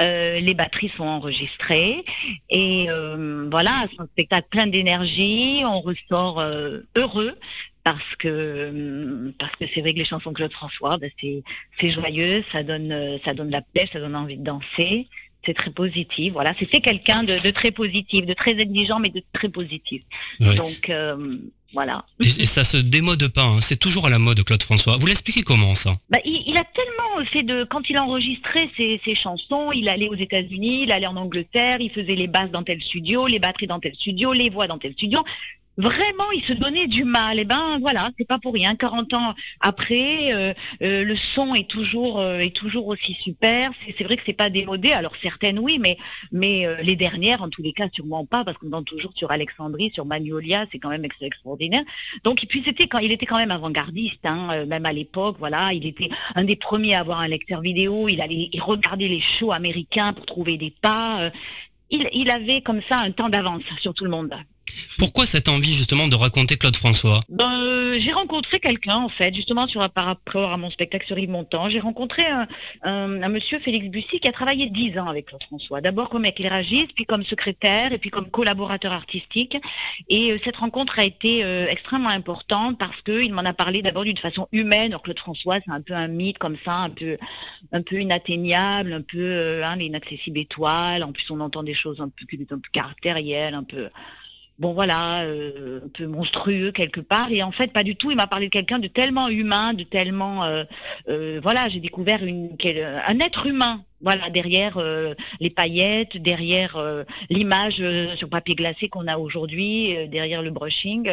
Euh, 0.00 0.40
les 0.40 0.54
batteries 0.54 0.88
sont 0.88 1.04
enregistrées 1.04 2.04
et 2.50 2.86
euh, 2.88 3.46
voilà, 3.50 3.70
c'est 3.90 4.00
un 4.00 4.06
spectacle 4.06 4.48
plein 4.50 4.66
d'énergie. 4.66 5.62
On 5.64 5.80
ressort 5.80 6.40
euh, 6.40 6.80
heureux 6.96 7.36
parce 7.84 8.16
que 8.16 9.32
parce 9.38 9.52
que 9.56 9.66
c'est 9.72 9.82
vrai 9.82 9.92
que 9.92 9.98
les 9.98 10.04
chansons 10.04 10.30
de 10.30 10.36
Claude 10.36 10.52
François, 10.52 10.96
ben, 10.98 11.10
c'est 11.20 11.42
c'est 11.78 11.90
joyeux, 11.90 12.42
ça 12.50 12.62
donne 12.62 13.18
ça 13.24 13.34
donne 13.34 13.50
la 13.50 13.62
paix, 13.62 13.88
ça 13.92 14.00
donne 14.00 14.16
envie 14.16 14.38
de 14.38 14.44
danser. 14.44 15.08
C'est 15.46 15.54
très 15.54 15.70
positif. 15.70 16.32
Voilà, 16.32 16.54
c'était 16.58 16.80
quelqu'un 16.80 17.22
de, 17.22 17.50
très 17.50 17.70
positif, 17.70 18.24
de 18.24 18.32
très 18.32 18.52
exigeant, 18.58 18.98
mais 18.98 19.10
de 19.10 19.22
très 19.34 19.50
positif. 19.50 20.02
Donc 20.40 20.90
voilà. 21.74 22.04
Et, 22.20 22.46
ça 22.46 22.64
se 22.64 22.76
démode 22.76 23.28
pas, 23.28 23.42
hein. 23.42 23.60
c'est 23.60 23.76
toujours 23.76 24.06
à 24.06 24.10
la 24.10 24.18
mode, 24.18 24.42
Claude 24.44 24.62
François. 24.62 24.96
Vous 24.96 25.06
l'expliquez 25.06 25.42
comment 25.42 25.74
ça? 25.74 25.92
Bah, 26.08 26.18
il, 26.24 26.56
a 26.56 26.64
tellement 26.64 27.26
fait 27.26 27.42
de. 27.42 27.64
Quand 27.64 27.90
il 27.90 27.98
enregistrait 27.98 28.70
ses, 28.76 29.00
ses 29.04 29.14
chansons, 29.14 29.72
il 29.72 29.88
allait 29.88 30.08
aux 30.08 30.14
États-Unis, 30.14 30.84
il 30.84 30.92
allait 30.92 31.06
en 31.06 31.16
Angleterre, 31.16 31.78
il 31.80 31.90
faisait 31.90 32.14
les 32.14 32.28
basses 32.28 32.50
dans 32.50 32.62
tel 32.62 32.80
studio, 32.80 33.26
les 33.26 33.38
batteries 33.38 33.66
dans 33.66 33.80
tel 33.80 33.94
studio, 33.94 34.32
les 34.32 34.50
voix 34.50 34.66
dans 34.66 34.78
tel 34.78 34.92
studio 34.92 35.22
vraiment 35.76 36.30
il 36.34 36.42
se 36.42 36.52
donnait 36.52 36.86
du 36.86 37.04
mal. 37.04 37.38
Et 37.38 37.42
eh 37.42 37.44
ben 37.44 37.78
voilà, 37.80 38.10
c'est 38.18 38.26
pas 38.26 38.38
pour 38.38 38.54
rien. 38.54 38.74
40 38.74 39.14
ans 39.14 39.34
après, 39.60 40.32
euh, 40.32 40.52
euh, 40.82 41.04
le 41.04 41.16
son 41.16 41.54
est 41.54 41.68
toujours 41.68 42.20
euh, 42.20 42.38
est 42.38 42.54
toujours 42.54 42.86
aussi 42.86 43.14
super. 43.14 43.70
C'est 43.96 44.04
vrai 44.04 44.16
que 44.16 44.22
c'est 44.24 44.32
pas 44.32 44.50
démodé. 44.50 44.92
Alors 44.92 45.12
certaines 45.22 45.58
oui, 45.58 45.78
mais 45.78 45.98
mais 46.32 46.66
les 46.82 46.96
dernières 46.96 47.42
en 47.42 47.48
tous 47.48 47.62
les 47.62 47.72
cas 47.72 47.88
sûrement 47.92 48.24
pas 48.24 48.44
parce 48.44 48.58
qu'on 48.58 48.68
entend 48.68 48.82
toujours 48.82 49.12
sur 49.14 49.30
Alexandrie, 49.30 49.90
sur 49.94 50.06
Magnolia, 50.06 50.66
c'est 50.70 50.78
quand 50.78 50.90
même 50.90 51.04
extraordinaire. 51.04 51.84
Donc 52.22 52.44
puis 52.48 52.62
c'était 52.64 52.86
quand 52.86 52.98
il 52.98 53.12
était 53.12 53.26
quand 53.26 53.38
même 53.38 53.50
avant-gardiste, 53.50 54.24
hein, 54.24 54.64
même 54.66 54.86
à 54.86 54.92
l'époque. 54.92 55.36
Voilà, 55.38 55.72
il 55.72 55.86
était 55.86 56.10
un 56.34 56.44
des 56.44 56.56
premiers 56.56 56.94
à 56.94 57.00
avoir 57.00 57.20
un 57.20 57.28
lecteur 57.28 57.60
vidéo. 57.60 58.08
Il 58.08 58.20
allait 58.20 58.50
regarder 58.60 59.08
les 59.08 59.20
shows 59.20 59.52
américains 59.52 60.12
pour 60.12 60.26
trouver 60.26 60.56
des 60.56 60.70
pas. 60.70 61.30
Il, 61.90 62.08
il 62.12 62.30
avait 62.30 62.60
comme 62.60 62.80
ça 62.88 62.98
un 62.98 63.10
temps 63.10 63.28
d'avance 63.28 63.62
sur 63.80 63.94
tout 63.94 64.04
le 64.04 64.10
monde. 64.10 64.34
Pourquoi 64.98 65.26
cette 65.26 65.48
envie 65.48 65.74
justement 65.74 66.08
de 66.08 66.14
raconter 66.14 66.56
Claude 66.56 66.76
François? 66.76 67.20
Ben, 67.28 67.60
euh, 67.60 67.96
J'ai 67.98 68.12
rencontré 68.12 68.60
quelqu'un 68.60 68.96
en 68.96 69.08
fait, 69.08 69.34
justement 69.34 69.66
sur, 69.66 69.88
par 69.90 70.04
rapport 70.04 70.52
à 70.52 70.56
mon 70.56 70.70
spectacle 70.70 71.06
sur 71.06 71.18
Yves 71.18 71.30
Montand. 71.30 71.68
J'ai 71.68 71.80
rencontré 71.80 72.22
un, 72.82 73.28
monsieur 73.28 73.58
Félix 73.58 73.88
Bussy 73.88 74.20
qui 74.20 74.28
a 74.28 74.32
travaillé 74.32 74.68
dix 74.70 74.98
ans 74.98 75.06
avec 75.06 75.26
Claude 75.26 75.42
François. 75.42 75.80
D'abord 75.80 76.08
comme 76.08 76.24
éclairagiste, 76.24 76.92
puis 76.94 77.04
comme 77.04 77.24
secrétaire, 77.24 77.92
et 77.92 77.98
puis 77.98 78.10
comme 78.10 78.30
collaborateur 78.30 78.92
artistique. 78.92 79.58
Et 80.08 80.32
euh, 80.32 80.38
cette 80.44 80.56
rencontre 80.56 80.98
a 80.98 81.04
été 81.04 81.44
euh, 81.44 81.66
extrêmement 81.68 82.10
importante 82.10 82.78
parce 82.78 83.00
qu'il 83.02 83.32
m'en 83.32 83.42
a 83.42 83.52
parlé 83.52 83.82
d'abord 83.82 84.04
d'une 84.04 84.18
façon 84.18 84.48
humaine. 84.52 84.92
Alors 84.92 85.02
Claude 85.02 85.18
François, 85.18 85.56
c'est 85.64 85.72
un 85.72 85.80
peu 85.80 85.94
un 85.94 86.08
mythe 86.08 86.38
comme 86.38 86.56
ça, 86.64 86.76
un 86.76 86.90
peu, 86.90 87.16
un 87.72 87.82
peu 87.82 88.00
inatteignable, 88.00 88.92
un 88.92 89.02
peu 89.02 89.62
hein, 89.64 89.78
inaccessible 89.78 90.38
étoile. 90.38 91.02
En 91.02 91.12
plus, 91.12 91.30
on 91.30 91.40
entend 91.40 91.62
des 91.62 91.74
choses 91.74 92.00
un 92.00 92.08
peu, 92.08 92.24
un 92.32 92.58
peu 92.58 92.70
caractérielles, 92.72 93.54
un 93.54 93.64
peu 93.64 93.88
bon 94.58 94.72
voilà, 94.72 95.22
euh, 95.24 95.80
un 95.84 95.88
peu 95.88 96.06
monstrueux 96.06 96.70
quelque 96.72 97.00
part. 97.00 97.30
Et 97.30 97.42
en 97.42 97.52
fait, 97.52 97.72
pas 97.72 97.82
du 97.84 97.96
tout. 97.96 98.10
Il 98.10 98.16
m'a 98.16 98.26
parlé 98.26 98.46
de 98.46 98.52
quelqu'un 98.52 98.78
de 98.78 98.88
tellement 98.88 99.28
humain, 99.28 99.74
de 99.74 99.84
tellement, 99.84 100.44
euh, 100.44 100.64
euh, 101.08 101.40
voilà, 101.42 101.68
j'ai 101.68 101.80
découvert 101.80 102.24
une, 102.24 102.56
un 103.06 103.18
être 103.20 103.46
humain. 103.46 103.84
Voilà, 104.00 104.28
derrière 104.28 104.78
les 105.40 105.48
paillettes, 105.48 106.18
derrière 106.18 106.76
l'image 107.30 107.82
sur 108.16 108.28
papier 108.28 108.54
glacé 108.54 108.90
qu'on 108.90 109.06
a 109.06 109.16
aujourd'hui, 109.16 109.96
derrière 110.08 110.42
le 110.42 110.50
brushing 110.50 111.10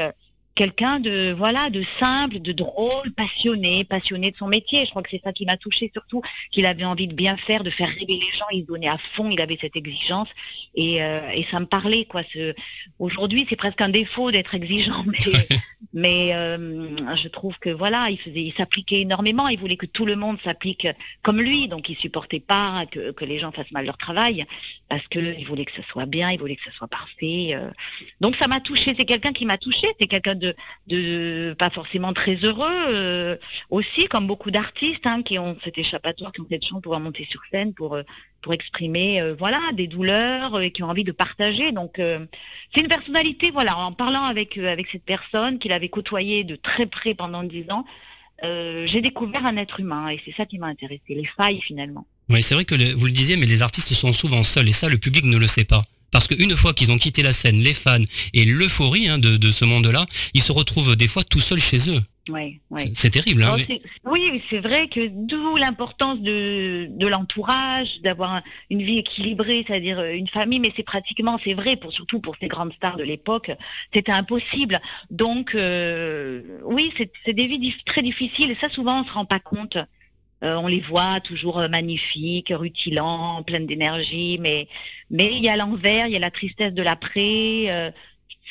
quelqu'un 0.56 1.00
de 1.00 1.34
voilà 1.34 1.70
de 1.70 1.84
simple, 2.00 2.40
de 2.40 2.52
drôle, 2.52 3.12
passionné, 3.16 3.84
passionné 3.84 4.32
de 4.32 4.38
son 4.38 4.48
métier. 4.48 4.86
Je 4.86 4.90
crois 4.92 5.02
que 5.02 5.10
c'est 5.12 5.22
ça 5.24 5.34
qui 5.34 5.46
m'a 5.46 5.58
touché 5.58 5.92
surtout, 5.94 6.22
qu'il 6.52 6.66
avait 6.66 6.86
envie 6.86 7.08
de 7.08 7.14
bien 7.14 7.38
faire, 7.38 7.64
de 7.64 7.70
faire 7.70 7.90
rêver 7.90 8.20
les 8.20 8.38
gens. 8.38 8.46
Il 8.52 8.66
donnait 8.66 8.88
à 8.88 8.98
fond, 8.98 9.30
il 9.30 9.42
avait 9.42 9.58
cette 9.60 9.76
exigence 9.76 10.30
et, 10.76 11.04
euh, 11.04 11.30
et 11.34 11.44
ça 11.44 11.60
me 11.60 11.66
parlait 11.66 12.06
quoi. 12.06 12.22
Ce... 12.34 12.54
Aujourd'hui, 13.00 13.46
c'est 13.50 13.56
presque 13.56 13.82
un 13.82 13.90
défaut 13.90 14.32
d'être 14.32 14.54
exigeant, 14.54 15.04
mais, 15.24 15.38
mais 15.94 16.36
euh, 16.36 17.16
je 17.16 17.28
trouve 17.28 17.58
que 17.60 17.70
voilà, 17.70 18.10
il 18.10 18.20
faisait, 18.20 18.44
il 18.44 18.54
s'appliquait 18.54 19.02
énormément. 19.02 19.48
Il 19.48 19.60
voulait 19.60 19.78
que 19.78 19.86
tout 19.86 20.06
le 20.06 20.16
monde 20.16 20.38
s'applique 20.44 20.88
comme 21.22 21.42
lui, 21.42 21.68
donc 21.68 21.90
il 21.90 21.96
supportait 21.96 22.40
pas 22.40 22.86
que, 22.90 23.12
que 23.12 23.26
les 23.26 23.40
gens 23.40 23.52
fassent 23.52 23.72
mal 23.72 23.86
leur 23.86 23.98
travail 23.98 24.46
parce 24.92 25.08
que 25.08 25.20
il 25.20 25.48
voulait 25.48 25.66
que 25.66 25.72
ce 25.74 25.84
soit 25.84 26.06
bien, 26.06 26.32
il 26.32 26.40
voulait 26.40 26.58
que 26.58 26.66
ce 26.66 26.72
soit 26.72 26.88
parfait. 26.88 27.52
Euh. 27.54 27.70
Donc 28.20 28.36
ça 28.36 28.48
m'a 28.48 28.60
touché. 28.60 28.94
C'est 28.98 29.06
quelqu'un 29.06 29.32
qui 29.32 29.46
m'a 29.46 29.58
touché. 29.58 29.88
C'est 30.00 30.08
quelqu'un 30.08 30.36
de, 30.88 31.54
pas 31.58 31.70
forcément 31.70 32.14
très 32.14 32.36
heureux 32.36 32.68
euh, 32.90 33.38
aussi, 33.70 34.08
comme 34.08 34.28
beaucoup 34.28 34.52
d'artistes 34.52 35.06
hein, 35.06 35.22
qui 35.22 35.40
ont 35.40 35.58
cet 35.64 35.78
échappatoire, 35.78 36.32
qui 36.32 36.42
ont 36.42 36.48
cette 36.50 36.66
chance 36.66 36.80
de 36.80 36.84
pouvoir 36.84 37.00
monter 37.00 37.28
sur 37.30 37.42
scène 37.52 37.74
pour 37.74 37.96
euh, 37.96 38.04
exprimer 38.52 39.22
euh, 39.22 39.36
voilà 39.38 39.60
des 39.74 39.88
douleurs 39.88 40.60
et 40.62 40.72
qui 40.72 40.84
ont 40.84 40.90
envie 40.90 41.04
de 41.04 41.12
partager. 41.12 41.72
Donc 41.72 41.94
c'est 41.98 42.82
une 42.82 42.88
personnalité. 42.88 43.52
Voilà, 43.52 43.78
en 43.78 43.92
parlant 43.92 44.24
avec 44.24 44.60
cette 44.92 45.04
personne 45.04 45.60
qu'il 45.60 45.72
avait 45.72 45.90
côtoyé 45.90 46.44
de 46.44 46.56
très 46.56 46.86
près 46.86 47.14
pendant 47.14 47.44
dix 47.44 47.66
ans, 47.70 47.86
j'ai 48.44 49.02
découvert 49.02 49.46
un 49.46 49.58
être 49.58 49.80
humain 49.80 50.10
et 50.10 50.20
c'est 50.26 50.34
ça 50.36 50.46
qui 50.46 50.58
m'a 50.58 50.68
intéressé, 50.68 51.02
les 51.10 51.26
failles 51.26 51.62
finalement. 51.62 52.08
Oui, 52.30 52.42
c'est 52.42 52.56
vrai 52.56 52.66
que 52.66 52.76
vous 52.96 53.06
le 53.06 53.12
disiez, 53.12 53.36
mais 53.36 53.46
les 53.46 53.62
artistes 53.62 53.94
sont 53.94 54.14
souvent 54.14 54.44
seuls 54.44 54.68
et 54.70 54.72
ça, 54.72 54.90
le 54.90 54.98
public 54.98 55.26
ne 55.26 55.38
le 55.38 55.48
sait 55.48 55.66
pas. 55.66 55.84
Parce 56.12 56.28
qu'une 56.28 56.56
fois 56.56 56.74
qu'ils 56.74 56.92
ont 56.92 56.98
quitté 56.98 57.22
la 57.22 57.34
scène, 57.34 57.62
les 57.62 57.74
fans 57.74 58.02
et 58.34 58.46
l'euphorie 58.46 59.08
hein, 59.08 59.18
de, 59.18 59.52
ce 59.52 59.66
monde-là, 59.66 60.06
ils 60.34 60.42
se 60.42 60.52
retrouvent 60.52 60.96
des 60.96 61.08
fois 61.08 61.24
tout 61.24 61.40
seuls 61.40 61.60
chez 61.60 61.90
eux. 61.90 62.02
C'est 62.94 63.10
terrible. 63.10 63.44
Hein, 63.44 63.58
oui, 64.06 64.42
c'est 64.50 64.60
vrai 64.60 64.88
que 64.88 65.08
d'où 65.08 65.58
l'importance 65.58 66.20
de, 66.20 67.08
l'entourage, 67.08 68.02
d'avoir 68.02 68.42
une 68.70 68.84
vie 68.84 69.00
équilibrée, 69.00 69.66
c'est-à-dire 69.68 70.00
euh, 70.00 70.14
une 70.14 70.28
famille, 70.28 70.60
mais 70.60 70.72
c'est 70.76 70.84
pratiquement, 70.84 71.40
c'est 71.44 71.56
vrai, 71.56 71.76
pour 71.76 71.92
surtout 71.92 72.20
pour 72.20 72.36
ces 72.40 72.48
grandes 72.48 72.74
stars 72.74 72.98
de 72.98 73.04
l'époque, 73.04 73.52
c'était 73.94 74.12
impossible. 74.12 74.80
Donc, 75.10 75.56
euh, 75.56 76.42
oui, 76.64 76.94
c'est 77.26 77.34
des 77.34 77.48
vies 77.48 77.76
très 77.86 78.02
difficiles 78.02 78.52
et 78.52 78.56
ça, 78.56 78.70
souvent, 78.70 79.00
on 79.00 79.02
ne 79.02 79.08
se 79.08 79.14
rend 79.14 79.26
pas 79.26 79.40
compte. 79.40 79.78
Euh, 80.44 80.56
on 80.56 80.68
les 80.68 80.80
voit 80.80 81.20
toujours 81.20 81.60
euh, 81.60 81.68
magnifiques, 81.68 82.52
rutilants, 82.56 83.44
pleines 83.44 83.68
d'énergie, 83.68 84.38
mais 84.42 84.68
mais 85.12 85.36
il 85.36 85.44
y 85.44 85.50
a 85.50 85.56
l'envers, 85.56 86.08
il 86.08 86.14
y 86.14 86.16
a 86.16 86.20
la 86.20 86.32
tristesse 86.32 86.74
de 86.74 86.82
l'après. 86.82 87.66
Euh, 87.70 87.92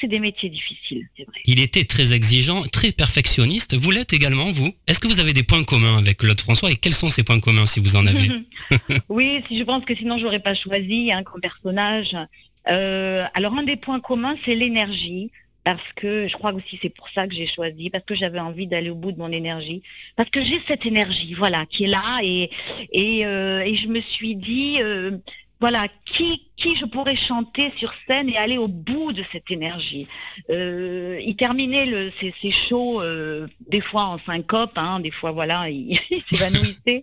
c'est 0.00 0.06
des 0.06 0.20
métiers 0.20 0.48
difficiles, 0.48 1.06
c'est 1.16 1.24
vrai. 1.24 1.40
Il 1.44 1.60
était 1.60 1.84
très 1.84 2.14
exigeant, 2.14 2.62
très 2.62 2.90
perfectionniste. 2.90 3.76
Vous 3.76 3.90
l'êtes 3.90 4.14
également, 4.14 4.50
vous? 4.50 4.72
Est-ce 4.86 4.98
que 4.98 5.08
vous 5.08 5.20
avez 5.20 5.34
des 5.34 5.42
points 5.42 5.64
communs 5.64 5.98
avec 5.98 6.18
Claude 6.18 6.40
François 6.40 6.70
et 6.70 6.76
quels 6.76 6.94
sont 6.94 7.10
ces 7.10 7.22
points 7.22 7.40
communs 7.40 7.66
si 7.66 7.80
vous 7.80 7.96
en 7.96 8.06
avez? 8.06 8.30
Oui, 9.08 9.42
je 9.50 9.62
pense 9.62 9.84
que 9.84 9.94
sinon 9.94 10.16
j'aurais 10.16 10.40
pas 10.40 10.54
choisi 10.54 11.12
hein, 11.12 11.22
comme 11.22 11.40
personnage. 11.40 12.16
alors 12.64 13.58
un 13.58 13.64
des 13.64 13.76
points 13.76 14.00
communs, 14.00 14.36
c'est 14.44 14.54
l'énergie 14.54 15.30
parce 15.64 15.92
que 15.94 16.26
je 16.28 16.34
crois 16.36 16.52
aussi 16.54 16.78
c'est 16.82 16.90
pour 16.90 17.08
ça 17.10 17.26
que 17.28 17.34
j'ai 17.34 17.46
choisi, 17.46 17.90
parce 17.90 18.04
que 18.04 18.14
j'avais 18.14 18.40
envie 18.40 18.66
d'aller 18.66 18.90
au 18.90 18.94
bout 18.94 19.12
de 19.12 19.18
mon 19.18 19.30
énergie, 19.32 19.82
parce 20.16 20.30
que 20.30 20.42
j'ai 20.42 20.60
cette 20.66 20.86
énergie, 20.86 21.34
voilà, 21.34 21.66
qui 21.66 21.84
est 21.84 21.88
là, 21.88 22.20
et 22.22 22.50
et, 22.92 23.26
euh, 23.26 23.60
et 23.60 23.74
je 23.74 23.88
me 23.88 24.00
suis 24.00 24.36
dit, 24.36 24.78
euh, 24.82 25.18
voilà, 25.60 25.86
qui, 26.06 26.50
qui 26.56 26.74
je 26.74 26.86
pourrais 26.86 27.16
chanter 27.16 27.72
sur 27.76 27.92
scène 28.08 28.30
et 28.30 28.36
aller 28.38 28.56
au 28.56 28.66
bout 28.68 29.12
de 29.12 29.22
cette 29.30 29.50
énergie. 29.50 30.06
Euh, 30.48 31.20
il 31.22 31.36
terminait 31.36 31.86
le, 31.86 32.10
ses, 32.18 32.50
shows 32.50 33.02
euh, 33.02 33.46
des 33.68 33.80
fois 33.80 34.04
en 34.04 34.18
syncope, 34.18 34.72
hein, 34.76 35.00
des 35.00 35.10
fois 35.10 35.32
voilà, 35.32 35.68
il, 35.70 35.98
s'évanouissait. 36.30 37.02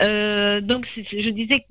Euh, 0.00 0.60
donc 0.60 0.86
je 0.96 1.30
disais, 1.30 1.66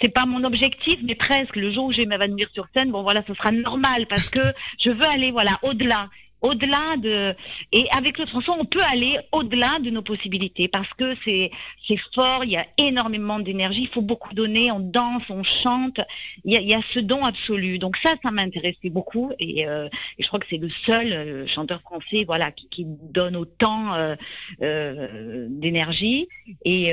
c'est 0.00 0.12
pas 0.12 0.24
mon 0.24 0.44
objectif, 0.44 0.98
mais 1.02 1.14
presque. 1.14 1.56
Le 1.56 1.70
jour 1.70 1.86
où 1.86 1.92
je 1.92 1.98
vais 1.98 2.06
m'évanouir 2.06 2.48
sur 2.54 2.66
scène, 2.74 2.90
bon 2.90 3.02
voilà, 3.02 3.22
ce 3.26 3.34
sera 3.34 3.52
normal 3.52 4.06
parce 4.06 4.28
que 4.28 4.40
je 4.78 4.90
veux 4.90 5.06
aller 5.06 5.30
voilà 5.30 5.58
au-delà. 5.62 6.08
Au-delà 6.42 6.96
de 6.98 7.34
et 7.72 7.86
avec 7.96 8.18
le 8.18 8.26
chanson 8.26 8.54
on 8.58 8.64
peut 8.64 8.82
aller 8.92 9.18
au-delà 9.32 9.78
de 9.80 9.90
nos 9.90 10.02
possibilités 10.02 10.68
parce 10.68 10.92
que 10.94 11.14
c'est 11.24 11.50
c'est 11.86 11.98
fort, 12.14 12.44
il 12.44 12.52
y 12.52 12.56
a 12.56 12.66
énormément 12.78 13.38
d'énergie, 13.38 13.82
il 13.82 13.88
faut 13.88 14.02
beaucoup 14.02 14.34
donner, 14.34 14.70
on 14.70 14.80
danse, 14.80 15.28
on 15.30 15.42
chante, 15.42 16.00
il 16.44 16.52
y 16.52 16.74
a, 16.74 16.80
ce 16.82 16.98
don 16.98 17.24
absolu. 17.24 17.78
Donc 17.78 17.96
ça, 17.96 18.14
ça 18.22 18.30
m'intéressait 18.30 18.90
beaucoup 18.90 19.32
et, 19.38 19.66
euh, 19.66 19.88
je 20.18 20.26
crois 20.26 20.38
que 20.40 20.46
c'est 20.48 20.58
le 20.58 20.68
seul 20.68 21.12
euh, 21.12 21.46
chanteur 21.46 21.80
français 21.80 22.24
voilà 22.26 22.50
qui, 22.50 22.86
donne 22.86 23.36
autant 23.36 23.94
euh, 23.94 25.48
d'énergie 25.50 26.28
et 26.64 26.92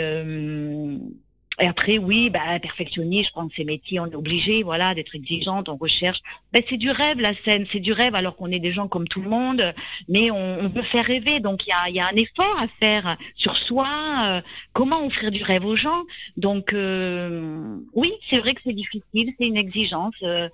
et 1.59 1.67
après, 1.67 1.97
oui, 1.97 2.29
bah, 2.29 2.59
perfectionner, 2.61 3.23
je 3.23 3.31
que 3.31 3.55
ces 3.55 3.65
métiers, 3.65 3.99
on 3.99 4.05
est 4.07 4.15
obligé, 4.15 4.63
voilà, 4.63 4.95
d'être 4.95 5.15
exigeante, 5.15 5.69
on 5.69 5.75
recherche. 5.77 6.21
Ben, 6.53 6.63
c'est 6.67 6.77
du 6.77 6.89
rêve, 6.91 7.19
la 7.19 7.33
scène, 7.43 7.65
c'est 7.71 7.79
du 7.79 7.91
rêve, 7.93 8.15
alors 8.15 8.35
qu'on 8.35 8.51
est 8.51 8.59
des 8.59 8.71
gens 8.71 8.87
comme 8.87 9.07
tout 9.07 9.21
le 9.21 9.29
monde, 9.29 9.61
mais 10.07 10.31
on, 10.31 10.59
on 10.65 10.69
peut 10.69 10.83
faire 10.83 11.05
rêver. 11.05 11.39
Donc, 11.39 11.65
il 11.67 11.69
y 11.69 11.73
a, 11.73 11.89
y 11.89 11.99
a 11.99 12.07
un 12.07 12.15
effort 12.15 12.57
à 12.61 12.67
faire 12.79 13.17
sur 13.35 13.57
soi. 13.57 13.87
euh, 14.27 14.41
comment 14.73 15.05
offrir 15.05 15.31
du 15.31 15.43
rêve 15.43 15.65
aux 15.65 15.75
gens 15.75 16.03
Donc, 16.37 16.73
euh, 16.73 17.77
oui, 17.93 18.11
c'est 18.29 18.39
vrai 18.39 18.53
que 18.53 18.61
c'est 18.65 18.73
difficile, 18.73 19.33
c'est 19.39 19.47
une 19.47 19.57
exigence. 19.57 20.15
euh, 20.23 20.49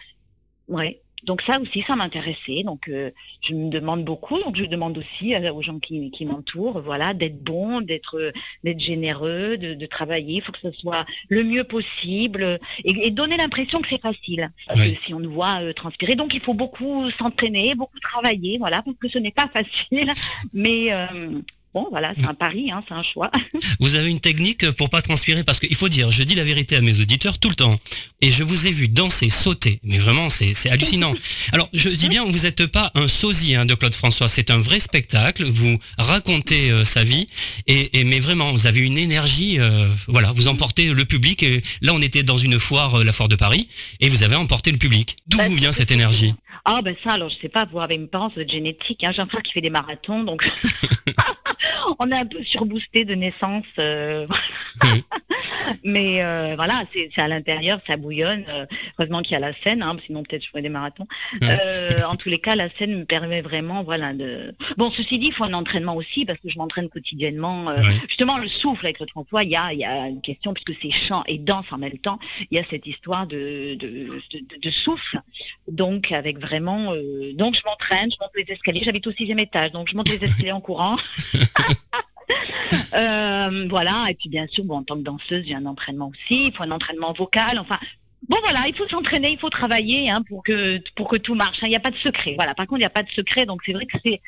ouais. 0.70 1.01
Donc 1.26 1.41
ça 1.41 1.59
aussi, 1.59 1.82
ça 1.82 1.95
m'intéressait. 1.95 2.63
Donc 2.63 2.88
euh, 2.88 3.11
je 3.41 3.53
me 3.53 3.69
demande 3.69 4.03
beaucoup. 4.03 4.39
Donc 4.39 4.55
je 4.55 4.65
demande 4.65 4.97
aussi 4.97 5.36
euh, 5.36 5.53
aux 5.53 5.61
gens 5.61 5.80
qui, 5.80 6.11
qui 6.11 6.26
m'entourent, 6.26 6.82
voilà, 6.82 7.13
d'être 7.13 7.43
bon, 7.43 7.82
d'être 7.82 8.32
d'être 8.63 8.80
généreux, 8.80 9.57
de, 9.57 9.73
de 9.73 9.86
travailler. 9.86 10.36
Il 10.38 10.41
faut 10.41 10.51
que 10.51 10.59
ce 10.61 10.71
soit 10.71 11.05
le 11.30 11.43
mieux 11.43 11.63
possible 11.63 12.59
et, 12.84 13.07
et 13.07 13.11
donner 13.11 13.38
l'impression 13.38 13.82
que 13.82 13.88
c'est 13.89 14.01
facile. 14.01 14.49
Oui. 14.76 14.97
si 15.03 15.13
on 15.13 15.19
nous 15.19 15.32
voit 15.32 15.61
euh, 15.61 15.73
transpirer, 15.73 16.15
donc 16.15 16.34
il 16.34 16.41
faut 16.41 16.53
beaucoup 16.53 17.09
s'entraîner, 17.11 17.76
beaucoup 17.76 17.99
travailler, 17.99 18.57
voilà, 18.57 18.82
parce 18.82 18.97
que 18.97 19.09
ce 19.09 19.19
n'est 19.19 19.32
pas 19.32 19.47
facile. 19.53 20.11
Mais 20.53 20.89
bon, 21.76 21.88
voilà, 21.91 22.13
c'est 22.17 22.26
un 22.26 22.34
pari, 22.34 22.71
hein, 22.71 22.84
c'est 22.88 22.93
un 22.95 23.03
choix. 23.03 23.30
Vous 23.80 23.95
avez 23.95 24.09
une 24.09 24.19
technique 24.21 24.71
pour 24.71 24.89
pas 24.89 25.01
transpirer 25.01 25.43
parce 25.43 25.59
qu'il 25.59 25.76
faut 25.76 25.89
dire, 25.89 26.09
je 26.09 26.23
dis 26.23 26.34
la 26.34 26.43
vérité 26.45 26.76
à 26.78 26.82
mes 26.82 26.99
auditeurs 27.01 27.38
tout 27.38 27.49
le 27.49 27.55
temps. 27.55 27.76
Et 28.21 28.32
je 28.32 28.43
vous 28.43 28.65
ai 28.65 28.71
vu 28.71 28.88
danser, 28.88 29.30
sauter. 29.30 29.80
Mais 29.84 29.97
vraiment, 29.99 30.30
c'est 30.30 30.55
hallucinant. 30.69 31.13
Alors, 31.51 31.69
je 31.73 31.89
dis 31.89 32.07
bien, 32.09 32.23
vous 32.26 32.39
n'êtes 32.39 32.65
pas 32.65 32.91
un 32.95 33.07
sosie 33.07 33.53
hein, 33.55 33.65
de 33.65 33.76
Claude 33.76 33.93
François. 33.93 34.28
C'est 34.30 34.49
un 34.49 34.57
vrai 34.57 34.80
spectacle. 34.80 35.43
Vous 35.43 35.78
racontez 35.97 36.71
euh, 36.71 36.86
sa 36.86 37.03
vie. 37.03 37.28
Et, 37.67 37.99
et- 37.99 38.03
mais 38.05 38.19
vraiment, 38.21 38.51
vous 38.53 38.65
avez 38.67 38.80
une 38.80 38.97
énergie. 38.97 39.59
euh, 39.59 39.88
voilà, 40.07 40.32
vous 40.32 40.47
emportez 40.47 40.93
le 40.93 41.05
public. 41.05 41.43
Et 41.43 41.61
là, 41.82 41.93
on 41.93 42.01
était 42.01 42.23
dans 42.23 42.38
une 42.38 42.57
foire, 42.59 42.95
euh, 42.99 43.03
la 43.03 43.11
foire 43.11 43.28
de 43.30 43.36
Paris, 43.36 43.67
et 43.99 44.07
vous 44.09 44.23
avez 44.23 44.36
emporté 44.36 44.71
le 44.71 44.78
public. 44.78 45.17
D'où 45.28 45.38
Bah, 45.38 45.47
vous 45.49 45.55
vient 45.55 45.73
cette 45.73 45.91
énergie? 45.91 46.34
Ah 46.63 46.82
ben 46.82 46.95
ça, 47.03 47.11
alors 47.13 47.30
je 47.30 47.36
sais 47.39 47.49
pas, 47.49 47.65
vous 47.71 47.80
avec 47.80 47.99
mes 47.99 48.07
parents, 48.07 48.32
c'est 48.36 48.49
génétique. 48.49 49.03
Hein. 49.03 49.11
J'ai 49.15 49.21
un 49.21 49.28
frère 49.28 49.43
qui 49.43 49.51
fait 49.51 49.61
des 49.61 49.69
marathons, 49.69 50.23
donc 50.23 50.49
on 51.99 52.11
est 52.11 52.15
un 52.15 52.25
peu 52.25 52.43
surboosté 52.43 53.05
de 53.05 53.15
naissance. 53.15 53.65
euh. 53.79 54.27
Mais 55.83 56.23
euh, 56.23 56.53
voilà, 56.55 56.83
c'est 56.93 57.09
à 57.19 57.27
l'intérieur, 57.27 57.79
ça 57.88 57.97
bouillonne. 57.97 58.45
euh, 58.49 58.65
heureusement 58.99 59.21
qu'il 59.21 59.33
y 59.33 59.36
a 59.36 59.39
la 59.39 59.53
scène, 59.63 59.81
hein, 59.81 59.97
sinon 60.05 60.23
peut-être 60.23 60.43
je 60.43 60.49
ferais 60.49 60.61
des 60.61 60.69
marathons. 60.69 61.07
En 62.09 62.15
tous 62.15 62.29
les 62.29 62.39
cas, 62.39 62.55
la 62.55 62.69
scène 62.69 62.99
me 62.99 63.05
permet 63.05 63.41
vraiment, 63.41 63.83
voilà, 63.83 64.13
de. 64.13 64.53
Bon, 64.77 64.91
ceci 64.91 65.17
dit, 65.19 65.27
il 65.27 65.33
faut 65.33 65.43
un 65.43 65.53
entraînement 65.53 65.95
aussi 65.95 66.25
parce 66.25 66.39
que 66.39 66.49
je 66.49 66.57
m'entraîne 66.57 66.89
quotidiennement. 66.89 67.65
Justement, 68.07 68.38
le 68.38 68.47
souffle 68.47 68.86
avec 68.86 68.99
le 68.99 69.07
François, 69.07 69.43
il 69.43 69.49
y 69.49 69.55
a, 69.55 69.73
y 69.73 69.83
a 69.83 70.07
une 70.07 70.21
question 70.21 70.53
puisque 70.53 70.79
c'est 70.81 70.91
chant 70.91 71.23
et 71.27 71.38
danse 71.38 71.65
en 71.71 71.77
même 71.77 71.97
temps. 71.97 72.19
Il 72.51 72.57
y 72.57 72.59
a 72.59 72.63
cette 72.69 72.86
histoire 72.86 73.25
de, 73.27 73.75
de, 73.75 74.19
de, 74.31 74.57
de 74.61 74.71
souffle. 74.71 75.19
Donc, 75.67 76.11
avec 76.11 76.39
vraiment. 76.39 76.93
donc, 77.33 77.55
je 77.55 77.61
m'entraîne, 77.65 78.09
je 78.11 78.17
monte 78.21 78.31
les 78.36 78.45
escaliers. 78.53 78.81
J'habite 78.83 79.07
au 79.07 79.11
sixième 79.13 79.39
étage, 79.39 79.71
donc 79.71 79.89
je 79.89 79.95
monte 79.95 80.09
les 80.09 80.23
escaliers 80.23 80.51
en 80.51 80.61
courant. 80.61 80.95
Euh, 82.93 83.67
voilà, 83.69 84.05
et 84.09 84.15
puis 84.15 84.30
bien 84.30 84.47
sûr, 84.49 84.63
bon, 84.63 84.78
en 84.78 84.84
tant 84.84 84.95
que 84.95 85.03
danseuse, 85.03 85.43
j'ai 85.45 85.53
un 85.53 85.65
entraînement 85.65 86.09
aussi. 86.09 86.47
Il 86.47 86.53
faut 86.53 86.63
un 86.63 86.71
entraînement 86.71 87.13
vocal. 87.13 87.59
Enfin, 87.59 87.78
bon, 88.28 88.38
voilà, 88.41 88.61
il 88.67 88.76
faut 88.76 88.88
s'entraîner, 88.88 89.32
il 89.32 89.38
faut 89.39 89.49
travailler 89.49 90.09
hein, 90.09 90.21
pour 90.28 90.43
que 90.43 90.80
pour 90.95 91.07
que 91.07 91.17
tout 91.17 91.36
marche. 91.36 91.57
hein. 91.61 91.67
Il 91.67 91.69
n'y 91.69 91.76
a 91.76 91.80
pas 91.82 91.91
de 91.91 91.97
secret. 91.97 92.34
Voilà. 92.38 92.55
Par 92.55 92.65
contre, 92.67 92.80
il 92.80 92.84
n'y 92.84 92.86
a 92.86 92.89
pas 92.89 93.03
de 93.03 93.11
secret, 93.11 93.45
donc 93.45 93.61
c'est 93.65 93.73
vrai 93.73 93.86
que 93.86 93.97
c'est 94.03 94.21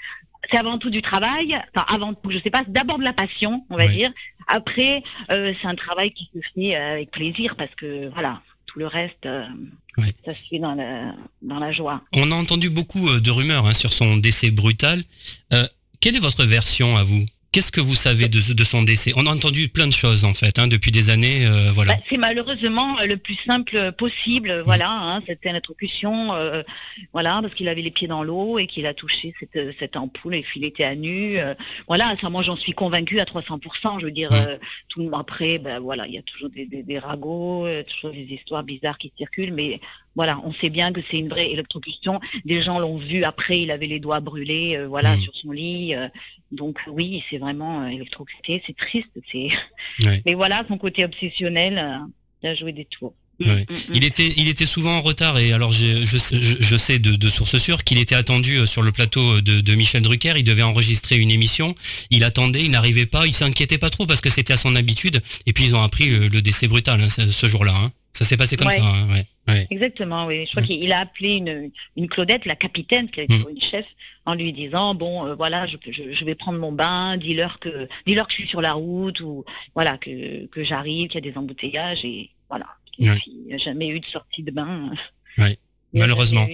c'est 0.49 0.57
avant 0.57 0.77
tout 0.77 0.89
du 0.89 1.01
travail. 1.01 1.57
Enfin, 1.75 1.85
avant 1.93 2.13
tout, 2.13 2.29
je 2.29 2.39
sais 2.39 2.51
pas, 2.51 2.63
d'abord 2.67 2.99
de 2.99 3.03
la 3.03 3.13
passion, 3.13 3.65
on 3.69 3.77
va 3.77 3.87
dire. 3.87 4.11
Après, 4.47 5.03
euh, 5.31 5.53
c'est 5.59 5.67
un 5.67 5.75
travail 5.75 6.11
qui 6.11 6.29
se 6.33 6.39
fait 6.53 6.75
euh, 6.75 6.93
avec 6.93 7.11
plaisir 7.11 7.55
parce 7.55 7.73
que 7.75 8.09
voilà, 8.13 8.41
tout 8.65 8.79
le 8.79 8.87
reste, 8.87 9.25
euh, 9.25 9.45
ça 10.25 10.33
se 10.33 10.43
fait 10.49 10.59
dans 10.59 10.75
la 10.75 11.15
dans 11.41 11.59
la 11.59 11.71
joie. 11.71 12.01
On 12.13 12.31
a 12.31 12.35
entendu 12.35 12.69
beaucoup 12.69 13.09
de 13.19 13.31
rumeurs 13.31 13.65
hein, 13.65 13.73
sur 13.73 13.91
son 13.91 14.17
décès 14.17 14.51
brutal. 14.51 15.03
Euh, 15.53 15.67
quelle 15.99 16.15
est 16.15 16.19
votre 16.19 16.45
version 16.45 16.95
à 16.95 17.03
vous? 17.03 17.25
Qu'est-ce 17.53 17.71
que 17.71 17.81
vous 17.81 17.95
savez 17.95 18.27
de, 18.29 18.53
de 18.53 18.63
son 18.63 18.83
décès? 18.83 19.13
On 19.15 19.25
a 19.25 19.31
entendu 19.33 19.67
plein 19.69 19.87
de 19.87 19.93
choses 19.93 20.25
en 20.25 20.33
fait 20.33 20.59
hein, 20.59 20.67
depuis 20.67 20.91
des 20.91 21.09
années. 21.09 21.45
euh, 21.45 21.71
voilà. 21.71 21.95
Bah, 21.95 22.01
c'est 22.07 22.17
malheureusement 22.17 22.99
euh, 22.99 23.05
le 23.07 23.17
plus 23.17 23.35
simple 23.35 23.91
possible, 23.93 24.49
euh, 24.51 24.63
voilà, 24.63 24.89
hein, 24.91 25.21
c'était 25.25 25.49
une 25.49 25.55
électrocution, 25.55 26.33
euh, 26.33 26.61
voilà, 27.13 27.39
parce 27.41 27.55
qu'il 27.55 27.67
avait 27.67 27.81
les 27.81 27.89
pieds 27.89 28.07
dans 28.07 28.23
l'eau 28.23 28.59
et 28.59 28.67
qu'il 28.67 28.85
a 28.85 28.93
touché 28.93 29.33
cette, 29.39 29.75
cette 29.79 29.95
ampoule 29.95 30.35
et 30.35 30.43
qu'il 30.43 30.65
était 30.65 30.83
à 30.83 30.93
nu, 30.95 31.39
euh, 31.39 31.55
voilà, 31.87 32.13
ça 32.21 32.29
moi 32.29 32.43
j'en 32.43 32.57
suis 32.57 32.73
convaincue 32.73 33.19
à 33.19 33.23
300%, 33.25 33.99
je 34.01 34.05
veux 34.05 34.11
dire, 34.11 34.29
Mm. 34.31 34.59
tout 34.89 34.99
le 34.99 35.05
monde 35.05 35.19
après, 35.19 35.57
ben 35.57 35.79
voilà, 35.79 36.05
il 36.05 36.13
y 36.13 36.17
a 36.17 36.21
toujours 36.21 36.49
des, 36.49 36.65
des, 36.65 36.83
des 36.83 36.99
ragots, 36.99 37.65
toujours 37.87 38.11
des 38.11 38.27
histoires 38.29 38.63
bizarres 38.63 38.97
qui 38.97 39.11
circulent, 39.17 39.53
mais 39.53 39.79
voilà, 40.15 40.39
on 40.43 40.51
sait 40.51 40.69
bien 40.69 40.91
que 40.91 40.99
c'est 41.09 41.19
une 41.19 41.29
vraie 41.29 41.51
électrocution, 41.51 42.19
des 42.43 42.61
gens 42.61 42.79
l'ont 42.79 42.97
vu 42.97 43.23
après, 43.23 43.61
il 43.61 43.71
avait 43.71 43.85
les 43.87 43.99
doigts 43.99 44.19
brûlés, 44.19 44.75
euh, 44.77 44.87
voilà, 44.87 45.15
Mm. 45.15 45.21
sur 45.21 45.35
son 45.35 45.51
lit, 45.51 45.95
euh, 45.95 46.07
donc 46.51 46.79
oui, 46.87 47.23
c'est 47.29 47.37
vraiment 47.37 47.81
euh, 47.81 47.87
électrocuté, 47.87 48.61
c'est 48.65 48.75
triste, 48.75 49.09
c'est... 49.29 49.49
Ouais. 50.03 50.21
Mais 50.25 50.33
voilà, 50.33 50.63
son 50.67 50.77
côté 50.77 51.03
obsessionnel, 51.03 51.77
euh, 51.77 52.05
il 52.43 52.49
a 52.49 52.55
joué 52.55 52.71
des 52.71 52.85
tours. 52.85 53.13
Mm, 53.39 53.49
Ouais. 53.49 53.65
mm, 53.69 53.73
mm. 53.73 53.95
Il 53.95 54.03
était, 54.03 54.33
il 54.37 54.47
était 54.47 54.65
souvent 54.65 54.97
en 54.97 55.01
retard 55.01 55.37
et 55.37 55.53
alors 55.53 55.71
je, 55.71 56.05
je, 56.05 56.17
je, 56.17 56.55
je 56.59 56.77
sais 56.77 56.97
de, 56.99 57.15
de 57.15 57.29
sources 57.29 57.57
sûres 57.57 57.83
qu'il 57.83 57.97
était 57.99 58.15
attendu 58.15 58.57
euh, 58.57 58.65
sur 58.65 58.81
le 58.81 58.91
plateau 58.91 59.41
de, 59.41 59.61
de 59.61 59.75
Michel 59.75 60.01
Drucker. 60.01 60.33
Il 60.37 60.43
devait 60.43 60.63
enregistrer 60.63 61.17
une 61.17 61.29
émission. 61.31 61.75
Il 62.09 62.23
attendait, 62.23 62.63
il 62.63 62.71
n'arrivait 62.71 63.05
pas. 63.05 63.27
Il 63.27 63.33
s'inquiétait 63.33 63.77
pas 63.77 63.89
trop 63.89 64.05
parce 64.07 64.21
que 64.21 64.29
c'était 64.29 64.53
à 64.53 64.57
son 64.57 64.75
habitude. 64.75 65.21
Et 65.45 65.53
puis 65.53 65.65
ils 65.65 65.75
ont 65.75 65.83
appris 65.83 66.07
le, 66.09 66.27
le 66.29 66.41
décès 66.41 66.67
brutal 66.67 66.99
hein, 67.01 67.09
ce, 67.09 67.29
ce 67.31 67.47
jour-là. 67.47 67.75
hein. 67.75 67.91
Ça 68.13 68.25
s'est 68.25 68.37
passé 68.37 68.57
comme 68.57 68.67
Ouais. 68.67 68.77
ça. 68.79 68.83
hein, 68.85 69.07
ouais. 69.13 69.25
Ouais. 69.47 69.67
Exactement, 69.69 70.25
oui. 70.25 70.45
Je 70.47 70.51
crois 70.51 70.63
qu'il 70.63 70.91
a 70.91 70.99
appelé 71.01 71.35
une, 71.35 71.69
une 71.95 72.07
Claudette, 72.09 72.45
la 72.45 72.55
capitaine, 72.55 73.09
qui 73.11 73.19
est 73.21 73.29
Mm. 73.29 73.45
une 73.55 73.61
chef, 73.61 73.85
en 74.25 74.33
lui 74.33 74.51
disant 74.51 74.95
bon, 74.95 75.25
euh, 75.27 75.35
voilà, 75.35 75.67
je, 75.67 75.77
je, 75.89 76.11
je 76.11 76.25
vais 76.25 76.33
prendre 76.33 76.57
mon 76.59 76.71
bain, 76.71 77.15
dis-leur 77.17 77.59
que, 77.59 77.87
dis-leur 78.07 78.25
que 78.27 78.33
je 78.33 78.39
suis 78.39 78.47
sur 78.49 78.61
la 78.61 78.73
route 78.73 79.19
ou 79.21 79.45
voilà 79.75 79.97
que, 79.97 80.47
que 80.47 80.63
j'arrive, 80.63 81.09
qu'il 81.09 81.23
y 81.23 81.27
a 81.27 81.31
des 81.31 81.37
embouteillages 81.37 82.03
et 82.05 82.31
voilà. 82.49 82.65
Il 82.99 83.43
n'y 83.47 83.53
a 83.53 83.57
jamais 83.57 83.89
eu 83.89 83.99
de 83.99 84.05
sortie 84.05 84.43
de 84.43 84.51
bain. 84.51 84.91
A 85.37 85.49
Malheureusement. 85.93 86.47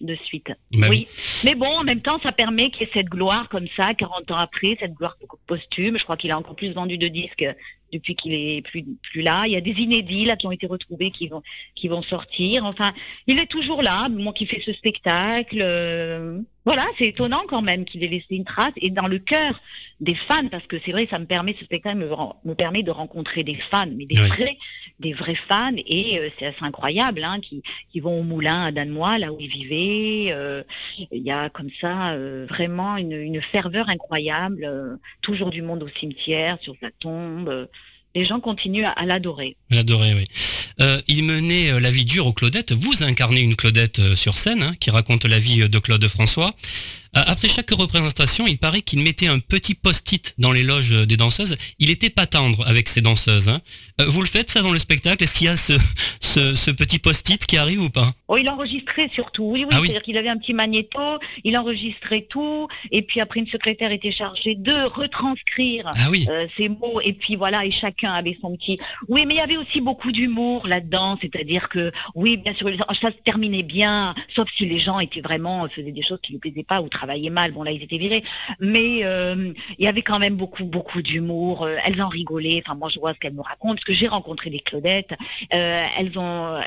de 0.00 0.14
suite. 0.24 0.48
Bah 0.72 0.88
oui. 0.90 1.06
Mais 1.44 1.54
bon, 1.54 1.66
en 1.66 1.84
même 1.84 2.00
temps, 2.00 2.18
ça 2.22 2.32
permet 2.32 2.70
qu'il 2.70 2.82
y 2.82 2.84
ait 2.84 2.90
cette 2.92 3.08
gloire 3.08 3.48
comme 3.48 3.68
ça, 3.68 3.94
40 3.94 4.30
ans 4.32 4.36
après, 4.36 4.76
cette 4.78 4.94
gloire 4.94 5.16
posthume. 5.46 5.96
Je 5.98 6.02
crois 6.04 6.16
qu'il 6.16 6.30
a 6.30 6.38
encore 6.38 6.56
plus 6.56 6.72
vendu 6.72 6.98
de 6.98 7.08
disques 7.08 7.46
depuis 7.92 8.16
qu'il 8.16 8.32
est 8.34 8.62
plus, 8.62 8.84
plus 9.02 9.22
là. 9.22 9.44
Il 9.46 9.52
y 9.52 9.56
a 9.56 9.60
des 9.60 9.72
inédits 9.72 10.24
là 10.24 10.36
qui 10.36 10.46
ont 10.46 10.52
été 10.52 10.66
retrouvés 10.66 11.10
qui 11.10 11.28
vont, 11.28 11.42
qui 11.74 11.88
vont 11.88 12.02
sortir. 12.02 12.64
Enfin, 12.64 12.92
il 13.26 13.38
est 13.38 13.46
toujours 13.46 13.82
là, 13.82 14.08
moi 14.08 14.32
qui 14.32 14.46
fais 14.46 14.60
ce 14.60 14.72
spectacle. 14.72 15.58
euh, 15.60 16.40
voilà, 16.64 16.84
c'est 16.96 17.08
étonnant 17.08 17.42
quand 17.48 17.62
même 17.62 17.84
qu'il 17.84 18.04
ait 18.04 18.08
laissé 18.08 18.26
une 18.30 18.44
trace 18.44 18.72
et 18.76 18.90
dans 18.90 19.08
le 19.08 19.18
cœur 19.18 19.60
des 20.00 20.14
fans, 20.14 20.46
parce 20.50 20.64
que 20.66 20.76
c'est 20.84 20.92
vrai, 20.92 21.06
ça 21.10 21.18
me 21.18 21.26
permet, 21.26 21.54
ce 21.58 21.64
spectacle 21.64 21.98
me, 21.98 22.54
permet 22.54 22.82
de 22.82 22.90
rencontrer 22.90 23.42
des 23.44 23.54
fans, 23.56 23.86
mais 23.96 24.06
des 24.06 24.18
Oui. 24.20 24.28
vrais, 24.28 24.58
des 25.00 25.12
vrais 25.12 25.34
fans 25.34 25.72
et 25.76 26.18
euh, 26.18 26.28
c'est 26.38 26.46
assez 26.46 26.62
incroyable, 26.62 27.22
hein, 27.24 27.38
qui, 27.40 27.62
qui 27.90 28.00
vont 28.00 28.20
au 28.20 28.22
moulin 28.22 28.62
à 28.64 28.72
Danois, 28.72 29.18
là 29.18 29.32
où 29.32 29.36
il 29.40 29.48
vivait. 29.48 30.32
euh, 30.32 30.62
Il 31.10 31.22
y 31.22 31.30
a 31.30 31.48
comme 31.50 31.70
ça 31.80 32.12
euh, 32.12 32.46
vraiment 32.48 32.96
une, 32.96 33.12
une 33.12 33.42
ferveur 33.42 33.88
incroyable, 33.88 34.64
euh, 34.64 34.96
toujours 35.20 35.50
du 35.50 35.62
monde 35.62 35.82
au 35.82 35.88
cimetière, 35.88 36.58
sur 36.60 36.74
sa 36.82 36.90
tombe. 36.90 37.48
euh, 37.48 37.66
les 38.14 38.24
gens 38.26 38.40
continuent 38.40 38.84
à, 38.84 38.90
à 38.90 39.06
l'adorer. 39.06 39.56
Adorait, 39.70 40.12
oui. 40.14 40.26
Euh, 40.80 41.00
il 41.08 41.24
menait 41.24 41.70
euh, 41.72 41.80
la 41.80 41.90
vie 41.90 42.04
dure 42.04 42.26
aux 42.26 42.32
Claudettes. 42.32 42.72
Vous 42.72 43.02
incarnez 43.02 43.40
une 43.40 43.56
Claudette 43.56 43.98
euh, 43.98 44.16
sur 44.16 44.36
scène 44.36 44.62
hein, 44.62 44.74
qui 44.80 44.90
raconte 44.90 45.24
la 45.24 45.38
vie 45.38 45.68
de 45.68 45.78
Claude 45.78 46.06
François. 46.08 46.54
Après 47.14 47.46
chaque 47.46 47.68
représentation, 47.72 48.46
il 48.46 48.56
paraît 48.56 48.80
qu'il 48.80 49.00
mettait 49.00 49.26
un 49.26 49.38
petit 49.38 49.74
post-it 49.74 50.34
dans 50.38 50.50
les 50.50 50.62
loges 50.62 50.92
des 51.06 51.18
danseuses. 51.18 51.58
Il 51.78 51.90
était 51.90 52.08
pas 52.08 52.26
tendre 52.26 52.66
avec 52.66 52.88
ses 52.88 53.02
danseuses. 53.02 53.50
hein. 53.50 53.60
Vous 53.98 54.22
le 54.22 54.26
faites 54.26 54.50
ça 54.50 54.62
dans 54.62 54.72
le 54.72 54.78
spectacle? 54.78 55.22
Est-ce 55.22 55.34
qu'il 55.34 55.44
y 55.44 55.50
a 55.50 55.58
ce, 55.58 55.74
ce, 56.20 56.54
ce 56.54 56.70
petit 56.70 56.98
post-it 56.98 57.44
qui 57.44 57.58
arrive 57.58 57.82
ou 57.82 57.90
pas? 57.90 58.14
Oh, 58.28 58.38
il 58.38 58.48
enregistrait 58.48 59.10
surtout, 59.12 59.44
oui, 59.44 59.64
oui, 59.64 59.72
Ah 59.72 59.80
oui. 59.82 59.88
c'est-à-dire 59.88 60.02
qu'il 60.04 60.16
avait 60.16 60.30
un 60.30 60.38
petit 60.38 60.54
magnéto, 60.54 60.98
il 61.44 61.54
enregistrait 61.58 62.26
tout, 62.30 62.66
et 62.90 63.02
puis 63.02 63.20
après 63.20 63.40
une 63.40 63.46
secrétaire 63.48 63.92
était 63.92 64.10
chargée 64.10 64.54
de 64.54 64.72
retranscrire 64.72 65.92
Ah 65.94 66.08
oui. 66.08 66.24
euh, 66.30 66.46
ces 66.56 66.70
mots, 66.70 66.98
et 67.04 67.12
puis 67.12 67.36
voilà, 67.36 67.66
et 67.66 67.70
chacun 67.70 68.12
avait 68.12 68.38
son 68.40 68.56
petit... 68.56 68.78
Oui, 69.08 69.24
mais 69.28 69.34
il 69.34 69.36
y 69.36 69.40
avait 69.40 69.58
aussi 69.58 69.82
beaucoup 69.82 70.12
d'humour 70.12 70.66
là-dedans, 70.72 71.18
c'est-à-dire 71.20 71.68
que 71.68 71.92
oui, 72.14 72.36
bien 72.36 72.54
sûr, 72.54 72.68
ça 73.00 73.08
se 73.08 73.22
terminait 73.30 73.62
bien, 73.62 74.14
sauf 74.34 74.48
si 74.56 74.64
les 74.66 74.78
gens 74.78 74.98
étaient 75.00 75.20
vraiment 75.20 75.68
faisaient 75.68 75.92
des 75.92 76.02
choses 76.02 76.20
qui 76.22 76.32
ne 76.34 76.38
plaisaient 76.38 76.68
pas 76.72 76.80
ou 76.82 76.88
travaillaient 76.88 77.30
mal. 77.30 77.52
Bon 77.52 77.62
là, 77.62 77.72
ils 77.72 77.82
étaient 77.82 77.98
virés, 77.98 78.24
mais 78.60 79.00
euh, 79.04 79.52
il 79.78 79.84
y 79.84 79.88
avait 79.88 80.02
quand 80.02 80.18
même 80.18 80.36
beaucoup, 80.36 80.64
beaucoup 80.64 81.02
d'humour. 81.02 81.64
Euh, 81.64 81.76
elles 81.84 82.00
en 82.02 82.08
rigolaient. 82.08 82.62
Enfin, 82.64 82.76
moi, 82.76 82.88
je 82.88 82.98
vois 83.00 83.12
ce 83.14 83.18
qu'elles 83.18 83.34
me 83.34 83.42
racontent 83.42 83.74
parce 83.74 83.84
que 83.84 83.92
j'ai 83.92 84.08
rencontré 84.08 84.50
des 84.50 84.60
Claudettes. 84.60 85.14
Euh, 85.52 85.84
elles 85.98 86.18
ont, 86.18 86.60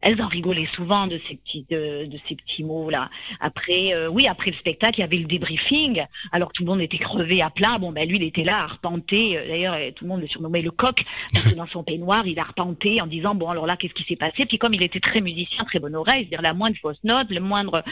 elles 0.00 0.20
en 0.22 0.28
rigolaient 0.28 0.70
souvent 0.78 1.06
de 1.06 1.20
ces 1.26 1.36
petits, 1.36 1.66
de, 1.70 2.08
ces 2.26 2.36
petits 2.36 2.64
mots 2.64 2.90
là. 2.90 3.08
Après, 3.40 3.82
oui, 4.08 4.26
après 4.26 4.50
le 4.50 4.56
spectacle, 4.56 4.98
il 4.98 5.02
y 5.02 5.04
avait 5.04 5.18
le 5.18 5.26
débriefing. 5.34 6.04
Alors 6.32 6.52
tout 6.52 6.64
le 6.64 6.70
monde 6.70 6.80
était 6.80 6.98
crevé 6.98 7.42
à 7.42 7.50
plat. 7.50 7.78
Bon, 7.78 7.92
ben 7.92 8.08
lui, 8.08 8.16
il 8.16 8.22
était 8.22 8.44
là, 8.44 8.58
à 8.58 8.64
arpenter. 8.64 9.38
D'ailleurs, 9.48 9.76
tout 9.94 10.04
le 10.04 10.10
monde 10.10 10.20
le 10.20 10.28
surnommait 10.28 10.62
le 10.62 10.70
coq 10.70 11.04
parce 11.32 11.46
que 11.46 11.54
dans 11.54 11.66
son 11.66 11.82
peignoir, 11.82 12.26
il 12.26 12.38
a 12.38 12.42
arpenté 12.42 13.00
en 13.00 13.06
disant 13.06 13.34
bon, 13.42 13.50
alors 13.50 13.66
là, 13.66 13.76
qu'est-ce 13.76 13.94
qui 13.94 14.04
s'est 14.04 14.16
passé? 14.16 14.46
Puis 14.46 14.58
comme 14.58 14.74
il 14.74 14.82
était 14.82 15.00
très 15.00 15.20
musicien, 15.20 15.64
très 15.64 15.78
bonne 15.78 15.96
oreille, 15.96 16.26
c'est-à-dire 16.28 16.42
la 16.42 16.54
moindre 16.54 16.76
fausse 16.80 17.02
note, 17.04 17.28
le 17.30 17.40
moindre 17.40 17.82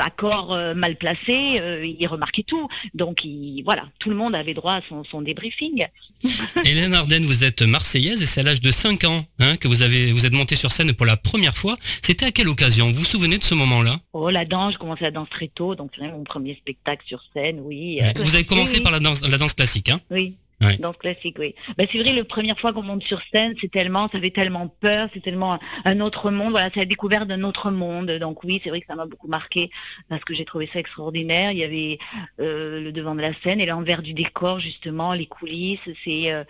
accord 0.00 0.56
mal 0.76 0.96
placé, 0.96 1.60
il 1.98 2.06
remarquait 2.06 2.42
tout. 2.42 2.68
Donc 2.94 3.24
il, 3.24 3.62
voilà, 3.64 3.88
tout 3.98 4.10
le 4.10 4.16
monde 4.16 4.34
avait 4.34 4.54
droit 4.54 4.74
à 4.74 4.80
son, 5.10 5.22
débriefing. 5.22 5.86
Hélène 6.64 6.94
Ardenne, 6.94 7.24
vous 7.24 7.44
êtes 7.44 7.62
marseillaise 7.62 8.22
et 8.22 8.26
c'est 8.26 8.40
à 8.40 8.44
l'âge 8.44 8.60
de 8.60 8.70
5 8.70 9.04
ans 9.04 9.24
hein, 9.38 9.56
que 9.56 9.68
vous 9.68 9.82
avez 9.82 10.12
vous 10.12 10.26
êtes 10.26 10.32
montée 10.32 10.56
sur 10.56 10.70
scène 10.70 10.92
pour 10.94 11.06
la 11.06 11.16
première 11.16 11.56
fois. 11.56 11.76
C'était 12.02 12.26
à 12.26 12.30
quelle 12.30 12.48
occasion? 12.48 12.88
Vous 12.88 13.00
vous 13.00 13.04
souvenez 13.04 13.38
de 13.38 13.44
ce 13.44 13.54
moment-là? 13.54 13.98
Oh 14.12 14.30
la 14.30 14.44
danse, 14.44 14.74
je 14.74 14.78
commençais 14.78 15.04
la 15.04 15.10
danse 15.10 15.28
très 15.28 15.48
tôt, 15.48 15.74
donc 15.74 15.92
c'est 15.96 16.08
mon 16.08 16.24
premier 16.24 16.54
spectacle 16.54 17.04
sur 17.06 17.22
scène, 17.34 17.60
oui. 17.60 18.00
Vous 18.16 18.34
avez 18.34 18.44
commencé 18.44 18.80
par 18.80 18.92
la 18.92 19.00
danse, 19.00 19.22
la 19.22 19.38
danse 19.38 19.54
classique, 19.54 19.88
hein? 19.88 20.00
Oui. 20.10 20.36
Dans 20.78 20.92
classique, 20.92 21.36
oui. 21.38 21.54
Ben, 21.76 21.86
c'est 21.90 21.98
vrai, 21.98 22.12
la 22.12 22.24
première 22.24 22.58
fois 22.58 22.72
qu'on 22.72 22.82
monte 22.82 23.02
sur 23.02 23.20
scène, 23.32 23.54
c'est 23.60 23.70
tellement, 23.70 24.08
ça 24.12 24.20
fait 24.20 24.30
tellement 24.30 24.68
peur, 24.68 25.08
c'est 25.12 25.22
tellement 25.22 25.58
un 25.84 26.00
autre 26.00 26.30
monde. 26.30 26.50
Voilà, 26.52 26.70
c'est 26.72 26.80
la 26.80 26.86
découverte 26.86 27.28
d'un 27.28 27.42
autre 27.42 27.70
monde. 27.70 28.10
Donc 28.20 28.44
oui, 28.44 28.60
c'est 28.62 28.70
vrai 28.70 28.80
que 28.80 28.86
ça 28.86 28.94
m'a 28.94 29.06
beaucoup 29.06 29.28
marqué 29.28 29.70
parce 30.08 30.24
que 30.24 30.34
j'ai 30.34 30.44
trouvé 30.44 30.68
ça 30.72 30.78
extraordinaire. 30.78 31.52
Il 31.52 31.58
y 31.58 31.64
avait 31.64 31.98
euh, 32.40 32.80
le 32.80 32.92
devant 32.92 33.14
de 33.14 33.20
la 33.20 33.32
scène 33.42 33.60
et 33.60 33.66
l'envers 33.66 34.02
du 34.02 34.14
décor, 34.14 34.60
justement, 34.60 35.14
les 35.14 35.26
coulisses. 35.26 35.80
C'est, 36.04 36.32
euh, 36.32 36.44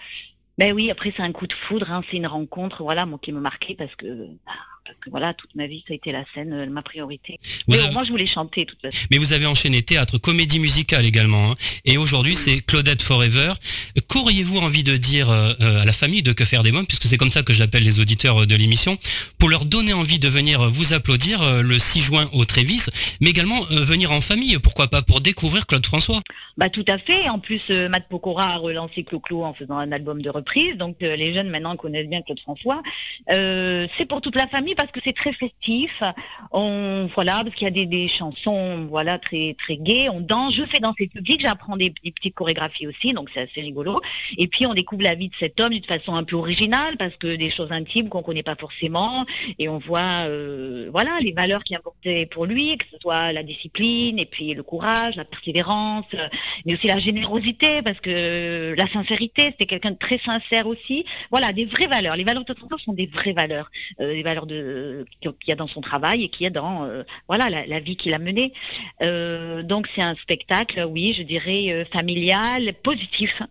ben 0.58 0.74
oui, 0.74 0.90
après 0.90 1.12
c'est 1.16 1.22
un 1.22 1.32
coup 1.32 1.46
de 1.46 1.52
foudre, 1.52 1.90
hein, 1.90 2.02
c'est 2.10 2.16
une 2.16 2.26
rencontre, 2.26 2.82
voilà, 2.82 3.06
moi 3.06 3.18
qui 3.20 3.32
me 3.32 3.40
marquait 3.40 3.74
parce 3.74 3.94
que 3.96 4.28
parce 4.84 4.96
que 4.98 5.10
voilà, 5.10 5.32
toute 5.32 5.54
ma 5.54 5.66
vie, 5.66 5.84
ça 5.86 5.92
a 5.92 5.96
été 5.96 6.12
la 6.12 6.24
scène, 6.34 6.52
euh, 6.52 6.66
ma 6.66 6.82
priorité. 6.82 7.38
mais 7.68 7.78
moi, 7.92 8.04
je 8.04 8.10
voulais 8.10 8.26
chanter, 8.26 8.66
toute 8.66 8.80
façon. 8.80 8.98
Mais 9.10 9.18
vous 9.18 9.32
avez 9.32 9.46
enchaîné 9.46 9.82
théâtre, 9.82 10.18
comédie 10.18 10.58
musicale 10.58 11.06
également, 11.06 11.52
hein. 11.52 11.54
et 11.84 11.98
aujourd'hui, 11.98 12.36
c'est 12.36 12.60
Claudette 12.60 13.02
Forever. 13.02 13.52
Qu'auriez-vous 14.08 14.58
envie 14.58 14.82
de 14.82 14.96
dire 14.96 15.30
euh, 15.30 15.52
euh, 15.60 15.82
à 15.82 15.84
la 15.84 15.92
famille 15.92 16.22
de 16.22 16.32
Que 16.32 16.44
faire 16.44 16.62
des 16.62 16.72
mômes, 16.72 16.86
puisque 16.86 17.04
c'est 17.04 17.16
comme 17.16 17.30
ça 17.30 17.42
que 17.42 17.52
j'appelle 17.52 17.84
les 17.84 18.00
auditeurs 18.00 18.46
de 18.46 18.54
l'émission, 18.56 18.98
pour 19.38 19.48
leur 19.48 19.64
donner 19.64 19.92
envie 19.92 20.18
de 20.18 20.28
venir 20.28 20.68
vous 20.68 20.92
applaudir 20.92 21.62
le 21.62 21.78
6 21.78 22.00
juin 22.00 22.28
au 22.32 22.44
Trévis, 22.44 22.86
mais 23.20 23.30
également 23.30 23.62
venir 23.70 24.10
en 24.10 24.20
famille, 24.20 24.58
pourquoi 24.58 24.88
pas, 24.88 25.02
pour 25.02 25.20
découvrir 25.20 25.66
Claude 25.66 25.86
François? 25.86 26.22
Bah 26.56 26.68
tout 26.68 26.84
à 26.88 26.98
fait. 26.98 27.28
En 27.28 27.38
plus, 27.38 27.62
Matt 27.90 28.08
Pokora 28.08 28.46
a 28.46 28.56
relancé 28.56 29.04
Clo-Clo 29.04 29.44
en 29.44 29.54
faisant 29.54 29.76
un 29.76 29.92
album 29.92 30.22
de 30.22 30.30
reprise, 30.42 30.76
donc 30.76 30.96
les 31.00 31.32
jeunes 31.32 31.48
maintenant 31.48 31.76
connaissent 31.76 32.08
bien 32.08 32.22
Claude 32.22 32.40
François. 32.40 32.82
c'est 33.28 34.06
pour 34.08 34.20
toute 34.20 34.36
la 34.36 34.46
famille 34.46 34.74
parce 34.74 34.90
que 34.90 35.00
c'est 35.02 35.16
très 35.22 35.32
festif. 35.32 36.02
On, 36.50 37.08
voilà, 37.14 37.42
parce 37.44 37.54
qu'il 37.54 37.66
y 37.66 37.82
a 37.82 37.86
des, 37.86 38.08
chansons, 38.08 38.86
voilà, 38.88 39.18
très 39.18 39.54
très 39.58 39.76
gaies. 39.76 40.08
On 40.08 40.20
danse, 40.20 40.54
je 40.54 40.64
fais 40.64 40.80
danser 40.80 41.04
le 41.04 41.20
public, 41.20 41.40
j'apprends 41.40 41.76
des, 41.76 41.90
petites 41.90 42.34
chorégraphies 42.34 42.86
aussi, 42.86 43.12
donc 43.12 43.30
c'est 43.32 43.42
assez 43.42 43.60
rigolo. 43.60 44.00
Et 44.38 44.48
puis 44.48 44.66
on 44.66 44.74
découvre 44.74 45.02
la 45.02 45.14
vie 45.14 45.28
de 45.28 45.34
cet 45.34 45.60
homme 45.60 45.72
d'une 45.72 45.84
façon 45.84 46.14
un 46.14 46.24
peu 46.24 46.36
originale, 46.36 46.96
parce 46.98 47.16
que 47.16 47.36
des 47.36 47.50
choses 47.50 47.72
intimes 47.72 48.08
qu'on 48.08 48.22
connaît 48.22 48.42
pas 48.42 48.56
forcément, 48.56 49.24
et 49.58 49.68
on 49.68 49.78
voit, 49.78 50.26
euh, 50.26 50.88
voilà, 50.92 51.12
les 51.20 51.32
valeurs 51.32 51.64
qui 51.64 51.74
importaient 51.74 52.26
pour 52.26 52.46
lui, 52.46 52.76
que 52.76 52.86
ce 52.90 52.96
soit 53.00 53.32
la 53.32 53.42
discipline, 53.42 54.18
et 54.18 54.26
puis 54.26 54.54
le 54.54 54.62
courage, 54.62 55.16
la 55.16 55.24
persévérance, 55.24 56.04
mais 56.66 56.74
aussi 56.74 56.86
la 56.88 56.98
générosité, 56.98 57.82
parce 57.82 58.00
que 58.00 58.74
la 58.76 58.86
sincérité, 58.86 59.46
c'était 59.46 59.66
quelqu'un 59.66 59.92
de 59.92 59.98
très 59.98 60.18
sincère 60.18 60.31
aussi. 60.64 61.04
Voilà, 61.30 61.52
des 61.52 61.66
vraies 61.66 61.86
valeurs. 61.86 62.16
Les 62.16 62.24
valeurs 62.24 62.44
de 62.44 62.54
François 62.54 62.78
sont 62.78 62.92
des 62.92 63.06
vraies 63.06 63.32
valeurs, 63.32 63.70
euh, 64.00 64.12
des 64.12 64.22
valeurs 64.22 64.46
de 64.46 64.54
euh, 64.54 65.04
qu'il 65.20 65.48
y 65.48 65.52
a 65.52 65.56
dans 65.56 65.66
son 65.66 65.80
travail 65.80 66.24
et 66.24 66.28
qu'il 66.28 66.44
y 66.44 66.46
a 66.46 66.50
dans 66.50 66.84
euh, 66.84 67.02
voilà 67.28 67.50
la, 67.50 67.80
vie 67.80 67.96
qu'il 67.96 68.14
a 68.14 68.18
menée. 68.18 68.52
Euh, 69.02 69.62
donc 69.62 69.88
c'est 69.94 70.02
un 70.02 70.14
spectacle, 70.16 70.86
oui, 70.88 71.14
je 71.16 71.22
dirais 71.22 71.86
familial, 71.92 72.72
positif 72.82 73.42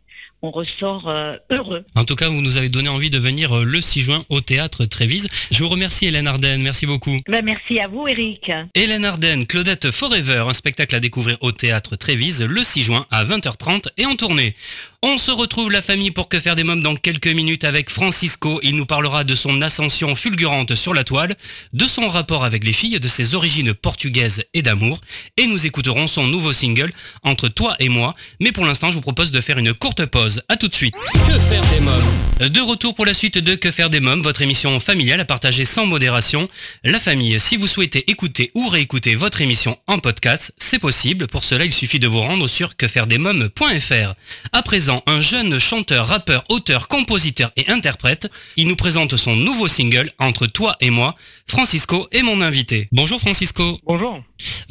on 0.41 0.51
ressort 0.51 1.07
euh, 1.07 1.37
heureux. 1.51 1.85
En 1.95 2.03
tout 2.03 2.15
cas, 2.15 2.29
vous 2.29 2.41
nous 2.41 2.57
avez 2.57 2.69
donné 2.69 2.89
envie 2.89 3.09
de 3.09 3.19
venir 3.19 3.55
euh, 3.55 3.63
le 3.63 3.79
6 3.79 4.01
juin 4.01 4.25
au 4.29 4.41
théâtre 4.41 4.85
Trévise. 4.85 5.27
Je 5.51 5.63
vous 5.63 5.69
remercie 5.69 6.07
Hélène 6.07 6.27
Ardenne, 6.27 6.61
merci 6.61 6.85
beaucoup. 6.85 7.15
Ben, 7.27 7.45
merci 7.45 7.79
à 7.79 7.87
vous 7.87 8.07
Eric. 8.07 8.51
Hélène 8.73 9.05
Ardenne, 9.05 9.45
Claudette 9.45 9.91
Forever, 9.91 10.45
un 10.47 10.53
spectacle 10.53 10.95
à 10.95 10.99
découvrir 10.99 11.37
au 11.41 11.51
théâtre 11.51 11.95
Trévise 11.95 12.41
le 12.41 12.63
6 12.63 12.83
juin 12.83 13.05
à 13.11 13.23
20h30 13.23 13.87
et 13.97 14.05
en 14.05 14.15
tournée. 14.15 14.55
On 15.03 15.17
se 15.17 15.31
retrouve 15.31 15.71
la 15.71 15.81
famille 15.81 16.11
pour 16.11 16.29
que 16.29 16.39
faire 16.39 16.55
des 16.55 16.63
mômes 16.63 16.83
dans 16.83 16.95
quelques 16.95 17.25
minutes 17.25 17.63
avec 17.63 17.89
Francisco. 17.89 18.59
Il 18.61 18.75
nous 18.75 18.85
parlera 18.85 19.23
de 19.23 19.33
son 19.33 19.59
ascension 19.63 20.13
fulgurante 20.13 20.75
sur 20.75 20.93
la 20.93 21.03
toile, 21.03 21.35
de 21.73 21.87
son 21.87 22.07
rapport 22.07 22.43
avec 22.43 22.63
les 22.63 22.71
filles, 22.71 22.99
de 22.99 23.07
ses 23.07 23.33
origines 23.33 23.73
portugaises 23.73 24.43
et 24.53 24.61
d'amour. 24.61 25.01
Et 25.37 25.47
nous 25.47 25.65
écouterons 25.65 26.05
son 26.05 26.27
nouveau 26.27 26.53
single, 26.53 26.91
Entre 27.23 27.49
toi 27.49 27.75
et 27.79 27.89
moi. 27.89 28.13
Mais 28.39 28.51
pour 28.51 28.63
l'instant, 28.63 28.91
je 28.91 28.93
vous 28.95 29.01
propose 29.01 29.31
de 29.31 29.41
faire 29.41 29.57
une 29.57 29.73
courte 29.73 30.05
pause 30.05 30.43
a 30.49 30.55
tout 30.55 30.67
de 30.67 30.75
suite. 30.75 30.93
Que 30.93 31.39
faire 31.49 31.63
des 31.71 31.79
mômes? 31.79 32.49
De 32.51 32.61
retour 32.61 32.93
pour 32.93 33.07
la 33.07 33.15
suite 33.15 33.39
de 33.39 33.55
Que 33.55 33.71
faire 33.71 33.89
des 33.89 34.01
mômes, 34.01 34.21
votre 34.21 34.43
émission 34.43 34.79
familiale 34.79 35.19
à 35.19 35.25
partager 35.25 35.65
sans 35.65 35.87
modération. 35.87 36.47
La 36.83 36.99
famille, 36.99 37.39
si 37.39 37.57
vous 37.57 37.65
souhaitez 37.65 38.11
écouter 38.11 38.51
ou 38.53 38.69
réécouter 38.69 39.15
votre 39.15 39.41
émission 39.41 39.79
en 39.87 39.97
podcast, 39.97 40.53
c'est 40.59 40.79
possible. 40.79 41.25
Pour 41.25 41.43
cela, 41.43 41.65
il 41.65 41.73
suffit 41.73 41.99
de 41.99 42.07
vous 42.07 42.21
rendre 42.21 42.47
sur 42.47 42.75
quefairedesmômes.fr. 42.75 44.13
À 44.51 44.61
présent, 44.61 44.90
un 45.05 45.21
jeune 45.21 45.57
chanteur, 45.59 46.07
rappeur, 46.07 46.43
auteur, 46.49 46.87
compositeur 46.87 47.51
et 47.55 47.69
interprète, 47.69 48.29
il 48.57 48.67
nous 48.67 48.75
présente 48.75 49.15
son 49.15 49.35
nouveau 49.35 49.67
single 49.67 50.11
Entre 50.19 50.47
toi 50.47 50.75
et 50.81 50.89
moi. 50.89 51.15
Francisco 51.47 52.07
est 52.11 52.23
mon 52.23 52.41
invité. 52.41 52.87
Bonjour 52.91 53.19
Francisco. 53.19 53.79
Bonjour. 53.85 54.21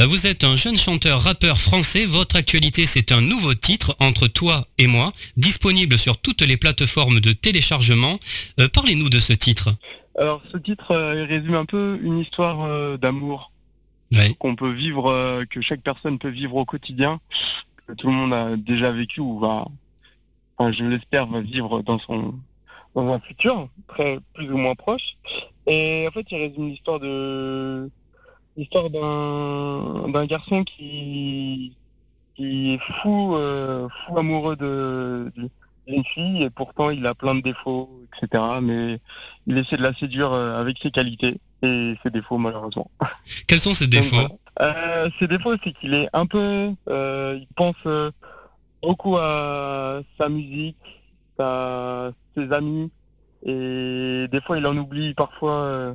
Euh, 0.01 0.07
vous 0.07 0.27
êtes 0.27 0.45
un 0.45 0.57
jeune 0.57 0.77
chanteur, 0.77 1.23
rappeur 1.23 1.59
français. 1.59 2.05
Votre 2.07 2.37
actualité, 2.37 2.87
c'est 2.87 3.12
un 3.12 3.21
nouveau 3.21 3.55
titre, 3.55 3.97
Entre 4.01 4.29
toi 4.29 4.66
et 4.79 4.87
moi, 4.87 5.12
disponible 5.37 5.99
sur 5.99 6.18
toutes 6.18 6.43
les 6.43 6.57
plateformes 6.57 7.21
de 7.21 7.33
téléchargement. 7.33 8.18
Euh, 8.59 8.68
parlez-nous 8.68 9.09
de 9.09 9.21
ce 9.21 9.33
titre. 9.33 9.71
Alors, 10.18 10.43
ce 10.53 10.59
titre 10.59 10.91
euh, 10.91 11.25
résume 11.25 11.55
un 11.55 11.64
peu 11.64 11.99
une 12.03 12.18
histoire 12.18 12.99
d'amour 12.99 13.53
qu'on 14.39 14.57
peut 14.57 14.73
vivre, 14.73 15.45
que 15.51 15.61
chaque 15.61 15.83
personne 15.83 16.18
peut 16.18 16.31
vivre 16.31 16.57
au 16.57 16.64
quotidien, 16.64 17.21
que 17.87 17.93
tout 17.95 18.09
le 18.09 18.12
monde 18.12 18.35
a 18.35 18.57
déjà 18.57 18.91
vécu 18.91 19.21
ou 19.21 19.39
va, 19.39 19.64
je 20.71 20.85
l'espère, 20.85 21.27
va 21.27 21.41
vivre 21.41 21.83
dans 21.83 21.99
son 21.99 22.35
dans 22.95 23.13
un 23.13 23.21
futur 23.21 23.69
très 23.89 24.19
plus 24.35 24.51
ou 24.51 24.57
moins 24.57 24.75
proche. 24.75 25.17
Et 25.67 26.07
en 26.09 26.11
fait, 26.11 26.27
il 26.31 26.39
résume 26.39 26.69
l'histoire 26.69 26.99
de 27.01 27.89
l'histoire 28.57 28.91
d'un 28.91 30.09
d'un 30.09 30.27
garçon 30.27 30.65
qui 30.65 31.77
qui 32.37 32.75
est 32.75 32.81
fou 33.03 33.35
euh, 33.37 33.89
fou 34.07 34.19
amoureux 34.19 34.57
de 34.57 35.33
d'une 35.87 36.05
fille 36.05 36.43
et 36.43 36.51
pourtant 36.51 36.91
il 36.91 37.07
a 37.07 37.15
plein 37.15 37.35
de 37.35 37.41
défauts 37.41 38.03
etc 38.13 38.43
mais 38.63 38.99
il 39.47 39.59
essaie 39.59 39.77
de 39.77 39.83
la 39.83 39.93
séduire 39.95 40.33
euh, 40.33 40.61
avec 40.61 40.79
ses 40.83 40.91
qualités 40.91 41.39
et 41.63 41.95
ses 42.03 42.11
défauts 42.11 42.39
malheureusement 42.39 42.91
quels 43.47 43.59
sont 43.61 43.75
ses 43.75 43.87
défauts? 43.97 44.17
euh, 44.61 45.09
ses 45.19 45.27
défauts 45.27 45.55
c'est 45.63 45.73
qu'il 45.73 45.95
est 45.95 46.09
un 46.13 46.27
peu 46.27 46.73
euh, 46.89 47.39
il 47.41 47.47
pense 47.57 47.77
beaucoup 48.83 49.16
à 49.16 50.01
sa 50.18 50.28
musique 50.28 50.76
à 51.39 52.11
ses 52.37 52.53
amis 52.53 52.91
et 53.45 54.26
des 54.31 54.41
fois, 54.43 54.59
il 54.59 54.66
en 54.66 54.76
oublie 54.76 55.14
parfois 55.14 55.53
euh, 55.53 55.95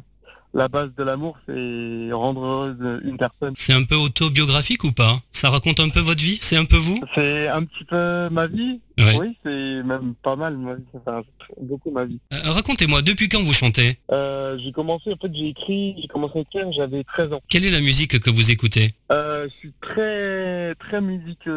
la 0.54 0.68
base 0.68 0.90
de 0.98 1.04
l'amour, 1.04 1.38
c'est 1.48 2.10
rendre 2.12 2.44
heureuse 2.44 3.02
une 3.04 3.18
personne. 3.18 3.54
C'est 3.56 3.74
un 3.74 3.84
peu 3.84 3.96
autobiographique 3.96 4.84
ou 4.84 4.92
pas? 4.92 5.20
Ça 5.32 5.50
raconte 5.50 5.80
un 5.80 5.90
peu 5.90 6.00
votre 6.00 6.24
vie? 6.24 6.38
C'est 6.42 6.58
un 6.58 6.66
peu 6.66 6.78
vous? 6.78 7.00
C'est 7.14 7.48
un 7.50 7.64
petit 7.64 7.84
peu 7.84 8.30
ma 8.32 8.48
vie. 8.48 8.80
Oui, 8.98 9.38
c'est 9.46 9.84
même 9.84 10.16
pas 10.24 10.36
mal 10.36 10.58
ma 10.58 10.76
vie. 10.76 10.84
Ça 11.06 11.22
beaucoup 11.62 11.92
ma 11.92 12.06
vie. 12.06 12.20
Euh, 12.34 12.52
racontez-moi, 12.52 13.04
depuis 13.04 13.30
quand 13.30 13.44
vous 13.44 13.54
chantez? 13.54 14.00
Euh, 14.12 14.58
J'ai 14.58 14.72
commencé, 14.72 15.14
en 15.14 15.18
fait, 15.18 15.32
j'ai 15.36 15.50
écrit, 15.50 15.96
j'ai 16.00 16.08
commencé 16.08 16.40
à 16.40 16.42
écrire, 16.42 16.72
j'avais 16.72 17.04
13 17.04 17.34
ans. 17.34 17.42
Quelle 17.48 17.66
est 17.66 17.72
la 17.72 17.82
musique 17.82 18.20
que 18.20 18.30
vous 18.32 18.50
écoutez? 18.50 18.96
Je 19.12 19.50
suis 19.60 19.74
très, 19.82 20.74
très 20.76 21.02
musique 21.02 21.48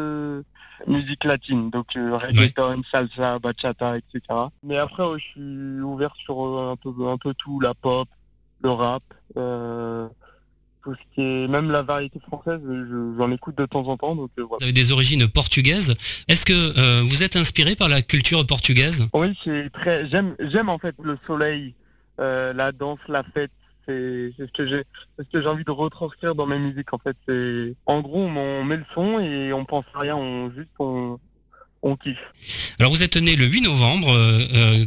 musique 0.87 1.25
latine, 1.25 1.71
donc 1.71 1.97
euh, 1.97 2.17
reggaeton, 2.17 2.83
salsa, 2.91 3.39
bachata, 3.39 3.99
etc. 3.99 4.21
Mais 4.63 4.77
après, 4.77 5.05
je 5.19 5.25
suis 5.25 5.81
ouvert 5.81 6.15
sur 6.17 6.45
euh, 6.45 6.73
un 6.73 6.77
peu, 6.77 6.91
un 7.09 7.17
peu 7.17 7.35
tout, 7.35 7.61
la 7.61 7.75
pop, 7.75 8.09
le 8.63 8.71
rap, 8.71 9.03
euh, 9.37 10.09
tout 10.85 10.95
ce 10.95 11.15
qui 11.15 11.23
est, 11.23 11.49
même 11.49 11.71
la 11.71 11.83
variété 11.83 12.21
française, 12.21 12.61
j'en 13.19 13.31
écoute 13.33 13.57
de 13.59 13.67
temps 13.67 13.87
en 13.87 13.97
temps. 13.97 14.15
Donc, 14.15 14.31
voilà. 14.37 14.57
Vous 14.59 14.65
avez 14.65 14.73
des 14.73 14.93
origines 14.93 15.29
portugaises. 15.29 15.95
Est-ce 16.29 16.45
que 16.45 17.03
vous 17.03 17.23
êtes 17.23 17.37
inspiré 17.37 17.77
par 17.77 17.89
la 17.89 18.03
culture 18.03 18.47
portugaise? 18.47 19.07
Oui, 19.13 19.37
c'est 19.45 19.71
très. 19.73 20.09
J'aime, 20.11 20.35
j'aime 20.39 20.69
en 20.69 20.79
fait 20.79 20.95
le 21.03 21.19
soleil 21.27 21.75
la 22.19 22.73
danse, 22.73 22.99
la 23.09 23.23
fête, 23.35 23.53
c'est 23.89 24.33
ce 24.39 24.53
que 24.53 24.67
j'ai 24.67 25.47
envie 25.47 25.65
de 25.65 25.71
retranscrire 25.71 26.35
dans 26.35 26.47
mes 26.47 26.59
musiques 26.59 26.93
en 26.93 26.99
fait. 26.99 27.17
C'est 27.27 27.75
en 27.87 28.01
gros 28.01 28.21
on 28.25 28.65
met 28.65 28.77
le 28.77 28.85
son 28.95 29.19
et 29.19 29.53
on 29.53 29.65
pense 29.65 29.85
à 29.95 30.01
rien 30.01 30.17
on 30.17 30.51
juste 30.51 30.71
on, 30.79 31.19
on 31.89 31.97
kiffe. 31.97 32.19
Alors 32.79 32.93
vous 32.93 33.03
êtes 33.03 33.17
né 33.17 33.37
le 33.37 33.47
8 33.47 33.63
novembre 33.63 34.17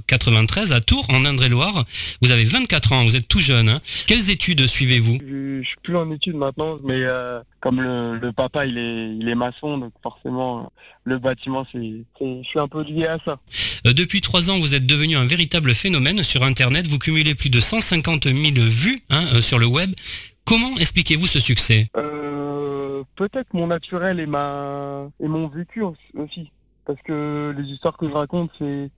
93 0.07 0.71
à 0.71 0.79
Tours 0.79 1.05
en 1.09 1.25
Indre-et-Loire. 1.25 1.85
Vous 2.21 2.31
avez 2.31 2.45
24 2.45 2.93
ans, 2.93 3.03
vous 3.03 3.15
êtes 3.15 3.27
tout 3.27 3.39
jeune. 3.39 3.69
Hein. 3.69 3.81
Quelles 4.07 4.29
études 4.29 4.65
suivez-vous? 4.67 5.17
Je, 5.21 5.61
suis 5.63 5.77
plus 5.83 5.97
en 5.97 6.11
études 6.11 6.35
maintenant, 6.35 6.79
mais 6.83 7.03
euh, 7.03 7.41
comme 7.59 7.81
le, 7.81 8.31
papa 8.31 8.65
il 8.65 8.77
est 8.77 9.15
il 9.15 9.27
est 9.27 9.35
maçon, 9.35 9.77
donc 9.77 9.93
forcément 10.01 10.71
le 11.03 11.17
bâtiment 11.17 11.65
c'est 11.71 11.79
je 11.79 12.47
suis 12.47 12.59
un 12.59 12.67
peu 12.67 12.83
lié 12.83 13.07
à 13.07 13.17
ça. 13.23 13.37
Euh, 13.85 13.93
depuis 13.93 14.21
trois 14.21 14.49
ans, 14.49 14.59
vous 14.59 14.75
êtes 14.75 14.85
devenu 14.85 15.15
un 15.15 15.25
véritable 15.25 15.73
phénomène 15.73 16.23
sur 16.23 16.43
Internet. 16.43 16.87
Vous 16.87 16.99
cumulez 16.99 17.35
plus 17.35 17.49
de 17.49 17.59
150 17.59 18.25
000 18.25 18.37
vues 18.55 18.99
hein, 19.09 19.25
euh, 19.33 19.41
sur 19.41 19.59
le 19.59 19.65
web. 19.65 19.91
Comment 20.45 20.77
expliquez-vous 20.77 21.27
ce 21.27 21.39
succès? 21.39 21.87
Peut-être 23.15 23.53
mon 23.53 23.67
naturel 23.67 24.19
et 24.19 24.25
ma 24.25 25.07
et 25.19 25.27
mon 25.27 25.47
vécu 25.47 25.81
aussi 25.83 26.51
parce 26.86 27.01
que 27.01 27.53
les 27.57 27.63
histoires 27.63 27.97
que 27.97 28.07
je 28.07 28.13
raconte, 28.13 28.51
c'est 28.57 28.89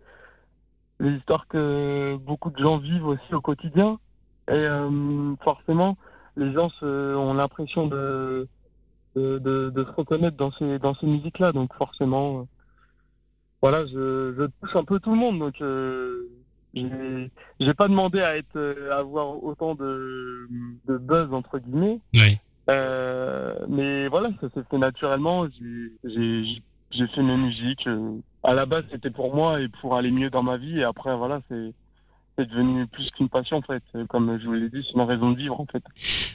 les 0.99 1.11
histoires 1.11 1.47
que 1.47 2.15
beaucoup 2.15 2.49
de 2.49 2.57
gens 2.57 2.77
vivent 2.77 3.07
aussi 3.07 3.34
au 3.34 3.41
quotidien. 3.41 3.99
Et 4.47 4.53
euh, 4.53 5.36
forcément, 5.43 5.97
les 6.36 6.51
gens 6.53 6.69
ont 6.81 7.34
l'impression 7.34 7.88
de 7.88 8.47
de, 9.15 9.71
se 9.75 9.91
reconnaître 9.91 10.38
dans 10.38 10.51
ces, 10.51 10.79
dans 10.79 10.95
ces 10.95 11.05
musiques-là. 11.05 11.51
Donc 11.51 11.73
forcément, 11.75 12.39
euh, 12.39 12.43
voilà, 13.61 13.86
je, 13.86 14.34
je, 14.39 14.47
touche 14.59 14.75
un 14.75 14.84
peu 14.84 14.99
tout 14.99 15.11
le 15.11 15.17
monde. 15.17 15.39
Donc 15.39 15.61
euh, 15.61 16.27
j'ai 16.73 17.73
pas 17.75 17.88
demandé 17.88 18.21
à 18.21 18.38
être 18.38 18.57
à 18.91 18.97
avoir 18.97 19.43
autant 19.43 19.75
de, 19.75 20.47
de 20.86 20.97
buzz 20.97 21.31
entre 21.31 21.59
guillemets. 21.59 21.99
mais 22.67 24.07
voilà, 24.07 24.29
ça 24.41 24.49
s'est 24.53 24.63
fait 24.69 24.77
naturellement. 24.77 25.45
J'ai 26.03 26.63
j'ai 26.93 27.07
fait 27.07 27.23
mes 27.23 27.37
musiques. 27.37 27.87
Euh, 27.87 28.17
à 28.43 28.53
la 28.53 28.65
base, 28.65 28.83
c'était 28.91 29.09
pour 29.09 29.35
moi 29.35 29.61
et 29.61 29.67
pour 29.69 29.95
aller 29.95 30.11
mieux 30.11 30.29
dans 30.29 30.43
ma 30.43 30.57
vie. 30.57 30.79
Et 30.79 30.83
après, 30.83 31.15
voilà, 31.15 31.41
c'est 31.49 31.73
c'est 32.37 32.49
devenu 32.49 32.87
plus 32.87 33.11
qu'une 33.11 33.29
passion 33.29 33.57
en 33.57 33.61
fait. 33.61 33.83
Comme 34.07 34.39
je 34.41 34.47
vous 34.47 34.53
l'ai 34.53 34.69
dit, 34.69 34.83
c'est 34.83 34.95
ma 34.95 35.05
raison 35.05 35.31
de 35.31 35.37
vivre 35.37 35.59
en 35.59 35.67
fait. 35.71 35.83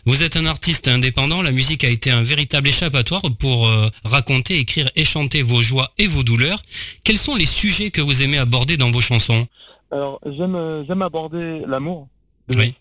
Vous 0.06 0.22
êtes 0.22 0.36
un 0.36 0.46
artiste 0.46 0.86
indépendant, 0.86 1.42
la 1.42 1.50
musique 1.50 1.82
a 1.82 1.88
été 1.88 2.11
un 2.12 2.22
véritable 2.22 2.68
échappatoire 2.68 3.22
pour 3.38 3.66
euh, 3.66 3.84
raconter, 4.04 4.59
écrire 4.59 4.88
et 4.94 5.04
chanter 5.04 5.42
vos 5.42 5.61
joies 5.61 5.90
et 5.98 6.06
vos 6.06 6.22
douleurs. 6.22 6.62
Quels 7.04 7.18
sont 7.18 7.34
les 7.34 7.46
sujets 7.46 7.90
que 7.90 8.00
vous 8.00 8.22
aimez 8.22 8.38
aborder 8.38 8.76
dans 8.76 8.92
vos 8.92 9.00
chansons? 9.00 9.48
Alors 9.90 10.20
j'aime 10.24 10.54
euh, 10.54 10.84
j'aime 10.86 11.02
aborder 11.02 11.64
l'amour. 11.66 12.06
Oui. 12.54 12.76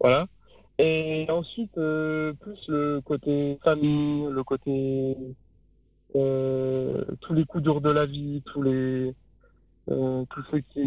Voilà. 0.00 0.26
Et 0.78 1.26
ensuite 1.30 1.72
plus 1.72 2.68
le 2.68 3.00
côté 3.00 3.58
famille, 3.64 4.26
le 4.30 4.42
côté 4.44 5.16
tous 6.14 7.34
les 7.34 7.44
coups 7.44 7.62
durs 7.62 7.80
de 7.80 7.90
la 7.90 8.06
vie, 8.06 8.42
tous 8.46 8.62
les 8.62 9.14
euh, 9.90 10.24
tous 10.30 10.42
ceux 10.50 10.60
qui 10.60 10.82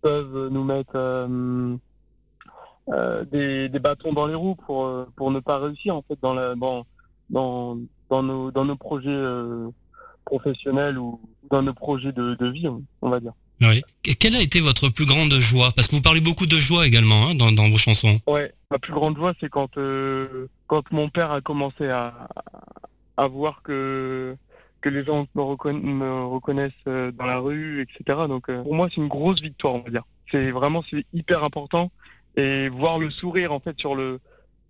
peuvent 0.00 0.48
nous 0.52 0.62
mettre 0.62 0.92
euh, 0.94 1.76
des, 3.32 3.68
des, 3.68 3.80
bâtons 3.80 4.12
dans 4.12 4.26
les 4.26 4.34
roues 4.34 4.54
pour 4.54 5.06
pour 5.16 5.30
ne 5.30 5.40
pas 5.40 5.58
réussir 5.58 5.96
en 5.96 6.04
fait 6.06 6.18
dans 6.22 6.34
la 6.34 6.54
dans 6.54 6.86
dans 7.30 7.78
dans 8.10 8.22
nos 8.22 8.50
dans 8.50 8.64
nos 8.64 8.76
projets 8.76 9.22
professionnels 10.24 10.98
ou 10.98 11.20
dans 11.50 11.62
nos 11.62 11.74
projets 11.74 12.12
de, 12.12 12.34
de 12.34 12.46
vie, 12.48 12.68
on 12.68 13.10
va 13.10 13.18
dire. 13.20 13.32
Oui. 13.62 13.82
quelle 14.18 14.36
a 14.36 14.42
été 14.42 14.60
votre 14.60 14.90
plus 14.90 15.06
grande 15.06 15.32
joie? 15.34 15.72
Parce 15.74 15.88
que 15.88 15.96
vous 15.96 16.02
parlez 16.02 16.20
beaucoup 16.20 16.46
de 16.46 16.58
joie 16.58 16.86
également 16.86 17.28
hein, 17.28 17.34
dans, 17.34 17.50
dans, 17.52 17.70
vos 17.70 17.78
chansons. 17.78 18.20
Ouais, 18.26 18.52
ma 18.70 18.78
plus 18.78 18.92
grande 18.92 19.16
joie, 19.16 19.32
c'est 19.40 19.48
quand 19.48 19.70
quand 20.66 20.92
mon 20.92 21.08
père 21.08 21.30
a 21.32 21.40
commencé 21.40 21.88
à, 21.88 22.28
à 23.16 23.28
voir 23.28 23.62
que 23.62 24.36
que 24.80 24.88
les 24.88 25.04
gens 25.04 25.26
me, 25.34 26.24
reconnaissent 26.26 26.72
euh, 26.86 27.10
dans 27.10 27.24
la 27.24 27.38
rue, 27.38 27.80
etc. 27.80 28.26
Donc 28.28 28.48
euh, 28.48 28.62
pour 28.62 28.74
moi 28.74 28.88
c'est 28.88 29.00
une 29.00 29.08
grosse 29.08 29.40
victoire, 29.40 29.74
on 29.74 29.80
va 29.80 29.90
dire. 29.90 30.04
C'est 30.30 30.50
vraiment 30.50 30.82
c'est 30.88 31.04
hyper 31.12 31.42
important 31.44 31.90
et 32.36 32.68
voir 32.68 32.98
le 32.98 33.10
sourire 33.10 33.52
en 33.52 33.60
fait 33.60 33.78
sur 33.78 33.94
le 33.94 34.20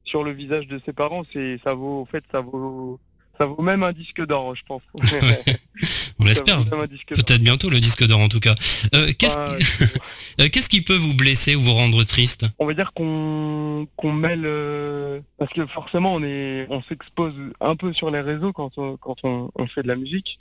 sur 0.05 0.23
le 0.23 0.31
visage 0.31 0.69
de 0.69 0.81
ses 0.87 0.93
parents, 0.93 1.25
c'est 1.33 1.59
ça 1.65 1.75
vaut 1.75 2.01
en 2.01 2.07
fait 2.07 2.25
ça 2.33 2.41
vaut 2.41 3.01
ça 3.39 3.47
vaut 3.47 3.63
même 3.63 3.83
un 3.83 3.93
disque 3.93 4.25
d'or, 4.27 4.55
je 4.55 4.63
pense. 4.67 4.83
On 6.19 6.25
l'espère. 6.25 6.65
Peut-être 6.65 7.41
bientôt 7.41 7.69
le 7.69 7.81
disque 7.81 8.07
d'or 8.07 8.21
en 8.21 8.29
tout 8.29 8.41
cas. 8.41 8.55
Euh, 8.95 9.09
euh, 10.41 10.49
qu'est-ce 10.51 10.69
qui 10.69 10.81
peut 10.81 10.97
vous 10.97 11.15
blesser 11.15 11.55
ou 11.55 11.61
vous 11.61 11.75
rendre 11.75 12.03
triste? 12.05 12.47
On 12.59 12.67
va 12.67 12.75
dire 12.75 12.93
qu'on 12.93 13.87
qu'on 13.97 14.13
mêle 14.13 14.45
euh, 14.45 15.21
parce 15.39 15.53
que 15.53 15.67
forcément 15.67 16.15
on 16.15 16.23
est 16.23 16.67
on 16.71 16.83
s'expose 16.83 17.35
un 17.61 17.77
peu 17.77 17.93
sur 17.93 18.11
les 18.11 18.21
réseaux 18.21 18.53
quand 18.53 18.79
on, 18.79 18.97
quand 18.97 19.17
on, 19.25 19.51
fait 19.67 19.83
de 19.83 19.89
la 19.89 19.97
musique 19.97 20.39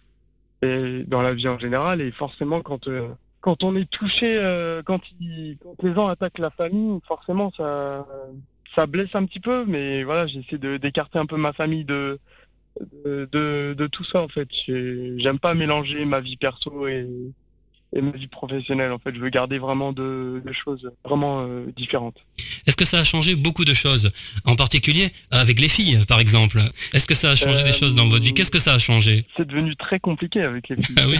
et 0.61 1.03
dans 1.07 1.21
la 1.21 1.33
vie 1.33 1.47
en 1.47 1.59
général 1.59 1.99
et 1.99 2.11
forcément 2.11 2.61
quand 2.61 2.87
quand 3.41 3.63
on 3.63 3.75
est 3.75 3.89
touché 3.89 4.39
quand, 4.85 5.01
quand 5.65 5.83
les 5.83 5.93
gens 5.93 6.07
attaquent 6.07 6.39
la 6.39 6.51
famille 6.51 6.99
forcément 7.07 7.51
ça 7.57 8.07
ça 8.75 8.87
blesse 8.87 9.13
un 9.13 9.25
petit 9.25 9.39
peu 9.39 9.65
mais 9.67 10.03
voilà 10.03 10.27
j'essaie 10.27 10.57
d'écarter 10.57 11.19
un 11.19 11.25
peu 11.25 11.37
ma 11.37 11.53
famille 11.53 11.85
de 11.85 12.19
de, 13.05 13.73
de, 13.73 13.87
tout 13.87 14.03
ça 14.03 14.21
en 14.21 14.27
fait. 14.27 14.47
J'aime 14.67 15.39
pas 15.39 15.53
mélanger 15.53 16.05
ma 16.05 16.19
vie 16.19 16.37
perso 16.37 16.87
et, 16.87 17.07
et 17.93 18.01
ma 18.01 18.11
vie 18.11 18.27
professionnelle. 18.27 18.91
En 18.91 18.99
fait, 18.99 19.15
je 19.15 19.19
veux 19.19 19.29
garder 19.29 19.57
vraiment 19.57 19.93
de, 19.93 20.41
choses 20.51 20.91
vraiment 21.03 21.41
euh, 21.41 21.65
différentes. 21.75 22.17
Est-ce 22.67 22.75
que 22.75 22.85
ça 22.85 22.99
a 22.99 23.03
changé 23.03 23.35
beaucoup 23.35 23.65
de 23.65 23.73
choses, 23.73 24.11
en 24.43 24.55
particulier 24.55 25.11
avec 25.31 25.59
les 25.59 25.69
filles, 25.69 26.03
par 26.07 26.19
exemple? 26.19 26.61
Est-ce 26.93 27.07
que 27.07 27.13
ça 27.13 27.31
a 27.31 27.35
changé 27.35 27.63
des 27.63 27.71
choses 27.71 27.95
dans 27.95 28.07
votre 28.07 28.23
vie? 28.23 28.33
Qu'est-ce 28.33 28.51
que 28.51 28.59
ça 28.59 28.73
a 28.73 28.79
changé? 28.79 29.25
C'est 29.37 29.47
devenu 29.47 29.75
très 29.75 29.99
compliqué 29.99 30.41
avec 30.41 30.69
les 30.69 30.75
filles. 30.81 30.95
Ah 30.97 31.07
oui 31.07 31.19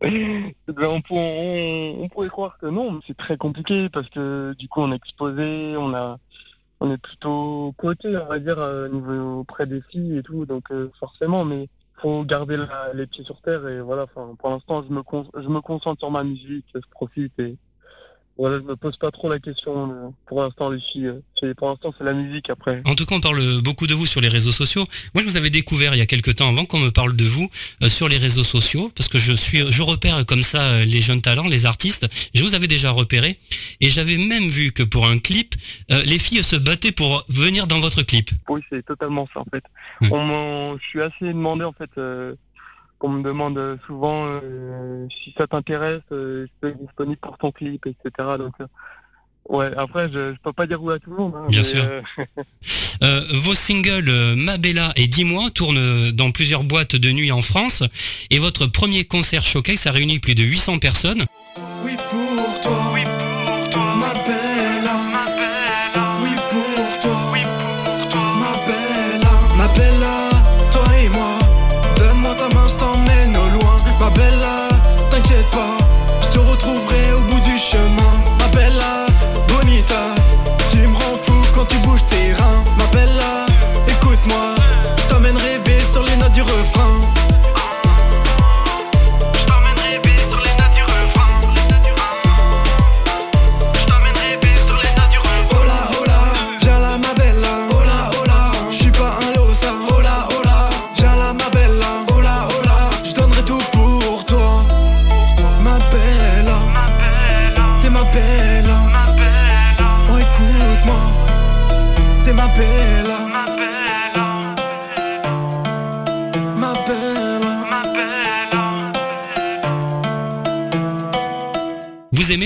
on, 0.80 1.02
on, 1.10 2.08
pourrait 2.08 2.28
croire 2.28 2.58
que 2.60 2.66
non, 2.66 2.92
mais 2.92 3.00
c'est 3.06 3.16
très 3.16 3.36
compliqué 3.36 3.88
parce 3.88 4.08
que 4.08 4.54
du 4.58 4.68
coup 4.68 4.80
on 4.80 4.92
est 4.92 4.96
exposé, 4.96 5.76
on 5.76 5.94
a 5.94 6.18
on 6.80 6.90
est 6.90 6.98
plutôt 6.98 7.74
côté, 7.76 8.16
on 8.16 8.26
va 8.26 8.38
dire, 8.38 8.58
euh, 8.58 8.88
niveau 8.88 9.40
auprès 9.40 9.66
des 9.66 9.80
filles 9.80 10.18
et 10.18 10.22
tout, 10.22 10.46
donc 10.46 10.70
euh, 10.70 10.90
forcément, 10.98 11.44
mais 11.44 11.68
faut 12.00 12.24
garder 12.24 12.56
les 12.94 13.06
pieds 13.06 13.24
sur 13.24 13.40
terre 13.40 13.66
et 13.66 13.80
voilà. 13.80 14.06
Pour 14.06 14.50
l'instant, 14.50 14.84
je 14.88 14.92
me 14.92 15.02
je 15.42 15.48
me 15.48 15.60
concentre 15.60 16.00
sur 16.00 16.10
ma 16.10 16.22
musique, 16.22 16.66
je 16.74 16.80
profite 16.90 17.32
et 17.40 17.56
voilà, 18.38 18.58
je 18.58 18.62
me 18.62 18.76
pose 18.76 18.96
pas 18.96 19.10
trop 19.10 19.28
la 19.28 19.40
question 19.40 19.90
euh, 19.90 20.08
pour 20.26 20.40
l'instant 20.40 20.70
les 20.70 20.78
filles. 20.78 21.08
Euh, 21.42 21.54
pour 21.56 21.68
l'instant 21.68 21.92
c'est 21.98 22.04
la 22.04 22.14
musique 22.14 22.50
après. 22.50 22.82
En 22.84 22.94
tout 22.94 23.04
cas, 23.04 23.16
on 23.16 23.20
parle 23.20 23.60
beaucoup 23.62 23.86
de 23.88 23.94
vous 23.94 24.06
sur 24.06 24.20
les 24.20 24.28
réseaux 24.28 24.52
sociaux. 24.52 24.84
Moi, 25.14 25.22
je 25.22 25.28
vous 25.28 25.36
avais 25.36 25.50
découvert 25.50 25.94
il 25.94 25.98
y 25.98 26.02
a 26.02 26.06
quelques 26.06 26.36
temps 26.36 26.48
avant 26.48 26.64
qu'on 26.64 26.78
me 26.78 26.90
parle 26.90 27.16
de 27.16 27.24
vous 27.24 27.48
euh, 27.82 27.88
sur 27.88 28.08
les 28.08 28.16
réseaux 28.16 28.44
sociaux 28.44 28.92
parce 28.94 29.08
que 29.08 29.18
je 29.18 29.32
suis, 29.32 29.70
je 29.70 29.82
repère 29.82 30.24
comme 30.24 30.44
ça 30.44 30.84
les 30.84 31.00
jeunes 31.00 31.20
talents, 31.20 31.48
les 31.48 31.66
artistes. 31.66 32.06
Je 32.34 32.44
vous 32.44 32.54
avais 32.54 32.68
déjà 32.68 32.90
repéré 32.90 33.38
et 33.80 33.88
j'avais 33.88 34.16
même 34.16 34.46
vu 34.46 34.72
que 34.72 34.84
pour 34.84 35.06
un 35.06 35.18
clip, 35.18 35.54
les 35.88 36.18
filles 36.18 36.42
se 36.44 36.56
battaient 36.56 36.92
pour 36.92 37.24
venir 37.28 37.66
dans 37.66 37.80
votre 37.80 38.02
clip. 38.02 38.30
Oui, 38.48 38.60
c'est 38.70 38.84
totalement 38.84 39.28
ça 39.34 39.40
en 39.40 39.46
fait. 39.52 39.64
Hum. 40.02 40.12
On 40.12 40.78
je 40.80 40.86
suis 40.86 41.02
assez 41.02 41.32
demandé 41.32 41.64
en 41.64 41.72
fait 41.72 41.90
qu'on 42.98 43.10
me 43.10 43.22
demande 43.22 43.78
souvent 43.86 44.26
euh, 44.26 45.06
si 45.10 45.34
ça 45.38 45.46
t'intéresse, 45.46 46.02
euh, 46.12 46.46
je 46.62 46.68
suis 46.68 46.76
disponible 46.78 47.18
pour 47.18 47.38
ton 47.38 47.50
clip, 47.52 47.86
etc. 47.86 48.28
Donc, 48.38 48.52
euh, 48.60 48.66
ouais, 49.48 49.70
après, 49.76 50.08
je, 50.12 50.34
je 50.34 50.38
peux 50.42 50.52
pas 50.52 50.66
dire 50.66 50.82
où 50.82 50.90
à 50.90 50.98
tout 50.98 51.10
le 51.10 51.16
monde. 51.16 51.34
Hein, 51.36 51.46
Bien 51.48 51.62
sûr. 51.62 51.84
vos 53.34 53.54
singles 53.54 54.34
Ma 54.36 54.58
Bella 54.58 54.92
et 54.96 55.06
Dis-moi 55.06 55.50
tournent 55.50 56.10
dans 56.10 56.32
plusieurs 56.32 56.64
boîtes 56.64 56.96
de 56.96 57.10
nuit 57.10 57.30
en 57.30 57.42
France 57.42 57.84
et 58.30 58.38
votre 58.38 58.66
premier 58.66 59.04
concert 59.04 59.44
showcase 59.44 59.86
a 59.86 59.92
réuni 59.92 60.18
plus 60.18 60.34
de 60.34 60.42
800 60.42 60.78
personnes. 60.78 61.24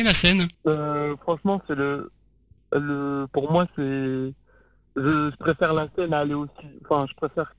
La 0.00 0.14
scène 0.14 0.48
Euh, 0.66 1.14
franchement, 1.22 1.60
c'est 1.66 1.74
le, 1.74 2.08
le, 2.72 3.26
pour 3.32 3.52
moi, 3.52 3.66
c'est, 3.76 3.82
je, 3.82 4.32
je 4.96 5.36
préfère 5.36 5.74
la 5.74 5.86
scène 5.96 6.14
à 6.14 6.20
aller 6.20 6.34
au 6.34 6.46
studio. 6.46 6.78
Enfin, 6.88 7.06
je 7.08 7.14
préfère 7.14 7.54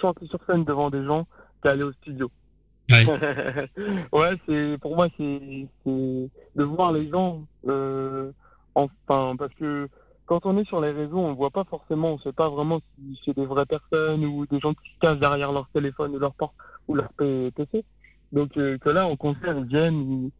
chanter 0.00 0.26
sur 0.26 0.38
scène 0.48 0.64
devant 0.64 0.90
des 0.90 1.04
gens 1.04 1.26
qu'à 1.62 1.70
aller 1.70 1.84
au 1.84 1.92
studio. 1.92 2.30
Ouais. 2.90 3.06
ouais, 4.12 4.34
c'est, 4.46 4.78
pour 4.80 4.96
moi, 4.96 5.08
c'est, 5.18 5.68
de 5.86 6.64
voir 6.64 6.92
les 6.92 7.08
gens, 7.08 7.46
euh, 7.68 8.30
enfin, 8.74 9.34
parce 9.36 9.54
que 9.54 9.88
quand 10.26 10.44
on 10.44 10.58
est 10.58 10.66
sur 10.66 10.80
les 10.80 10.90
réseaux, 10.90 11.18
on 11.18 11.32
voit 11.34 11.50
pas 11.50 11.64
forcément, 11.64 12.14
on 12.14 12.18
sait 12.18 12.32
pas 12.32 12.50
vraiment 12.50 12.80
si 12.96 13.18
c'est 13.24 13.34
des 13.34 13.46
vraies 13.46 13.66
personnes 13.66 14.24
ou 14.26 14.46
des 14.46 14.60
gens 14.60 14.74
qui 14.74 14.90
se 14.90 14.98
cachent 15.00 15.18
derrière 15.18 15.52
leur 15.52 15.68
téléphone 15.68 16.14
ou 16.14 16.18
leur 16.18 16.34
porte 16.34 16.54
ou 16.86 16.94
leur 16.94 17.08
PC. 17.14 17.84
Donc 18.32 18.56
euh, 18.58 18.76
que 18.76 18.90
là, 18.90 19.06
en 19.06 19.16
concert, 19.16 19.56
ils 19.56 19.64
viennent, 19.64 20.00
ils, 20.26 20.30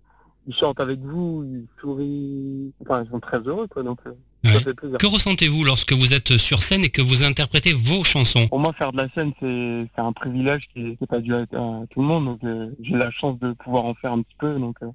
ils 0.48 0.54
chantent 0.54 0.80
avec 0.80 0.98
vous, 0.98 1.44
ils 1.44 1.66
sourient, 1.80 2.72
enfin, 2.80 3.04
ils 3.04 3.10
sont 3.10 3.20
très 3.20 3.38
heureux, 3.38 3.68
quoi. 3.68 3.84
Donc 3.84 4.00
euh, 4.06 4.12
ça 4.44 4.60
fait 4.60 4.74
plaisir. 4.74 4.98
Que 4.98 5.06
ressentez-vous 5.06 5.62
lorsque 5.62 5.92
vous 5.92 6.14
êtes 6.14 6.36
sur 6.38 6.62
scène 6.62 6.82
et 6.82 6.88
que 6.88 7.02
vous 7.02 7.22
interprétez 7.22 7.72
vos 7.74 8.02
chansons? 8.02 8.48
Pour 8.48 8.58
moi, 8.58 8.72
faire 8.72 8.92
de 8.92 8.96
la 8.96 9.08
scène, 9.14 9.32
c'est 9.40 9.86
c'est 9.94 10.02
un 10.02 10.12
privilège 10.12 10.62
qui 10.72 10.96
n'est 11.00 11.06
pas 11.06 11.20
dû 11.20 11.32
à, 11.34 11.42
à 11.42 11.82
tout 11.90 12.00
le 12.00 12.06
monde. 12.06 12.24
Donc, 12.24 12.40
euh, 12.42 12.70
j'ai 12.80 12.96
la 12.96 13.10
chance 13.10 13.38
de 13.38 13.52
pouvoir 13.52 13.84
en 13.84 13.94
faire 13.94 14.12
un 14.12 14.22
petit 14.22 14.36
peu. 14.38 14.58
Donc, 14.58 14.76
euh, 14.82 14.86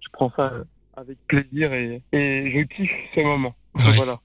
je 0.00 0.08
prends 0.12 0.32
ça 0.38 0.52
avec 0.96 1.18
plaisir 1.26 1.72
et, 1.74 2.02
et 2.12 2.50
je 2.50 2.60
kiffe 2.62 2.92
ce 3.14 3.20
moment. 3.22 3.54
Ouais. 3.78 3.92
Voilà. 3.94 4.20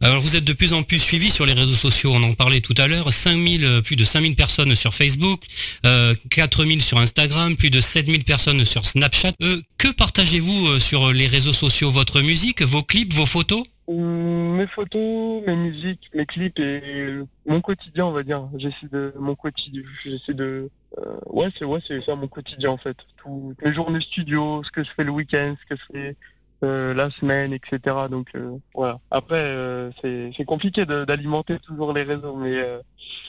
Alors 0.00 0.20
vous 0.20 0.36
êtes 0.36 0.44
de 0.44 0.52
plus 0.52 0.72
en 0.72 0.82
plus 0.82 0.98
suivi 1.00 1.30
sur 1.30 1.46
les 1.46 1.52
réseaux 1.54 1.72
sociaux, 1.74 2.12
on 2.14 2.22
en 2.22 2.34
parlait 2.34 2.60
tout 2.60 2.74
à 2.78 2.86
l'heure, 2.86 3.12
5000, 3.12 3.64
euh, 3.64 3.80
plus 3.82 3.96
de 3.96 4.04
5000 4.04 4.36
personnes 4.36 4.74
sur 4.74 4.94
Facebook, 4.94 5.42
euh, 5.84 6.14
4000 6.30 6.82
sur 6.82 6.98
Instagram, 6.98 7.56
plus 7.56 7.70
de 7.70 7.80
7000 7.80 8.24
personnes 8.24 8.64
sur 8.64 8.84
Snapchat. 8.84 9.32
Euh, 9.42 9.60
que 9.78 9.88
partagez-vous 9.88 10.66
euh, 10.68 10.80
sur 10.80 11.12
les 11.12 11.26
réseaux 11.26 11.52
sociaux? 11.54 11.90
Votre 11.90 12.20
musique, 12.20 12.62
vos 12.62 12.82
clips, 12.82 13.12
vos 13.14 13.26
photos? 13.26 13.64
Hum, 13.88 14.56
Mes 14.56 14.66
photos, 14.66 15.42
mes 15.46 15.56
musiques, 15.56 16.10
mes 16.14 16.26
clips 16.26 16.58
et 16.58 16.80
euh, 16.84 17.24
mon 17.46 17.60
quotidien, 17.60 18.06
on 18.06 18.12
va 18.12 18.22
dire. 18.22 18.48
J'essaie 18.58 18.88
de 18.92 19.14
mon 19.18 19.34
quotidien. 19.34 19.82
J'essaie 20.04 20.34
de. 20.34 20.68
euh, 20.98 21.16
ouais, 21.26 21.48
c'est 21.58 21.64
ouais, 21.64 21.80
c'est 21.86 22.02
ça 22.04 22.16
mon 22.16 22.26
quotidien 22.28 22.70
en 22.70 22.78
fait. 22.78 22.96
Tout, 23.16 23.54
mes 23.64 23.72
journées 23.72 24.00
studio, 24.00 24.62
ce 24.64 24.70
que 24.70 24.82
je 24.84 24.90
fais 24.96 25.04
le 25.04 25.10
week-end, 25.12 25.54
ce 25.62 25.74
que 25.74 25.80
je 25.80 25.98
fais 25.98 26.16
euh, 26.64 26.94
la 26.94 27.10
semaine, 27.10 27.52
etc. 27.52 27.78
Donc 28.10 28.28
euh, 28.34 28.56
voilà. 28.74 28.98
Après, 29.10 29.36
euh, 29.36 29.90
c'est 30.02 30.44
compliqué 30.46 30.86
d'alimenter 30.86 31.58
toujours 31.58 31.92
les 31.92 32.02
réseaux, 32.02 32.36
mais, 32.36 32.56
euh, 32.56 32.78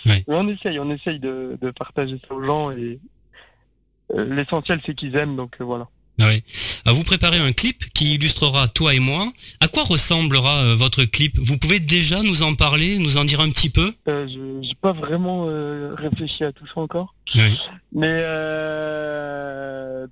mais 0.06 0.24
on 0.28 0.48
essaye, 0.48 0.80
on 0.80 0.90
essaye 0.90 1.20
de, 1.20 1.58
de 1.62 1.72
partager 1.72 2.22
ça 2.28 2.34
aux 2.34 2.44
gens 2.44 2.72
et 2.72 3.00
l'essentiel 4.16 4.80
c'est 4.86 4.96
qu'ils 4.96 5.16
aiment. 5.18 5.36
Donc 5.36 5.58
voilà. 5.60 5.88
Oui. 6.20 6.42
Vous 6.86 7.04
préparez 7.04 7.38
un 7.38 7.52
clip 7.52 7.94
qui 7.94 8.16
illustrera 8.16 8.68
toi 8.70 8.96
et 8.96 9.00
moi. 9.00 9.32
À 9.60 9.68
quoi 9.68 9.84
ressemblera 9.84 10.74
votre 10.74 11.04
clip? 11.04 11.38
Vous 11.38 11.58
pouvez 11.58 11.80
déjà 11.80 12.24
nous 12.24 12.42
en 12.42 12.56
parler, 12.56 12.98
nous 12.98 13.18
en 13.18 13.26
dire 13.26 13.42
un 13.42 13.52
petit 13.52 13.70
peu? 13.70 13.94
Je 14.08 14.60
j'ai 14.62 14.76
pas 14.82 14.94
vraiment 14.94 15.46
réfléchi 15.96 16.44
à 16.44 16.52
tout 16.52 16.66
ça 16.66 16.80
encore. 16.80 17.14
Oui. 17.36 17.60
Mais 17.92 18.22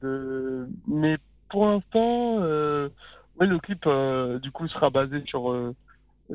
de 0.01 0.68
mais 0.88 1.18
pour 1.56 1.68
l'instant, 1.68 2.39
euh, 2.41 2.89
ouais, 3.39 3.47
le 3.47 3.60
clip 3.60 3.86
euh, 3.88 4.39
du 4.39 4.51
coup 4.51 4.68
sera 4.68 4.89
basé 4.89 5.24
sur 5.26 5.49
euh, 5.53 5.74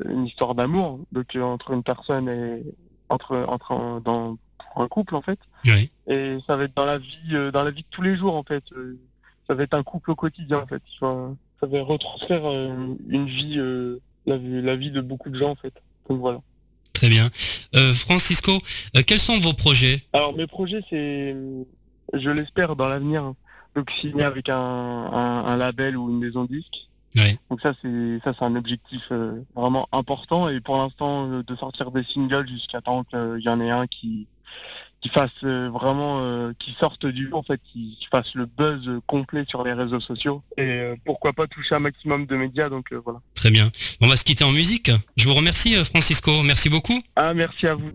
une 0.03 0.25
histoire 0.25 0.55
d'amour, 0.55 0.99
donc 1.11 1.35
euh, 1.35 1.43
entre 1.43 1.69
une 1.73 1.83
personne 1.83 2.27
et 2.27 2.63
entre 3.09 3.45
entre 3.47 3.73
un, 3.73 4.01
dans 4.01 4.39
pour 4.57 4.81
un 4.81 4.87
couple 4.87 5.13
en 5.15 5.21
fait. 5.21 5.37
Oui. 5.65 5.91
Et 6.07 6.39
ça 6.47 6.57
va 6.57 6.63
être 6.63 6.75
dans 6.75 6.87
la 6.87 6.97
vie 6.97 7.51
dans 7.53 7.63
la 7.63 7.69
vie 7.69 7.83
de 7.83 7.87
tous 7.91 8.01
les 8.01 8.15
jours 8.15 8.35
en 8.35 8.41
fait. 8.41 8.63
Ça 9.47 9.53
va 9.53 9.61
être 9.61 9.75
un 9.75 9.83
couple 9.83 10.09
au 10.09 10.15
quotidien 10.15 10.57
en 10.57 10.65
fait. 10.65 10.81
Ça 10.99 11.67
va 11.67 11.83
retranscrire 11.83 12.43
une 12.47 13.27
vie 13.27 13.61
la, 14.25 14.37
vie- 14.37 14.63
la 14.63 14.75
vie 14.75 14.89
de 14.89 15.01
beaucoup 15.01 15.29
de 15.29 15.37
gens 15.37 15.51
en 15.51 15.55
fait. 15.55 15.75
Donc 16.09 16.19
voilà. 16.19 16.39
Très 16.93 17.09
bien. 17.09 17.29
Euh, 17.75 17.93
Francisco, 17.93 18.53
quels 19.05 19.19
sont 19.19 19.37
vos 19.37 19.53
projets? 19.53 20.01
Alors 20.13 20.35
mes 20.35 20.47
projets, 20.47 20.81
c'est, 20.89 21.35
je 22.13 22.29
l'espère 22.31 22.75
dans 22.75 22.89
l'avenir, 22.89 23.23
hein. 23.23 23.35
Donc 23.75 23.91
signer 23.91 24.23
avec 24.23 24.49
un, 24.49 24.55
un, 24.55 25.45
un 25.45 25.57
label 25.57 25.97
ou 25.97 26.09
une 26.09 26.19
maison 26.19 26.45
de. 26.45 26.61
Oui. 27.15 27.37
Donc 27.49 27.59
ça 27.61 27.73
c'est 27.81 28.19
ça 28.23 28.33
c'est 28.37 28.45
un 28.45 28.55
objectif 28.55 29.01
euh, 29.11 29.41
vraiment 29.55 29.87
important 29.91 30.47
et 30.47 30.61
pour 30.61 30.77
l'instant 30.77 31.29
euh, 31.29 31.43
de 31.43 31.55
sortir 31.57 31.91
des 31.91 32.03
singles 32.03 32.47
jusqu'à 32.47 32.79
temps 32.79 33.03
qu'il 33.03 33.41
y 33.41 33.49
en 33.49 33.59
ait 33.59 33.69
un 33.69 33.85
qui 33.85 34.27
qui 35.01 35.09
fasse 35.09 35.29
euh, 35.43 35.69
vraiment 35.73 36.19
euh, 36.21 36.53
qui 36.57 36.71
sorte 36.79 37.05
du 37.05 37.27
lot 37.27 37.39
en 37.39 37.43
fait, 37.43 37.59
qui, 37.73 37.97
qui 37.99 38.07
fasse 38.11 38.35
le 38.35 38.45
buzz 38.45 38.87
euh, 38.87 39.01
complet 39.07 39.43
sur 39.47 39.63
les 39.63 39.73
réseaux 39.73 39.99
sociaux 39.99 40.43
et 40.57 40.61
euh, 40.61 40.95
pourquoi 41.05 41.33
pas 41.33 41.47
toucher 41.47 41.75
un 41.75 41.79
maximum 41.79 42.27
de 42.27 42.35
médias 42.35 42.69
donc 42.69 42.93
euh, 42.93 43.01
voilà. 43.03 43.19
Très 43.35 43.49
bien. 43.49 43.71
On 43.99 44.07
va 44.07 44.15
se 44.15 44.23
quitter 44.23 44.43
en 44.43 44.51
musique. 44.51 44.91
Je 45.17 45.27
vous 45.27 45.33
remercie 45.33 45.75
euh, 45.75 45.83
Francisco, 45.83 46.43
merci 46.43 46.69
beaucoup. 46.69 47.01
Ah 47.15 47.33
merci 47.33 47.67
à 47.67 47.75
vous. 47.75 47.91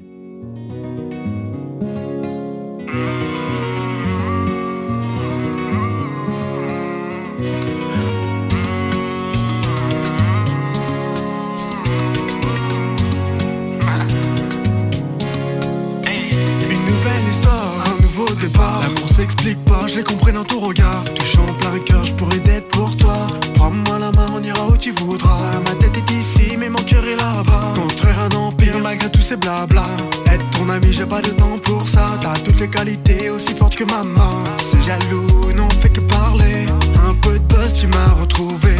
Nouveau 18.17 18.35
départ. 18.35 18.81
L'amour 18.83 19.09
s'explique 19.09 19.62
pas, 19.64 19.87
je 19.87 19.97
l'ai 19.97 20.05
compris 20.05 20.33
dans 20.33 20.45
ton 20.45 20.61
regard. 20.61 21.05
Touchant 21.14 21.47
plein 21.59 21.79
cœur, 21.81 22.05
je 22.05 22.14
pourrais 22.14 22.39
d'être 22.39 22.69
pour 22.69 22.97
toi. 22.97 23.27
Prends-moi 23.55 23.99
la 23.99 24.11
main, 24.12 24.27
on 24.35 24.43
ira 24.43 24.67
où 24.69 24.77
tu 24.77 24.93
voudras. 24.93 25.39
Ma 25.64 25.75
tête 25.77 25.97
est 25.97 26.11
ici, 26.12 26.57
mais 26.59 26.69
mon 26.69 26.83
cœur 26.83 27.05
est 27.05 27.17
là-bas. 27.17 27.75
Construire 27.75 28.19
un 28.21 28.37
empire 28.37 28.79
malgré 28.83 29.11
tous 29.11 29.23
ces 29.23 29.37
blabla. 29.37 29.85
Être 30.33 30.45
ton 30.51 30.69
ami, 30.71 30.93
j'ai 30.93 31.07
pas 31.07 31.23
de 31.23 31.31
temps 31.31 31.59
pour 31.62 31.87
ça. 31.87 32.19
T'as 32.21 32.35
toutes 32.45 32.61
les 32.61 32.69
qualités 32.69 33.31
aussi 33.31 33.53
fortes 33.55 33.77
que 33.77 33.85
ma 33.85 34.03
main. 34.03 34.45
C'est 34.59 34.83
jaloux, 34.83 35.53
non, 35.55 35.67
on 35.67 35.81
fait 35.81 35.91
que 35.91 36.01
parler. 36.01 36.67
Un 37.09 37.14
peu 37.14 37.39
de 37.39 37.55
buzz, 37.55 37.73
tu 37.75 37.87
m'as 37.89 38.12
retrouvé. 38.21 38.76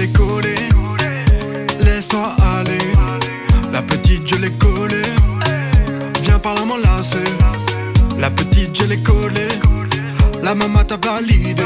L'ai 0.00 0.08
collée. 0.08 0.54
Laisse-toi 1.80 2.34
aller. 2.56 2.84
La 3.72 3.82
petite, 3.82 4.26
je 4.26 4.36
l'ai 4.36 4.50
collée. 4.52 5.12
Viens 6.22 6.38
par 6.38 6.54
là 6.54 6.64
m'enlacer. 6.64 7.30
La 8.18 8.30
petite, 8.30 8.74
je 8.78 8.84
l'ai 8.84 9.02
collée. 9.02 9.54
La 10.42 10.54
maman 10.54 10.84
t'a 10.84 10.96
validé. 10.96 11.64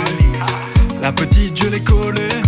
La 1.00 1.12
petite, 1.12 1.56
je 1.62 1.68
l'ai 1.68 1.80
collée. 1.80 2.40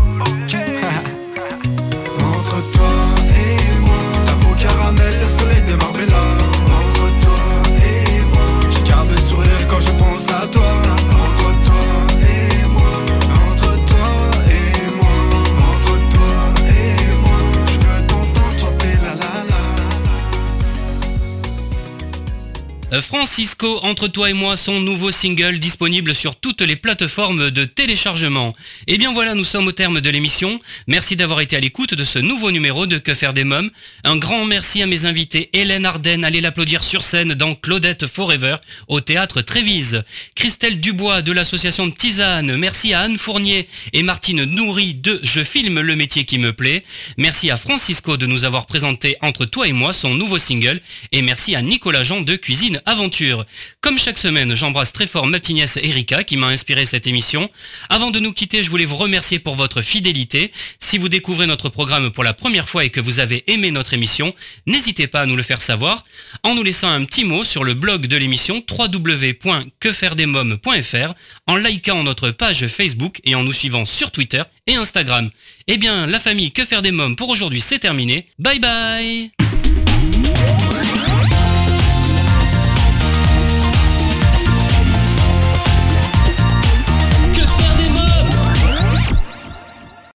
Francisco, 23.01 23.81
entre 23.83 24.07
toi 24.07 24.31
et 24.31 24.33
moi, 24.33 24.57
son 24.57 24.81
nouveau 24.81 25.11
single 25.11 25.59
disponible 25.59 26.15
sur 26.15 26.37
toutes 26.37 26.61
les 26.63 26.77
plateformes 26.77 27.51
de 27.51 27.65
téléchargement. 27.65 28.55
Et 28.87 28.97
bien 28.97 29.13
voilà, 29.13 29.35
nous 29.35 29.45
sommes 29.45 29.67
au 29.67 29.73
terme 29.73 30.01
de 30.01 30.09
l'émission. 30.09 30.61
Merci 30.87 31.17
d'avoir 31.17 31.41
été 31.41 31.57
à 31.57 31.61
l'écoute 31.61 31.95
de 31.95 32.05
ce 32.05 32.21
nouveau 32.21 32.53
numéro 32.53 32.87
de 32.87 32.99
Que 32.99 33.13
faire 33.13 33.35
des 33.35 33.43
mômes. 33.43 33.71
Un 34.05 34.17
grand 34.17 34.45
merci 34.45 34.83
à 34.83 34.87
mes 34.87 35.05
invités 35.05 35.51
Hélène 35.53 35.85
Arden, 35.85 36.25
allez 36.25 36.41
l'applaudir 36.41 36.85
sur 36.85 37.03
scène 37.03 37.35
dans 37.35 37.57
Claudette 37.57 38.07
Forever 38.07 38.57
au 38.87 39.01
théâtre 39.01 39.43
Trévise. 39.43 40.05
Christelle 40.37 40.81
Dubois 40.81 41.23
de 41.23 41.33
l'association 41.33 41.91
Tisane, 41.91 42.57
merci 42.57 42.95
à 42.95 43.01
Anne 43.01 43.19
Fournier 43.19 43.69
et 43.95 44.05
Martine 44.05 44.45
Nourri 44.45 44.95
de 44.95 45.19
Je 45.25 45.43
filme 45.43 45.81
le 45.81 45.97
métier 45.97 46.25
qui 46.25 46.39
me 46.39 46.53
plaît. 46.53 46.85
Merci 47.17 47.51
à 47.51 47.57
Francisco 47.57 48.17
de 48.17 48.27
nous 48.27 48.45
avoir 48.45 48.67
présenté 48.67 49.17
Entre 49.23 49.45
toi 49.45 49.67
et 49.67 49.73
moi 49.73 49.93
son 49.93 50.15
nouveau 50.15 50.39
single 50.39 50.81
et 51.11 51.21
merci 51.21 51.57
à 51.57 51.63
Nicolas 51.63 52.05
Jean 52.05 52.21
de 52.21 52.37
Cuisine 52.37 52.76
Aventure. 52.85 53.47
Comme 53.81 53.99
chaque 53.99 54.19
semaine, 54.19 54.55
j'embrasse 54.55 54.93
très 54.93 55.07
fort 55.07 55.27
ma 55.27 55.39
nièce 55.49 55.77
Erika 55.77 56.25
qui 56.25 56.37
m'a 56.37 56.49
inspiré 56.49 56.87
cette 56.87 57.07
émission. 57.07 57.49
Avant 57.89 58.11
de 58.11 58.19
nous 58.19 58.33
quitter, 58.33 58.63
je 58.63 58.71
voulais 58.71 58.85
vous 58.85 58.97
remercier 58.97 59.39
pour 59.39 59.55
votre 59.55 59.83
fidélité. 59.83 60.51
Si 60.79 60.99
vous 60.99 61.09
découvrez 61.09 61.47
notre 61.47 61.69
programme 61.69 62.11
pour 62.11 62.25
la 62.25 62.35
première 62.35 62.69
fois 62.69 62.85
et 62.85 62.91
que 62.91 63.01
vous 63.01 63.21
avez 63.21 63.45
aimé 63.51 63.71
notre 63.71 63.95
émission, 63.95 64.35
n'hésitez 64.67 65.07
pas 65.07 65.21
à 65.21 65.27
nous 65.27 65.37
le 65.37 65.43
faire 65.43 65.63
savoir 65.63 66.05
en 66.43 66.55
nous 66.55 66.63
laissant 66.63 66.89
un 66.89 67.05
petit 67.05 67.25
mot 67.25 67.45
sur 67.45 67.65
le 67.65 67.75
blog 67.75 68.07
de 68.07 68.17
l'émission 68.17 68.65
www.quefairedesmoms.fr, 68.69 71.15
en 71.47 71.57
likant 71.57 72.03
notre 72.03 72.31
page 72.31 72.67
Facebook 72.67 73.21
et 73.25 73.35
en 73.35 73.43
nous 73.43 73.53
suivant 73.53 73.85
sur 73.87 74.11
Twitter 74.11 74.43
et 74.67 74.75
Instagram. 74.75 75.31
Eh 75.67 75.79
bien, 75.79 76.07
la 76.07 76.21
famille 76.21 76.53
Que 76.53 76.65
faire 76.65 76.83
des 76.83 76.93
mômes 76.93 77.17
pour 77.17 77.29
aujourd'hui 77.29 77.61
c'est 77.61 77.79
terminé. 77.79 78.27
Bye 78.39 78.61
bye 78.61 79.46